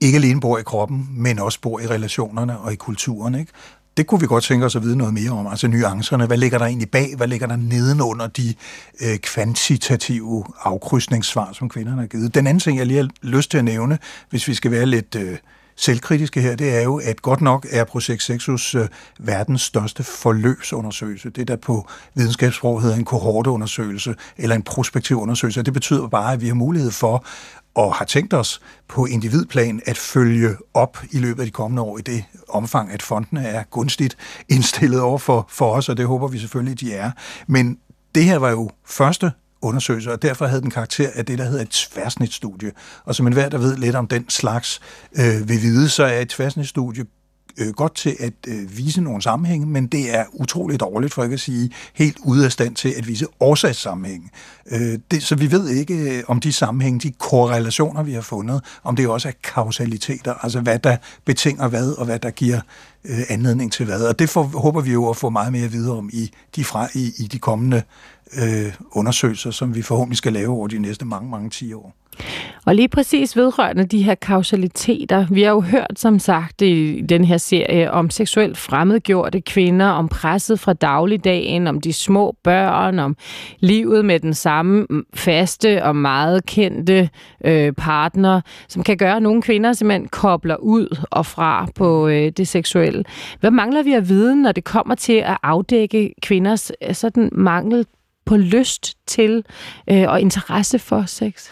ikke 0.00 0.16
alene 0.16 0.40
bor 0.40 0.58
i 0.58 0.62
kroppen, 0.62 1.08
men 1.10 1.38
også 1.38 1.60
bor 1.60 1.80
i 1.80 1.86
relationerne 1.86 2.58
og 2.58 2.72
i 2.72 2.76
kulturen. 2.76 3.34
Ikke? 3.34 3.52
Det 3.96 4.06
kunne 4.06 4.20
vi 4.20 4.26
godt 4.26 4.44
tænke 4.44 4.66
os 4.66 4.76
at 4.76 4.82
vide 4.82 4.96
noget 4.96 5.14
mere 5.14 5.30
om, 5.30 5.46
altså 5.46 5.68
nuancerne. 5.68 6.26
Hvad 6.26 6.36
ligger 6.36 6.58
der 6.58 6.66
egentlig 6.66 6.90
bag? 6.90 7.14
Hvad 7.16 7.28
ligger 7.28 7.46
der 7.46 7.56
nedenunder 7.56 8.26
de 8.26 8.54
øh, 9.00 9.18
kvantitative 9.18 10.44
afkrydsningssvar, 10.62 11.52
som 11.52 11.68
kvinderne 11.68 12.00
har 12.00 12.06
givet? 12.06 12.34
Den 12.34 12.46
anden 12.46 12.60
ting, 12.60 12.78
jeg 12.78 12.86
lige 12.86 12.96
har 12.96 13.08
lyst 13.22 13.50
til 13.50 13.58
at 13.58 13.64
nævne, 13.64 13.98
hvis 14.30 14.48
vi 14.48 14.54
skal 14.54 14.70
være 14.70 14.86
lidt... 14.86 15.14
Øh, 15.14 15.38
selvkritiske 15.76 16.40
her, 16.40 16.56
det 16.56 16.76
er 16.76 16.82
jo, 16.82 17.00
at 17.04 17.22
godt 17.22 17.40
nok 17.40 17.66
er 17.70 17.84
Projekt 17.84 18.22
Sexus 18.22 18.74
øh, 18.74 18.88
verdens 19.18 19.62
største 19.62 20.02
forløbsundersøgelse. 20.02 21.30
Det, 21.30 21.48
der 21.48 21.56
på 21.56 21.88
videnskabssprog 22.14 22.82
hedder 22.82 22.96
en 22.96 23.04
kohorteundersøgelse 23.04 24.14
eller 24.36 24.56
en 24.56 24.62
prospektiv 24.62 25.20
undersøgelse. 25.20 25.62
Det 25.62 25.72
betyder 25.72 26.08
bare, 26.08 26.32
at 26.32 26.40
vi 26.40 26.46
har 26.46 26.54
mulighed 26.54 26.90
for 26.90 27.24
og 27.74 27.94
har 27.94 28.04
tænkt 28.04 28.34
os 28.34 28.60
på 28.88 29.06
individplan 29.06 29.80
at 29.86 29.98
følge 29.98 30.56
op 30.74 30.98
i 31.10 31.18
løbet 31.18 31.40
af 31.40 31.46
de 31.46 31.50
kommende 31.50 31.82
år 31.82 31.98
i 31.98 32.02
det 32.02 32.24
omfang, 32.48 32.92
at 32.92 33.02
fondene 33.02 33.46
er 33.46 33.62
gunstigt 33.62 34.16
indstillet 34.48 35.00
over 35.00 35.18
for, 35.18 35.46
for 35.50 35.72
os, 35.72 35.88
og 35.88 35.96
det 35.96 36.06
håber 36.06 36.28
vi 36.28 36.38
selvfølgelig, 36.38 36.80
de 36.80 36.94
er. 36.94 37.10
Men 37.46 37.78
det 38.14 38.24
her 38.24 38.38
var 38.38 38.50
jo 38.50 38.70
første 38.86 39.32
undersøgelser, 39.64 40.12
og 40.12 40.22
derfor 40.22 40.46
havde 40.46 40.62
den 40.62 40.70
karakter 40.70 41.10
af 41.14 41.26
det, 41.26 41.38
der 41.38 41.44
hedder 41.44 41.62
et 41.62 41.70
tværsnitstudie. 41.70 42.72
Og 43.04 43.14
som 43.14 43.26
enhver, 43.26 43.48
der 43.48 43.58
ved 43.58 43.76
lidt 43.76 43.96
om 43.96 44.06
den 44.06 44.30
slags, 44.30 44.80
øh, 45.18 45.48
vil 45.48 45.62
vide, 45.62 45.88
så 45.88 46.04
er 46.04 46.20
et 46.20 46.28
tværsnitstudie 46.28 47.04
øh, 47.58 47.72
godt 47.72 47.94
til 47.94 48.16
at 48.20 48.32
øh, 48.48 48.76
vise 48.76 49.00
nogle 49.00 49.22
sammenhænge, 49.22 49.66
men 49.66 49.86
det 49.86 50.14
er 50.14 50.24
utroligt 50.32 50.80
dårligt, 50.80 51.14
for 51.14 51.22
ikke 51.22 51.34
at 51.34 51.40
sige 51.40 51.70
helt 51.94 52.16
ude 52.24 52.44
af 52.44 52.52
stand 52.52 52.76
til 52.76 52.94
at 52.98 53.08
vise 53.08 53.26
årsagssammenhænge. 53.40 54.30
Øh, 54.70 54.98
det, 55.10 55.22
så 55.22 55.34
vi 55.34 55.50
ved 55.50 55.68
ikke 55.68 55.94
øh, 55.94 56.22
om 56.28 56.40
de 56.40 56.52
sammenhænge, 56.52 57.00
de 57.00 57.10
korrelationer, 57.10 58.02
vi 58.02 58.12
har 58.12 58.20
fundet, 58.20 58.64
om 58.84 58.96
det 58.96 59.08
også 59.08 59.28
er 59.28 59.32
kausaliteter, 59.42 60.34
altså 60.42 60.60
hvad 60.60 60.78
der 60.78 60.96
betinger 61.24 61.68
hvad, 61.68 61.92
og 61.92 62.04
hvad 62.04 62.18
der 62.18 62.30
giver 62.30 62.60
øh, 63.04 63.20
anledning 63.28 63.72
til 63.72 63.86
hvad. 63.86 64.02
Og 64.02 64.18
det 64.18 64.30
får, 64.30 64.42
håber 64.42 64.80
vi 64.80 64.92
jo 64.92 65.10
at 65.10 65.16
få 65.16 65.30
meget 65.30 65.52
mere 65.52 65.70
videre 65.70 65.96
om 65.96 66.10
i 66.12 66.30
de, 66.56 66.64
fra, 66.64 66.88
i, 66.94 67.12
i 67.18 67.26
de 67.26 67.38
kommende 67.38 67.82
øh, 68.42 68.72
undersøgelser, 68.92 69.50
som 69.50 69.74
vi 69.74 69.82
forhåbentlig 69.82 70.18
skal 70.18 70.32
lave 70.32 70.48
over 70.48 70.68
de 70.68 70.78
næste 70.78 71.04
mange, 71.04 71.30
mange 71.30 71.50
10 71.50 71.72
år. 71.72 71.94
Og 72.66 72.74
lige 72.74 72.88
præcis 72.88 73.36
vedrørende 73.36 73.84
de 73.84 74.02
her 74.02 74.14
kausaliteter, 74.14 75.26
vi 75.30 75.42
har 75.42 75.50
jo 75.50 75.60
hørt 75.60 75.92
som 75.96 76.18
sagt 76.18 76.62
i 76.62 77.00
den 77.08 77.24
her 77.24 77.36
serie 77.36 77.90
om 77.90 78.10
seksuelt 78.10 78.58
fremmedgjorte 78.58 79.40
kvinder, 79.40 79.86
om 79.86 80.08
presset 80.08 80.60
fra 80.60 80.72
dagligdagen, 80.72 81.66
om 81.66 81.80
de 81.80 81.92
små 81.92 82.36
børn, 82.44 82.98
om 82.98 83.16
livet 83.58 84.04
med 84.04 84.20
den 84.20 84.34
samme 84.34 84.86
faste 85.14 85.84
og 85.84 85.96
meget 85.96 86.46
kendte 86.46 87.10
øh, 87.44 87.72
partner, 87.72 88.40
som 88.68 88.82
kan 88.82 88.96
gøre, 88.96 89.16
at 89.16 89.22
nogle 89.22 89.42
kvinder 89.42 89.72
simpelthen 89.72 90.08
kobler 90.08 90.56
ud 90.56 91.04
og 91.10 91.26
fra 91.26 91.66
på 91.74 92.08
øh, 92.08 92.32
det 92.36 92.48
seksuelle. 92.48 93.04
Hvad 93.40 93.50
mangler 93.50 93.82
vi 93.82 93.92
at 93.92 94.08
vide, 94.08 94.42
når 94.42 94.52
det 94.52 94.64
kommer 94.64 94.94
til 94.94 95.12
at 95.12 95.36
afdække 95.42 96.14
kvinders 96.22 96.72
øh, 96.88 96.94
sådan 96.94 97.28
mangel 97.32 97.86
på 98.24 98.36
lyst 98.36 98.96
til 99.06 99.44
øh, 99.90 100.08
og 100.08 100.20
interesse 100.20 100.78
for 100.78 101.04
sex? 101.06 101.48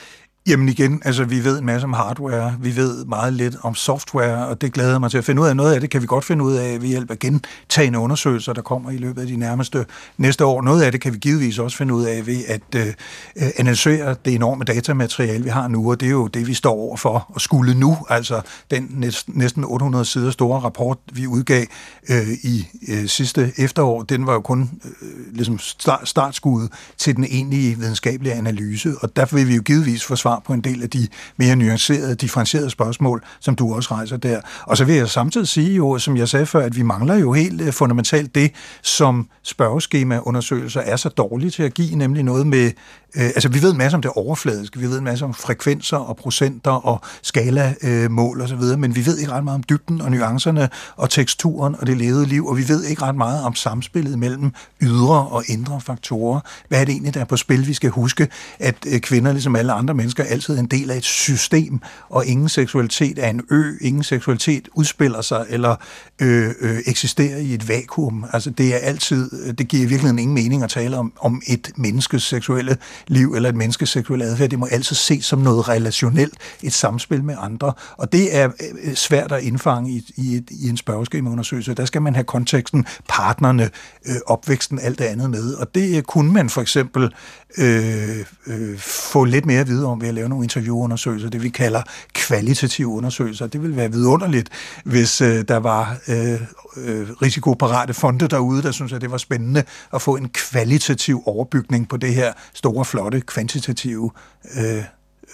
Jamen 0.47 0.69
igen, 0.69 1.03
altså 1.05 1.25
vi 1.25 1.45
ved 1.45 1.59
en 1.59 1.67
masse 1.67 1.85
om 1.85 1.93
hardware, 1.93 2.57
vi 2.61 2.77
ved 2.77 3.05
meget 3.05 3.33
lidt 3.33 3.57
om 3.63 3.75
software, 3.75 4.47
og 4.47 4.61
det 4.61 4.73
glæder 4.73 4.99
mig 4.99 5.11
til 5.11 5.19
at 5.19 5.25
finde 5.25 5.43
ud 5.43 5.47
af. 5.47 5.57
Noget 5.57 5.75
af 5.75 5.81
det 5.81 5.91
kan 5.91 6.03
vi 6.03 6.07
godt 6.07 6.25
finde 6.25 6.45
ud 6.45 6.55
af 6.55 6.83
ved 6.83 6.89
hjælp 6.89 7.11
af 7.11 7.19
gentagende 7.19 7.99
undersøgelser, 7.99 8.53
der 8.53 8.63
kommer 8.63 8.91
i 8.91 8.97
løbet 8.97 9.21
af 9.21 9.27
de 9.27 9.37
nærmeste 9.37 9.87
næste 10.17 10.45
år. 10.45 10.63
Noget 10.63 10.83
af 10.83 10.93
det 10.93 11.01
kan 11.01 11.13
vi 11.13 11.19
givetvis 11.19 11.59
også 11.59 11.77
finde 11.77 11.95
ud 11.95 12.05
af 12.05 12.27
ved 12.27 12.45
at 12.49 12.61
øh, 12.77 12.87
øh 12.87 13.49
analysere 13.57 14.17
det 14.25 14.35
enorme 14.35 14.65
datamateriale, 14.65 15.45
vi 15.45 15.51
har 15.51 15.69
nu, 15.69 15.91
og 15.91 16.01
det 16.01 16.07
er 16.07 16.11
jo 16.11 16.27
det, 16.27 16.47
vi 16.47 16.55
står 16.55 16.73
over 16.73 16.97
for 16.97 17.33
at 17.37 17.43
skulle 17.43 17.75
nu. 17.75 17.99
Altså 18.09 18.41
den 18.71 19.05
næsten 19.27 19.65
800 19.65 20.05
sider 20.05 20.31
store 20.31 20.61
rapport, 20.61 20.99
vi 21.13 21.27
udgav 21.27 21.65
øh, 22.11 22.29
i 22.43 22.67
øh, 22.89 23.07
sidste 23.07 23.53
efterår, 23.59 24.03
den 24.03 24.27
var 24.27 24.33
jo 24.33 24.41
kun 24.41 24.71
øh, 24.85 25.35
ligesom 25.35 25.59
start, 25.59 26.09
startskuddet 26.09 26.73
til 26.99 27.17
den 27.17 27.25
egentlige 27.25 27.79
videnskabelige 27.79 28.35
analyse, 28.35 28.95
og 29.01 29.17
derfor 29.17 29.37
vil 29.37 29.49
vi 29.49 29.55
jo 29.55 29.63
givetvis 29.63 30.05
forsvare 30.05 30.32
svar 30.33 30.43
på 30.47 30.53
en 30.53 30.61
del 30.61 30.83
af 30.83 30.91
de 30.91 31.09
mere 31.37 31.57
nuancerede, 31.57 32.15
differentierede 32.15 32.71
spørgsmål, 32.71 33.23
som 33.41 33.55
du 33.55 33.75
også 33.75 33.95
rejser 33.95 34.17
der. 34.17 34.41
Og 34.63 34.77
så 34.77 34.85
vil 34.85 34.95
jeg 34.95 35.09
samtidig 35.09 35.49
sige 35.49 35.75
jo, 35.75 35.99
som 35.99 36.17
jeg 36.17 36.29
sagde 36.29 36.47
før, 36.47 36.67
at 36.67 36.77
vi 36.77 36.83
mangler 36.83 37.15
jo 37.15 37.33
helt 37.33 37.61
øh, 37.61 37.73
fundamentalt 37.73 38.35
det, 38.35 38.51
som 38.83 39.29
spørgeskemaundersøgelser 39.43 40.81
er 40.81 40.97
så 40.97 41.09
dårlige 41.09 41.51
til 41.51 41.63
at 41.63 41.75
give, 41.75 41.97
nemlig 41.97 42.23
noget 42.23 42.47
med 42.47 42.71
Øh, 43.17 43.25
altså, 43.25 43.49
vi 43.49 43.63
ved 43.63 43.71
en 43.71 43.79
masse 43.79 43.95
om 43.95 44.03
det 44.03 44.11
overfladiske, 44.11 44.79
vi 44.79 44.87
ved 44.87 44.99
en 44.99 45.05
masse 45.05 45.25
om 45.25 45.35
frekvenser 45.35 45.97
og 45.97 46.17
procenter 46.17 46.71
og 46.71 47.01
skalamål 47.23 48.41
øh, 48.41 48.45
osv., 48.45 48.79
men 48.79 48.97
vi 48.97 49.07
ved 49.07 49.19
ikke 49.19 49.33
ret 49.33 49.45
meget 49.45 49.55
om 49.55 49.65
dybden 49.69 50.01
og 50.01 50.11
nuancerne 50.11 50.69
og 50.97 51.11
teksturen 51.11 51.77
og 51.79 51.87
det 51.87 51.97
levede 51.97 52.27
liv, 52.27 52.47
og 52.47 52.57
vi 52.57 52.69
ved 52.69 52.85
ikke 52.85 53.03
ret 53.03 53.15
meget 53.15 53.45
om 53.45 53.55
samspillet 53.55 54.19
mellem 54.19 54.53
ydre 54.83 55.27
og 55.27 55.45
indre 55.49 55.81
faktorer. 55.81 56.41
Hvad 56.69 56.81
er 56.81 56.85
det 56.85 56.93
egentlig, 56.93 57.15
der 57.15 57.21
er 57.21 57.25
på 57.25 57.37
spil? 57.37 57.67
Vi 57.67 57.75
skal 57.75 57.91
huske, 57.91 58.29
at 58.59 58.77
øh, 58.87 59.01
kvinder, 59.01 59.33
ligesom 59.33 59.57
alle 59.57 59.73
andre 59.73 59.95
mennesker, 59.95 60.22
altid 60.25 60.59
en 60.59 60.67
del 60.67 60.91
af 60.91 60.97
et 60.97 61.05
system, 61.05 61.81
og 62.09 62.27
ingen 62.27 62.49
seksualitet 62.49 63.19
er 63.19 63.29
en 63.29 63.41
ø, 63.51 63.73
ingen 63.81 64.03
seksualitet 64.03 64.69
udspiller 64.75 65.21
sig 65.21 65.47
eller 65.49 65.77
øh, 66.21 66.51
øh, 66.61 66.79
eksisterer 66.87 67.37
i 67.39 67.55
et 67.55 67.69
vakuum. 67.69 68.25
Altså, 68.33 68.51
det 68.51 68.75
er 68.75 68.79
altid, 68.79 69.53
det 69.53 69.69
giver 69.69 69.83
i 69.83 69.87
virkeligheden 69.87 70.19
ingen 70.19 70.35
mening 70.35 70.63
at 70.63 70.71
tale 70.71 70.97
om, 70.97 71.13
om 71.21 71.43
et 71.47 71.73
menneskes 71.77 72.23
seksuelle 72.23 72.77
liv 73.07 73.35
eller 73.35 73.49
et 73.49 73.57
menneskes 73.57 73.89
seksuelle 73.89 74.25
adfærd. 74.25 74.51
Det 74.51 74.59
må 74.59 74.67
altid 74.71 74.97
ses 74.97 75.25
som 75.25 75.39
noget 75.39 75.69
relationelt, 75.69 76.35
et 76.63 76.73
samspil 76.73 77.25
med 77.25 77.35
andre. 77.39 77.73
Og 77.99 78.13
det 78.13 78.37
er 78.37 78.51
øh, 78.85 78.95
svært 78.95 79.33
at 79.33 79.43
indfange 79.43 79.91
i, 79.91 80.13
i, 80.17 80.43
i 80.51 80.69
en 80.69 80.77
spørgeskemaundersøgelse. 80.77 81.75
Der 81.75 81.85
skal 81.85 82.03
man 82.03 82.15
have 82.15 82.25
konteksten, 82.25 82.87
partnerne, 83.09 83.71
øh, 84.07 84.17
opvæksten, 84.27 84.79
alt 84.79 84.99
det 84.99 85.05
andet 85.05 85.31
med. 85.31 85.55
Og 85.55 85.75
det 85.75 85.97
øh, 85.97 86.03
kunne 86.03 86.33
man 86.33 86.51
for 86.51 86.61
eksempel 86.61 87.15
øh, 87.59 88.27
øh, 88.47 88.79
få 88.79 89.25
lidt 89.25 89.47
mere 89.47 89.61
at 89.61 89.69
vide 89.69 89.87
om 89.87 90.01
ved 90.01 90.09
at 90.09 90.15
lave 90.15 90.29
nogle 90.29 90.45
interviewundersøgelser, 90.45 91.29
det 91.31 91.43
vi 91.43 91.49
kalder 91.49 91.83
kvalitative 92.13 92.89
undersøgelser. 92.89 93.47
Det 93.47 93.63
ville 93.63 93.77
være 93.77 93.93
vidunderligt, 93.93 94.49
hvis 94.85 95.21
øh, 95.21 95.45
der 95.49 95.57
var 95.57 95.97
øh, 96.09 96.41
øh, 96.77 97.11
risikoparate 97.23 97.95
fonde 97.95 98.29
derude, 98.29 98.63
der 98.63 98.71
synes, 98.71 98.93
at 98.93 99.01
det 99.01 99.11
var 99.11 99.17
spændende 99.17 99.65
at 99.95 100.03
få 100.03 100.17
en 100.17 100.29
kvalitativ 100.29 101.23
overbygning 101.27 101.89
på 101.89 101.97
det 101.97 102.15
her 102.15 102.33
store, 102.55 102.85
flotte, 102.85 103.21
kvantitative 103.21 104.11
øh, 104.57 104.85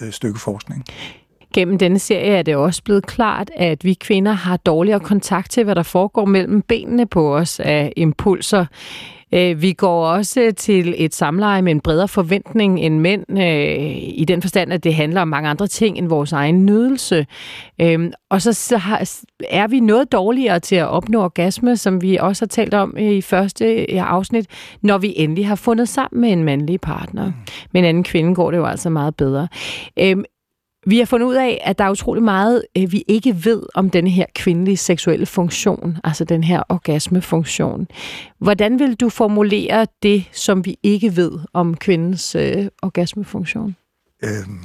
øh, 0.01 0.12
stykke 0.12 0.39
forskning. 0.39 0.85
Gennem 1.55 1.79
denne 1.79 1.99
serie 1.99 2.37
er 2.37 2.43
det 2.43 2.57
også 2.57 2.83
blevet 2.83 3.07
klart, 3.07 3.51
at 3.57 3.85
vi 3.85 3.95
kvinder 3.95 4.33
har 4.33 4.57
dårligere 4.57 5.01
kontakt 5.01 5.51
til, 5.51 5.64
hvad 5.64 5.75
der 5.75 5.83
foregår 5.83 6.25
mellem 6.25 6.62
benene 6.62 7.07
på 7.07 7.37
os 7.37 7.61
af 7.61 7.93
impulser. 7.97 8.66
Øh, 9.33 9.62
vi 9.62 9.72
går 9.72 10.07
også 10.07 10.53
til 10.57 10.95
et 10.97 11.14
samleje 11.14 11.62
med 11.62 11.72
en 11.72 11.81
bredere 11.81 12.09
forventning 12.09 12.81
end 12.81 12.99
mænd, 12.99 13.24
øh, 13.31 13.97
i 13.97 14.24
den 14.29 14.43
forstand, 14.43 14.72
at 14.72 14.85
det 14.85 14.95
handler 14.95 15.20
om 15.20 15.29
mange 15.29 15.49
andre 15.49 15.66
ting 15.66 15.99
end 15.99 16.09
vores 16.09 16.33
egen 16.33 16.66
nydelse. 16.66 17.26
Øh, 17.81 18.11
og 18.31 18.43
så, 18.43 18.81
er 19.51 19.68
vi 19.68 19.81
noget 19.81 20.12
dårligere 20.12 20.61
til 20.61 20.76
at 20.76 20.89
opnå 20.89 21.22
orgasme, 21.22 21.76
som 21.76 22.03
vi 22.03 22.16
også 22.16 22.45
har 22.45 22.49
talt 22.49 22.74
om 22.74 22.97
i 22.99 23.20
første 23.20 23.87
afsnit, 24.01 24.47
når 24.83 24.99
vi 24.99 25.14
endelig 25.16 25.47
har 25.47 25.55
fundet 25.55 25.89
sammen 25.89 26.20
med 26.20 26.33
en 26.33 26.45
mandlig 26.45 26.81
partner. 26.81 27.26
Mm. 27.26 27.33
Med 27.72 27.81
en 27.81 27.85
anden 27.85 28.05
kvinde 28.05 28.35
går 28.35 28.51
det 28.51 28.59
jo 28.59 28.64
altså 28.66 28.91
meget 28.91 29.16
bedre. 29.16 29.49
Vi 30.89 30.99
har 30.99 31.05
fundet 31.05 31.26
ud 31.26 31.34
af, 31.34 31.61
at 31.64 31.78
der 31.78 31.84
er 31.84 31.91
utrolig 31.91 32.22
meget, 32.22 32.62
øh, 32.76 32.93
vi 32.93 33.05
ikke 33.09 33.45
ved 33.45 33.62
om 33.74 33.91
den 33.91 34.07
her 34.07 34.26
kvindelige 34.34 34.76
seksuelle 34.76 35.26
funktion, 35.26 35.97
altså 36.05 36.24
den 36.24 36.45
her 36.45 36.62
orgasmefunktion. 36.68 37.86
Hvordan 38.39 38.78
vil 38.78 38.95
du 38.95 39.09
formulere 39.09 39.86
det, 40.03 40.24
som 40.32 40.64
vi 40.64 40.76
ikke 40.82 41.16
ved 41.16 41.30
om 41.53 41.76
kvindens 41.76 42.34
øh, 42.34 42.66
orgasmefunktion? 42.82 43.76
Øhm, 44.24 44.61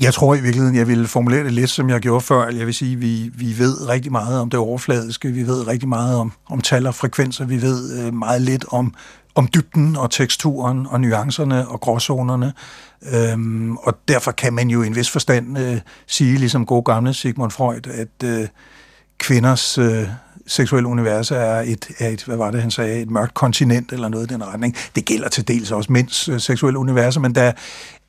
jeg 0.00 0.14
tror 0.14 0.34
i 0.34 0.40
virkeligheden, 0.40 0.76
jeg 0.76 0.88
vil 0.88 1.06
formulere 1.06 1.44
det 1.44 1.52
lidt, 1.52 1.70
som 1.70 1.90
jeg 1.90 2.00
gjorde 2.00 2.20
før. 2.20 2.48
Jeg 2.48 2.66
vil 2.66 2.74
sige, 2.74 2.96
vi, 2.96 3.30
vi 3.34 3.58
ved 3.58 3.88
rigtig 3.88 4.12
meget 4.12 4.40
om 4.40 4.50
det 4.50 4.60
overfladiske, 4.60 5.28
vi 5.28 5.46
ved 5.46 5.66
rigtig 5.66 5.88
meget 5.88 6.16
om, 6.16 6.32
om 6.50 6.60
tal 6.60 6.86
og 6.86 6.94
frekvenser, 6.94 7.44
vi 7.46 7.62
ved 7.62 8.06
øh, 8.06 8.14
meget 8.14 8.42
lidt 8.42 8.64
om 8.68 8.94
om 9.34 9.48
dybden 9.54 9.96
og 9.96 10.10
teksturen 10.10 10.86
og 10.86 11.00
nuancerne 11.00 11.68
og 11.68 11.80
gråzonerne. 11.80 12.52
Øhm, 13.12 13.76
og 13.76 13.98
derfor 14.08 14.32
kan 14.32 14.52
man 14.52 14.70
jo 14.70 14.82
i 14.82 14.86
en 14.86 14.96
vis 14.96 15.10
forstand 15.10 15.58
øh, 15.58 15.80
sige, 16.06 16.38
ligesom 16.38 16.66
god 16.66 16.84
gamle 16.84 17.14
Sigmund 17.14 17.50
Freud, 17.50 17.86
at 17.86 18.28
øh, 18.28 18.48
kvinders 19.18 19.78
øh, 19.78 20.08
seksuelle 20.46 20.88
univers 20.88 21.30
er 21.30 21.60
et, 21.60 21.88
er 21.98 22.08
et, 22.08 22.24
hvad 22.24 22.36
var 22.36 22.50
det, 22.50 22.60
han 22.60 22.70
sagde, 22.70 23.02
et 23.02 23.10
mørkt 23.10 23.34
kontinent 23.34 23.92
eller 23.92 24.08
noget 24.08 24.30
i 24.30 24.34
den 24.34 24.46
retning. 24.46 24.76
Det 24.94 25.04
gælder 25.04 25.28
til 25.28 25.48
dels 25.48 25.70
også 25.70 25.92
mænds 25.92 26.28
øh, 26.28 26.40
seksuelle 26.40 26.78
univers, 26.78 27.18
men 27.18 27.34
der 27.34 27.52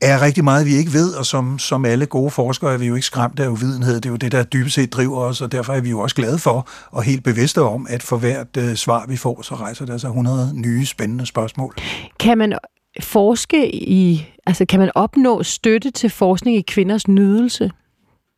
er 0.00 0.22
rigtig 0.22 0.44
meget, 0.44 0.66
vi 0.66 0.74
ikke 0.74 0.92
ved, 0.92 1.14
og 1.14 1.26
som, 1.26 1.58
som 1.58 1.84
alle 1.84 2.06
gode 2.06 2.30
forskere 2.30 2.72
er 2.72 2.78
vi 2.78 2.86
jo 2.86 2.94
ikke 2.94 3.06
skræmt 3.06 3.40
af 3.40 3.48
uvidenhed. 3.48 3.94
Det 3.94 4.06
er 4.06 4.10
jo 4.10 4.16
det, 4.16 4.32
der 4.32 4.42
dybest 4.42 4.74
set 4.74 4.92
driver 4.92 5.18
os, 5.18 5.40
og 5.40 5.52
derfor 5.52 5.72
er 5.72 5.80
vi 5.80 5.90
jo 5.90 6.00
også 6.00 6.16
glade 6.16 6.38
for 6.38 6.68
og 6.90 7.02
helt 7.02 7.24
bevidste 7.24 7.62
om, 7.62 7.86
at 7.90 8.02
for 8.02 8.16
hvert 8.16 8.56
øh, 8.58 8.74
svar, 8.74 9.04
vi 9.08 9.16
får, 9.16 9.42
så 9.42 9.54
rejser 9.54 9.86
der 9.86 9.98
sig 9.98 10.08
100 10.08 10.52
nye 10.54 10.86
spændende 10.86 11.26
spørgsmål. 11.26 11.74
Kan 12.20 12.38
man 12.38 12.58
forske 13.00 13.74
i, 13.74 14.31
altså 14.46 14.64
kan 14.64 14.80
man 14.80 14.90
opnå 14.94 15.42
støtte 15.42 15.90
til 15.90 16.10
forskning 16.10 16.56
i 16.56 16.60
kvinders 16.60 17.08
nydelse? 17.08 17.70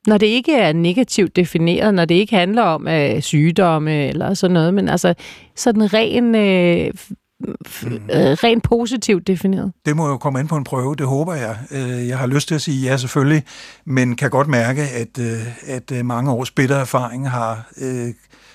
Når 0.07 0.19
det 0.19 0.27
ikke 0.27 0.57
er 0.57 0.73
negativt 0.73 1.37
defineret, 1.37 1.95
når 1.95 2.05
det 2.05 2.15
ikke 2.15 2.37
handler 2.37 2.63
om 2.63 2.87
uh, 2.87 3.21
sygdomme 3.21 4.09
eller 4.09 4.35
sådan 4.35 4.55
noget, 4.55 4.75
men 4.75 4.89
altså 4.89 5.15
sådan 5.57 5.95
ren 5.95 6.35
øh, 6.35 6.91
mm. 7.83 8.09
rent 8.45 8.63
positivt 8.63 9.27
defineret? 9.27 9.73
Det 9.87 9.97
må 9.97 10.09
jo 10.09 10.17
komme 10.17 10.41
ind 10.41 10.49
på 10.49 10.57
en 10.57 10.65
prøve, 10.65 10.95
det 10.95 11.07
håber 11.07 11.35
jeg. 11.35 11.57
Øh, 11.71 12.09
jeg 12.09 12.19
har 12.19 12.27
lyst 12.27 12.49
til 12.49 12.55
at 12.55 12.63
sige 12.63 12.91
ja 12.91 12.97
selvfølgelig, 12.97 13.43
men 13.85 14.17
kan 14.17 14.31
godt 14.31 14.49
mærke, 14.49 14.83
at, 14.83 15.19
øh, 15.21 15.71
at 15.77 16.05
mange 16.05 16.31
års 16.31 16.51
bitter 16.51 16.77
erfaring 16.77 17.31
har 17.31 17.69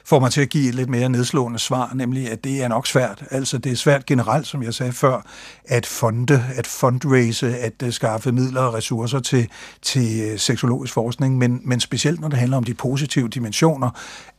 får 0.09 0.19
mig 0.19 0.31
til 0.31 0.41
at 0.41 0.49
give 0.49 0.69
et 0.69 0.75
lidt 0.75 0.89
mere 0.89 1.09
nedslående 1.09 1.59
svar, 1.59 1.91
nemlig 1.95 2.31
at 2.31 2.43
det 2.43 2.63
er 2.63 2.67
nok 2.67 2.87
svært. 2.87 3.23
Altså 3.31 3.57
det 3.57 3.71
er 3.71 3.75
svært 3.75 4.05
generelt, 4.05 4.47
som 4.47 4.63
jeg 4.63 4.73
sagde 4.73 4.91
før, 4.91 5.21
at 5.65 5.85
fonde, 5.85 6.43
at 6.55 6.67
fundraise, 6.67 7.57
at 7.57 7.73
øh, 7.83 7.91
skaffe 7.91 8.31
midler 8.31 8.61
og 8.61 8.73
ressourcer 8.73 9.19
til, 9.19 9.47
til 9.81 10.21
øh, 10.21 10.39
seksologisk 10.39 10.93
forskning, 10.93 11.37
men, 11.37 11.61
men 11.63 11.79
specielt 11.79 12.19
når 12.19 12.27
det 12.27 12.37
handler 12.39 12.57
om 12.57 12.63
de 12.63 12.73
positive 12.73 13.29
dimensioner 13.29 13.89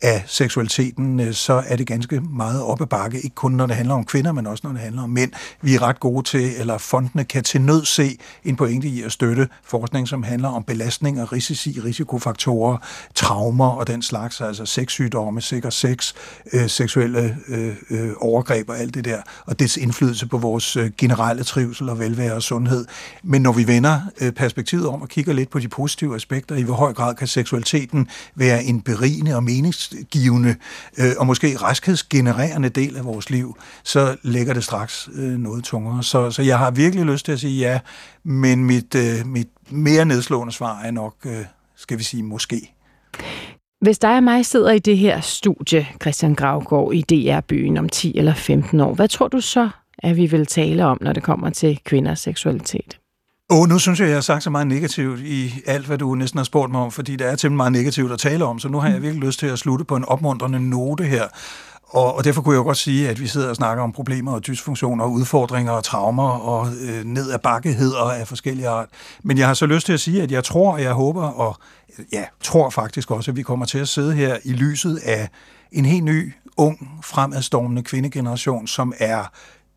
af 0.02 0.24
seksualiteten, 0.26 1.20
øh, 1.20 1.34
så 1.34 1.62
er 1.66 1.76
det 1.76 1.86
ganske 1.86 2.20
meget 2.20 2.62
op 2.62 2.80
ad 2.80 2.86
bakke, 2.86 3.20
ikke 3.20 3.34
kun 3.34 3.52
når 3.52 3.66
det 3.66 3.76
handler 3.76 3.94
om 3.94 4.04
kvinder, 4.04 4.32
men 4.32 4.46
også 4.46 4.60
når 4.64 4.72
det 4.72 4.80
handler 4.80 5.02
om 5.02 5.10
mænd. 5.10 5.32
Vi 5.62 5.74
er 5.74 5.82
ret 5.82 6.00
gode 6.00 6.22
til, 6.22 6.52
eller 6.58 6.78
fondene 6.78 7.24
kan 7.24 7.44
til 7.44 7.60
nød 7.60 7.84
se 7.84 8.18
en 8.44 8.56
pointe 8.56 8.88
i 8.88 9.02
at 9.02 9.12
støtte 9.12 9.48
forskning, 9.64 10.08
som 10.08 10.22
handler 10.22 10.48
om 10.48 10.64
belastning 10.64 11.22
og 11.22 11.32
risici, 11.32 11.80
risikofaktorer, 11.84 12.76
traumer 13.14 13.70
og 13.70 13.86
den 13.86 14.02
slags, 14.02 14.40
altså 14.40 14.66
sexsygdomme, 14.66 15.40
og 15.64 15.72
sex, 15.72 16.12
øh, 16.52 16.68
seksuelle 16.68 17.36
øh, 17.48 17.74
øh, 17.90 18.10
overgreb 18.20 18.68
og 18.68 18.78
alt 18.78 18.94
det 18.94 19.04
der, 19.04 19.22
og 19.46 19.58
dets 19.58 19.76
indflydelse 19.76 20.26
på 20.26 20.38
vores 20.38 20.76
øh, 20.76 20.90
generelle 20.98 21.44
trivsel 21.44 21.88
og 21.88 21.98
velvære 21.98 22.34
og 22.34 22.42
sundhed. 22.42 22.86
Men 23.22 23.42
når 23.42 23.52
vi 23.52 23.66
vender 23.66 24.00
øh, 24.20 24.32
perspektivet 24.32 24.86
om 24.86 25.02
og 25.02 25.08
kigger 25.08 25.32
lidt 25.32 25.50
på 25.50 25.58
de 25.58 25.68
positive 25.68 26.14
aspekter, 26.14 26.56
i 26.56 26.62
hvor 26.62 26.74
høj 26.74 26.92
grad 26.92 27.14
kan 27.14 27.26
seksualiteten 27.26 28.08
være 28.34 28.64
en 28.64 28.80
berigende 28.80 29.36
og 29.36 29.42
meningsgivende 29.42 30.56
øh, 30.98 31.12
og 31.18 31.26
måske 31.26 31.56
raskhedsgenererende 31.56 32.68
del 32.68 32.96
af 32.96 33.04
vores 33.04 33.30
liv, 33.30 33.56
så 33.82 34.16
lægger 34.22 34.54
det 34.54 34.64
straks 34.64 35.08
øh, 35.14 35.38
noget 35.38 35.64
tungere. 35.64 36.02
Så, 36.02 36.30
så 36.30 36.42
jeg 36.42 36.58
har 36.58 36.70
virkelig 36.70 37.04
lyst 37.04 37.24
til 37.24 37.32
at 37.32 37.40
sige 37.40 37.58
ja, 37.58 37.80
men 38.24 38.64
mit, 38.64 38.94
øh, 38.94 39.26
mit 39.26 39.48
mere 39.70 40.04
nedslående 40.04 40.52
svar 40.52 40.80
er 40.80 40.90
nok, 40.90 41.14
øh, 41.24 41.44
skal 41.76 41.98
vi 41.98 42.02
sige, 42.02 42.22
måske. 42.22 42.74
Hvis 43.80 43.98
dig 43.98 44.16
og 44.16 44.22
mig 44.22 44.46
sidder 44.46 44.70
i 44.70 44.78
det 44.78 44.98
her 44.98 45.20
studie, 45.20 45.86
Christian 46.02 46.34
Gravgaard, 46.34 46.92
i 46.94 47.02
DR-byen 47.02 47.78
om 47.78 47.88
10 47.88 48.18
eller 48.18 48.34
15 48.34 48.80
år, 48.80 48.94
hvad 48.94 49.08
tror 49.08 49.28
du 49.28 49.40
så, 49.40 49.68
at 49.98 50.16
vi 50.16 50.26
vil 50.26 50.46
tale 50.46 50.86
om, 50.86 50.98
når 51.00 51.12
det 51.12 51.22
kommer 51.22 51.50
til 51.50 51.80
kvinders 51.84 52.20
seksualitet? 52.20 52.98
Åh, 53.50 53.60
oh, 53.60 53.68
nu 53.68 53.78
synes 53.78 54.00
jeg, 54.00 54.08
jeg 54.08 54.16
har 54.16 54.20
sagt 54.20 54.42
så 54.42 54.50
meget 54.50 54.66
negativt 54.66 55.20
i 55.20 55.52
alt, 55.66 55.86
hvad 55.86 55.98
du 55.98 56.14
næsten 56.14 56.38
har 56.38 56.44
spurgt 56.44 56.72
mig 56.72 56.80
om, 56.80 56.90
fordi 56.90 57.16
der 57.16 57.26
er 57.26 57.36
til 57.36 57.52
meget 57.52 57.72
negativt 57.72 58.12
at 58.12 58.18
tale 58.18 58.44
om, 58.44 58.58
så 58.58 58.68
nu 58.68 58.78
har 58.78 58.88
jeg 58.88 59.02
virkelig 59.02 59.26
lyst 59.26 59.38
til 59.38 59.46
at 59.46 59.58
slutte 59.58 59.84
på 59.84 59.96
en 59.96 60.04
opmuntrende 60.04 60.70
note 60.70 61.04
her. 61.04 61.24
Og, 61.90 62.16
og 62.16 62.24
derfor 62.24 62.42
kunne 62.42 62.52
jeg 62.52 62.58
jo 62.58 62.64
godt 62.64 62.76
sige, 62.76 63.08
at 63.08 63.20
vi 63.20 63.26
sidder 63.26 63.48
og 63.48 63.56
snakker 63.56 63.84
om 63.84 63.92
problemer 63.92 64.32
og 64.32 64.46
dysfunktioner 64.46 65.04
og 65.04 65.12
udfordringer 65.12 65.72
og 65.72 65.84
traumer 65.84 66.30
og 66.30 66.68
øh, 66.80 67.04
ned 67.04 67.30
af 67.30 67.40
bakkeheder 67.40 68.10
af 68.10 68.28
forskellige 68.28 68.68
art. 68.68 68.88
Men 69.22 69.38
jeg 69.38 69.46
har 69.46 69.54
så 69.54 69.66
lyst 69.66 69.86
til 69.86 69.92
at 69.92 70.00
sige, 70.00 70.22
at 70.22 70.32
jeg 70.32 70.44
tror, 70.44 70.72
og 70.72 70.82
jeg 70.82 70.92
håber, 70.92 71.22
og 71.22 71.56
ja, 72.12 72.24
tror 72.42 72.70
faktisk 72.70 73.10
også, 73.10 73.30
at 73.30 73.36
vi 73.36 73.42
kommer 73.42 73.66
til 73.66 73.78
at 73.78 73.88
sidde 73.88 74.14
her 74.14 74.36
i 74.44 74.52
lyset 74.52 74.96
af 75.04 75.28
en 75.72 75.84
helt 75.84 76.04
ny, 76.04 76.32
ung, 76.56 77.00
fremadstormende 77.02 77.82
kvindegeneration, 77.82 78.66
som 78.66 78.92
er 78.98 79.24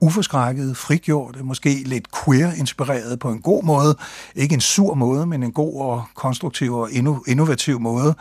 uforskrækket, 0.02 0.78
frigjort, 0.78 1.38
måske 1.44 1.84
lidt 1.86 2.08
queer-inspireret 2.26 3.20
på 3.20 3.30
en 3.30 3.42
god 3.42 3.64
måde. 3.64 3.96
Ikke 4.36 4.54
en 4.54 4.62
sur 4.62 4.94
måde, 4.94 5.26
men 5.26 5.44
en 5.44 5.52
god 5.52 5.82
og 5.82 6.04
konstruktiv 6.16 6.74
og 6.74 6.90
innovativ 7.28 7.80
måde. 7.80 8.16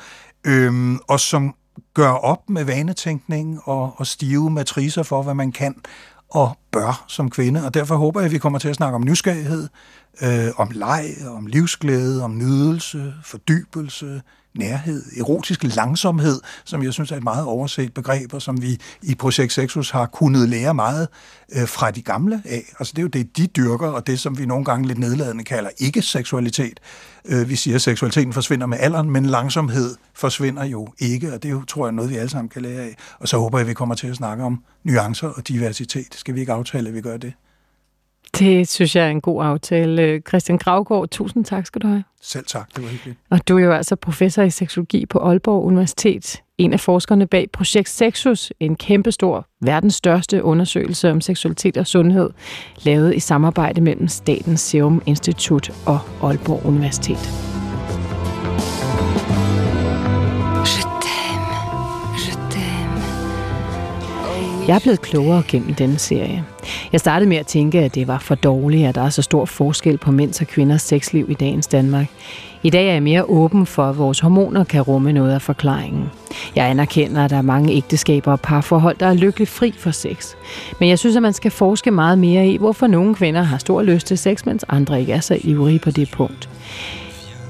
Øhm, 0.44 0.98
og 1.08 1.20
som 1.20 1.54
gør 1.94 2.10
op 2.10 2.50
med 2.50 2.64
vanetænkning 2.64 3.60
og, 3.64 3.94
og 3.96 4.06
stive 4.06 4.50
matricer 4.50 5.02
for, 5.02 5.22
hvad 5.22 5.34
man 5.34 5.52
kan, 5.52 5.74
og 6.30 6.58
bør 6.70 7.04
som 7.08 7.30
kvinde, 7.30 7.66
og 7.66 7.74
derfor 7.74 7.96
håber 7.96 8.20
jeg, 8.20 8.26
at 8.26 8.32
vi 8.32 8.38
kommer 8.38 8.58
til 8.58 8.68
at 8.68 8.76
snakke 8.76 8.94
om 8.94 9.04
nysgerrighed, 9.04 9.68
øh, 10.22 10.48
om 10.56 10.70
leg, 10.70 11.04
om 11.26 11.46
livsglæde, 11.46 12.24
om 12.24 12.38
nydelse, 12.38 13.14
fordybelse, 13.24 14.22
nærhed, 14.54 15.02
erotisk 15.18 15.76
langsomhed, 15.76 16.40
som 16.64 16.82
jeg 16.82 16.92
synes 16.92 17.12
er 17.12 17.16
et 17.16 17.24
meget 17.24 17.44
overset 17.44 17.94
begreb, 17.94 18.34
og 18.34 18.42
som 18.42 18.62
vi 18.62 18.78
i 19.02 19.14
Projekt 19.14 19.52
Sexus 19.52 19.90
har 19.90 20.06
kunnet 20.06 20.48
lære 20.48 20.74
meget 20.74 21.08
øh, 21.52 21.68
fra 21.68 21.90
de 21.90 22.02
gamle 22.02 22.42
af. 22.44 22.62
Altså 22.78 22.92
det 22.92 22.98
er 22.98 23.02
jo 23.02 23.08
det, 23.08 23.36
de 23.36 23.46
dyrker, 23.46 23.88
og 23.88 24.06
det, 24.06 24.20
som 24.20 24.38
vi 24.38 24.46
nogle 24.46 24.64
gange 24.64 24.88
lidt 24.88 24.98
nedladende 24.98 25.44
kalder 25.44 25.70
ikke-seksualitet. 25.78 26.80
Øh, 27.24 27.48
vi 27.48 27.56
siger, 27.56 27.74
at 27.74 27.82
seksualiteten 27.82 28.32
forsvinder 28.32 28.66
med 28.66 28.78
alderen, 28.80 29.10
men 29.10 29.26
langsomhed 29.26 29.96
forsvinder 30.14 30.64
jo 30.64 30.88
ikke, 30.98 31.34
og 31.34 31.42
det 31.42 31.48
er 31.48 31.52
jo, 31.52 31.64
tror 31.64 31.86
jeg, 31.86 31.92
noget, 31.92 32.10
vi 32.10 32.16
alle 32.16 32.30
sammen 32.30 32.48
kan 32.48 32.62
lære 32.62 32.82
af. 32.82 32.96
Og 33.18 33.28
så 33.28 33.38
håber 33.38 33.58
jeg, 33.58 33.64
at 33.64 33.68
vi 33.68 33.74
kommer 33.74 33.94
til 33.94 34.06
at 34.06 34.16
snakke 34.16 34.44
om 34.44 34.64
nuancer 34.84 35.28
og 35.28 35.48
diversitet. 35.48 36.14
Skal 36.14 36.34
vi 36.34 36.40
ikke 36.40 36.52
aftale, 36.52 36.88
at 36.88 36.94
vi 36.94 37.00
gør 37.00 37.16
det? 37.16 37.32
Det 38.38 38.68
synes 38.68 38.96
jeg 38.96 39.06
er 39.06 39.10
en 39.10 39.20
god 39.20 39.44
aftale. 39.44 40.22
Christian 40.28 40.58
Gravgaard, 40.58 41.08
tusind 41.08 41.44
tak 41.44 41.66
skal 41.66 41.82
du 41.82 41.86
have. 41.86 42.04
Selv 42.22 42.44
tak, 42.46 42.68
det 42.76 42.84
var 42.84 42.90
hyggeligt. 42.90 43.18
Og 43.30 43.48
du 43.48 43.58
er 43.58 43.62
jo 43.62 43.72
altså 43.72 43.96
professor 43.96 44.42
i 44.42 44.50
seksologi 44.50 45.06
på 45.06 45.18
Aalborg 45.18 45.64
Universitet. 45.64 46.42
En 46.58 46.72
af 46.72 46.80
forskerne 46.80 47.26
bag 47.26 47.50
Projekt 47.52 47.88
Sexus, 47.88 48.52
en 48.60 48.76
kæmpestor, 48.76 49.46
verdens 49.60 49.94
største 49.94 50.44
undersøgelse 50.44 51.10
om 51.10 51.20
seksualitet 51.20 51.76
og 51.76 51.86
sundhed, 51.86 52.30
lavet 52.82 53.14
i 53.14 53.20
samarbejde 53.20 53.80
mellem 53.80 54.08
Statens 54.08 54.60
Serum 54.60 55.02
Institut 55.06 55.70
og 55.86 56.00
Aalborg 56.22 56.66
Universitet. 56.66 57.52
Jeg 64.68 64.74
er 64.74 64.80
blevet 64.80 65.00
klogere 65.00 65.42
gennem 65.48 65.74
denne 65.74 65.98
serie. 65.98 66.44
Jeg 66.92 67.00
startede 67.00 67.28
med 67.28 67.36
at 67.36 67.46
tænke, 67.46 67.80
at 67.80 67.94
det 67.94 68.08
var 68.08 68.18
for 68.18 68.34
dårligt, 68.34 68.88
at 68.88 68.94
der 68.94 69.02
er 69.02 69.10
så 69.10 69.22
stor 69.22 69.44
forskel 69.44 69.98
på 69.98 70.10
mænds 70.10 70.40
og 70.40 70.46
kvinders 70.46 70.82
sexliv 70.82 71.30
i 71.30 71.34
dagens 71.34 71.66
Danmark. 71.66 72.06
I 72.64 72.70
dag 72.70 72.88
er 72.88 72.92
jeg 72.92 73.02
mere 73.02 73.24
åben 73.24 73.66
for, 73.66 73.84
at 73.84 73.98
vores 73.98 74.20
hormoner 74.20 74.64
kan 74.64 74.82
rumme 74.82 75.12
noget 75.12 75.34
af 75.34 75.42
forklaringen. 75.42 76.10
Jeg 76.56 76.70
anerkender, 76.70 77.24
at 77.24 77.30
der 77.30 77.36
er 77.36 77.42
mange 77.42 77.72
ægteskaber 77.72 78.32
og 78.32 78.40
parforhold, 78.40 78.96
der 79.00 79.06
er 79.06 79.14
lykkeligt 79.14 79.50
fri 79.50 79.74
for 79.78 79.90
sex. 79.90 80.34
Men 80.80 80.88
jeg 80.88 80.98
synes, 80.98 81.16
at 81.16 81.22
man 81.22 81.32
skal 81.32 81.50
forske 81.50 81.90
meget 81.90 82.18
mere 82.18 82.46
i, 82.46 82.56
hvorfor 82.56 82.86
nogle 82.86 83.14
kvinder 83.14 83.42
har 83.42 83.58
stor 83.58 83.82
lyst 83.82 84.06
til 84.06 84.18
sex, 84.18 84.44
mens 84.46 84.64
andre 84.68 85.00
ikke 85.00 85.12
er 85.12 85.20
så 85.20 85.38
ivrige 85.40 85.78
på 85.78 85.90
det 85.90 86.10
punkt. 86.10 86.48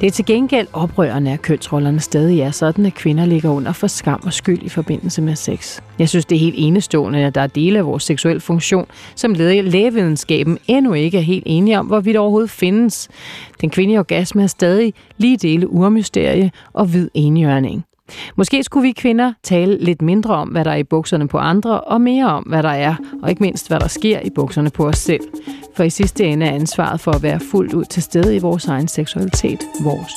Det 0.02 0.08
er 0.08 0.12
til 0.12 0.24
gengæld 0.24 0.66
oprørende, 0.72 1.32
at 1.32 1.42
kønsrollerne 1.42 2.00
stadig 2.00 2.40
er 2.40 2.50
sådan, 2.50 2.86
at 2.86 2.94
kvinder 2.94 3.26
ligger 3.26 3.50
under 3.50 3.72
for 3.72 3.86
skam 3.86 4.20
og 4.26 4.32
skyld 4.32 4.62
i 4.62 4.68
forbindelse 4.68 5.22
med 5.22 5.36
sex. 5.36 5.80
Jeg 5.98 6.08
synes, 6.08 6.24
det 6.24 6.36
er 6.36 6.40
helt 6.40 6.54
enestående, 6.58 7.18
at 7.18 7.34
der 7.34 7.40
er 7.40 7.46
dele 7.46 7.78
af 7.78 7.86
vores 7.86 8.02
seksuelle 8.02 8.40
funktion, 8.40 8.86
som 9.14 9.34
lægevidenskaben 9.34 10.58
endnu 10.68 10.92
ikke 10.92 11.18
er 11.18 11.22
helt 11.22 11.42
enige 11.46 11.78
om, 11.78 11.86
hvorvidt 11.86 12.16
overhovedet 12.16 12.50
findes. 12.50 13.08
Den 13.60 13.70
kvindelige 13.70 13.98
orgasme 13.98 14.42
er 14.42 14.46
stadig 14.46 14.94
lige 15.16 15.36
dele 15.36 15.68
urmysterie 15.68 16.50
og 16.72 16.86
hvid 16.86 17.08
enhjørning. 17.14 17.84
Måske 18.36 18.62
skulle 18.62 18.86
vi 18.86 18.92
kvinder 18.92 19.32
tale 19.42 19.84
lidt 19.84 20.02
mindre 20.02 20.34
om, 20.34 20.48
hvad 20.48 20.64
der 20.64 20.70
er 20.70 20.76
i 20.76 20.84
bukserne 20.84 21.28
på 21.28 21.38
andre, 21.38 21.80
og 21.80 22.00
mere 22.00 22.26
om, 22.26 22.42
hvad 22.42 22.62
der 22.62 22.68
er, 22.68 22.94
og 23.22 23.30
ikke 23.30 23.42
mindst, 23.42 23.68
hvad 23.68 23.80
der 23.80 23.88
sker 23.88 24.20
i 24.20 24.30
bukserne 24.30 24.70
på 24.70 24.88
os 24.88 24.98
selv. 24.98 25.20
For 25.76 25.82
i 25.84 25.90
sidste 25.90 26.24
ende 26.24 26.46
er 26.46 26.54
ansvaret 26.54 27.00
for 27.00 27.12
at 27.12 27.22
være 27.22 27.40
fuldt 27.50 27.74
ud 27.74 27.84
til 27.84 28.02
stede 28.02 28.36
i 28.36 28.38
vores 28.38 28.66
egen 28.66 28.88
seksualitet 28.88 29.60
vores. 29.84 30.12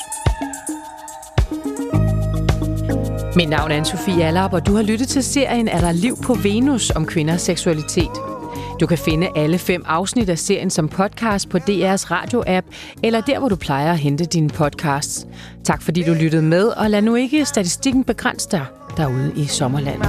Mit 3.36 3.48
navn 3.48 3.70
er 3.70 3.82
Anne-Sophie 3.82 4.22
Allap, 4.22 4.52
og 4.52 4.66
du 4.66 4.74
har 4.74 4.82
lyttet 4.82 5.08
til 5.08 5.22
serien 5.22 5.68
Er 5.68 5.80
der 5.80 5.92
liv 5.92 6.16
på 6.22 6.34
Venus 6.34 6.90
om 6.90 7.06
kvinders 7.06 7.42
seksualitet. 7.42 8.35
Du 8.80 8.86
kan 8.86 8.98
finde 8.98 9.28
alle 9.36 9.58
fem 9.58 9.82
afsnit 9.86 10.28
af 10.28 10.38
serien 10.38 10.70
som 10.70 10.88
podcast 10.88 11.48
på 11.48 11.58
DR's 11.58 12.10
radio-app, 12.10 12.66
eller 13.02 13.20
der, 13.20 13.38
hvor 13.38 13.48
du 13.48 13.56
plejer 13.56 13.92
at 13.92 13.98
hente 13.98 14.24
dine 14.24 14.48
podcasts. 14.48 15.26
Tak 15.64 15.82
fordi 15.82 16.02
du 16.02 16.12
lyttede 16.14 16.42
med, 16.42 16.66
og 16.66 16.90
lad 16.90 17.02
nu 17.02 17.14
ikke 17.14 17.44
statistikken 17.44 18.04
begrænse 18.04 18.48
dig 18.50 18.64
derude 18.96 19.32
i 19.36 19.44
sommerlandet. 19.46 20.08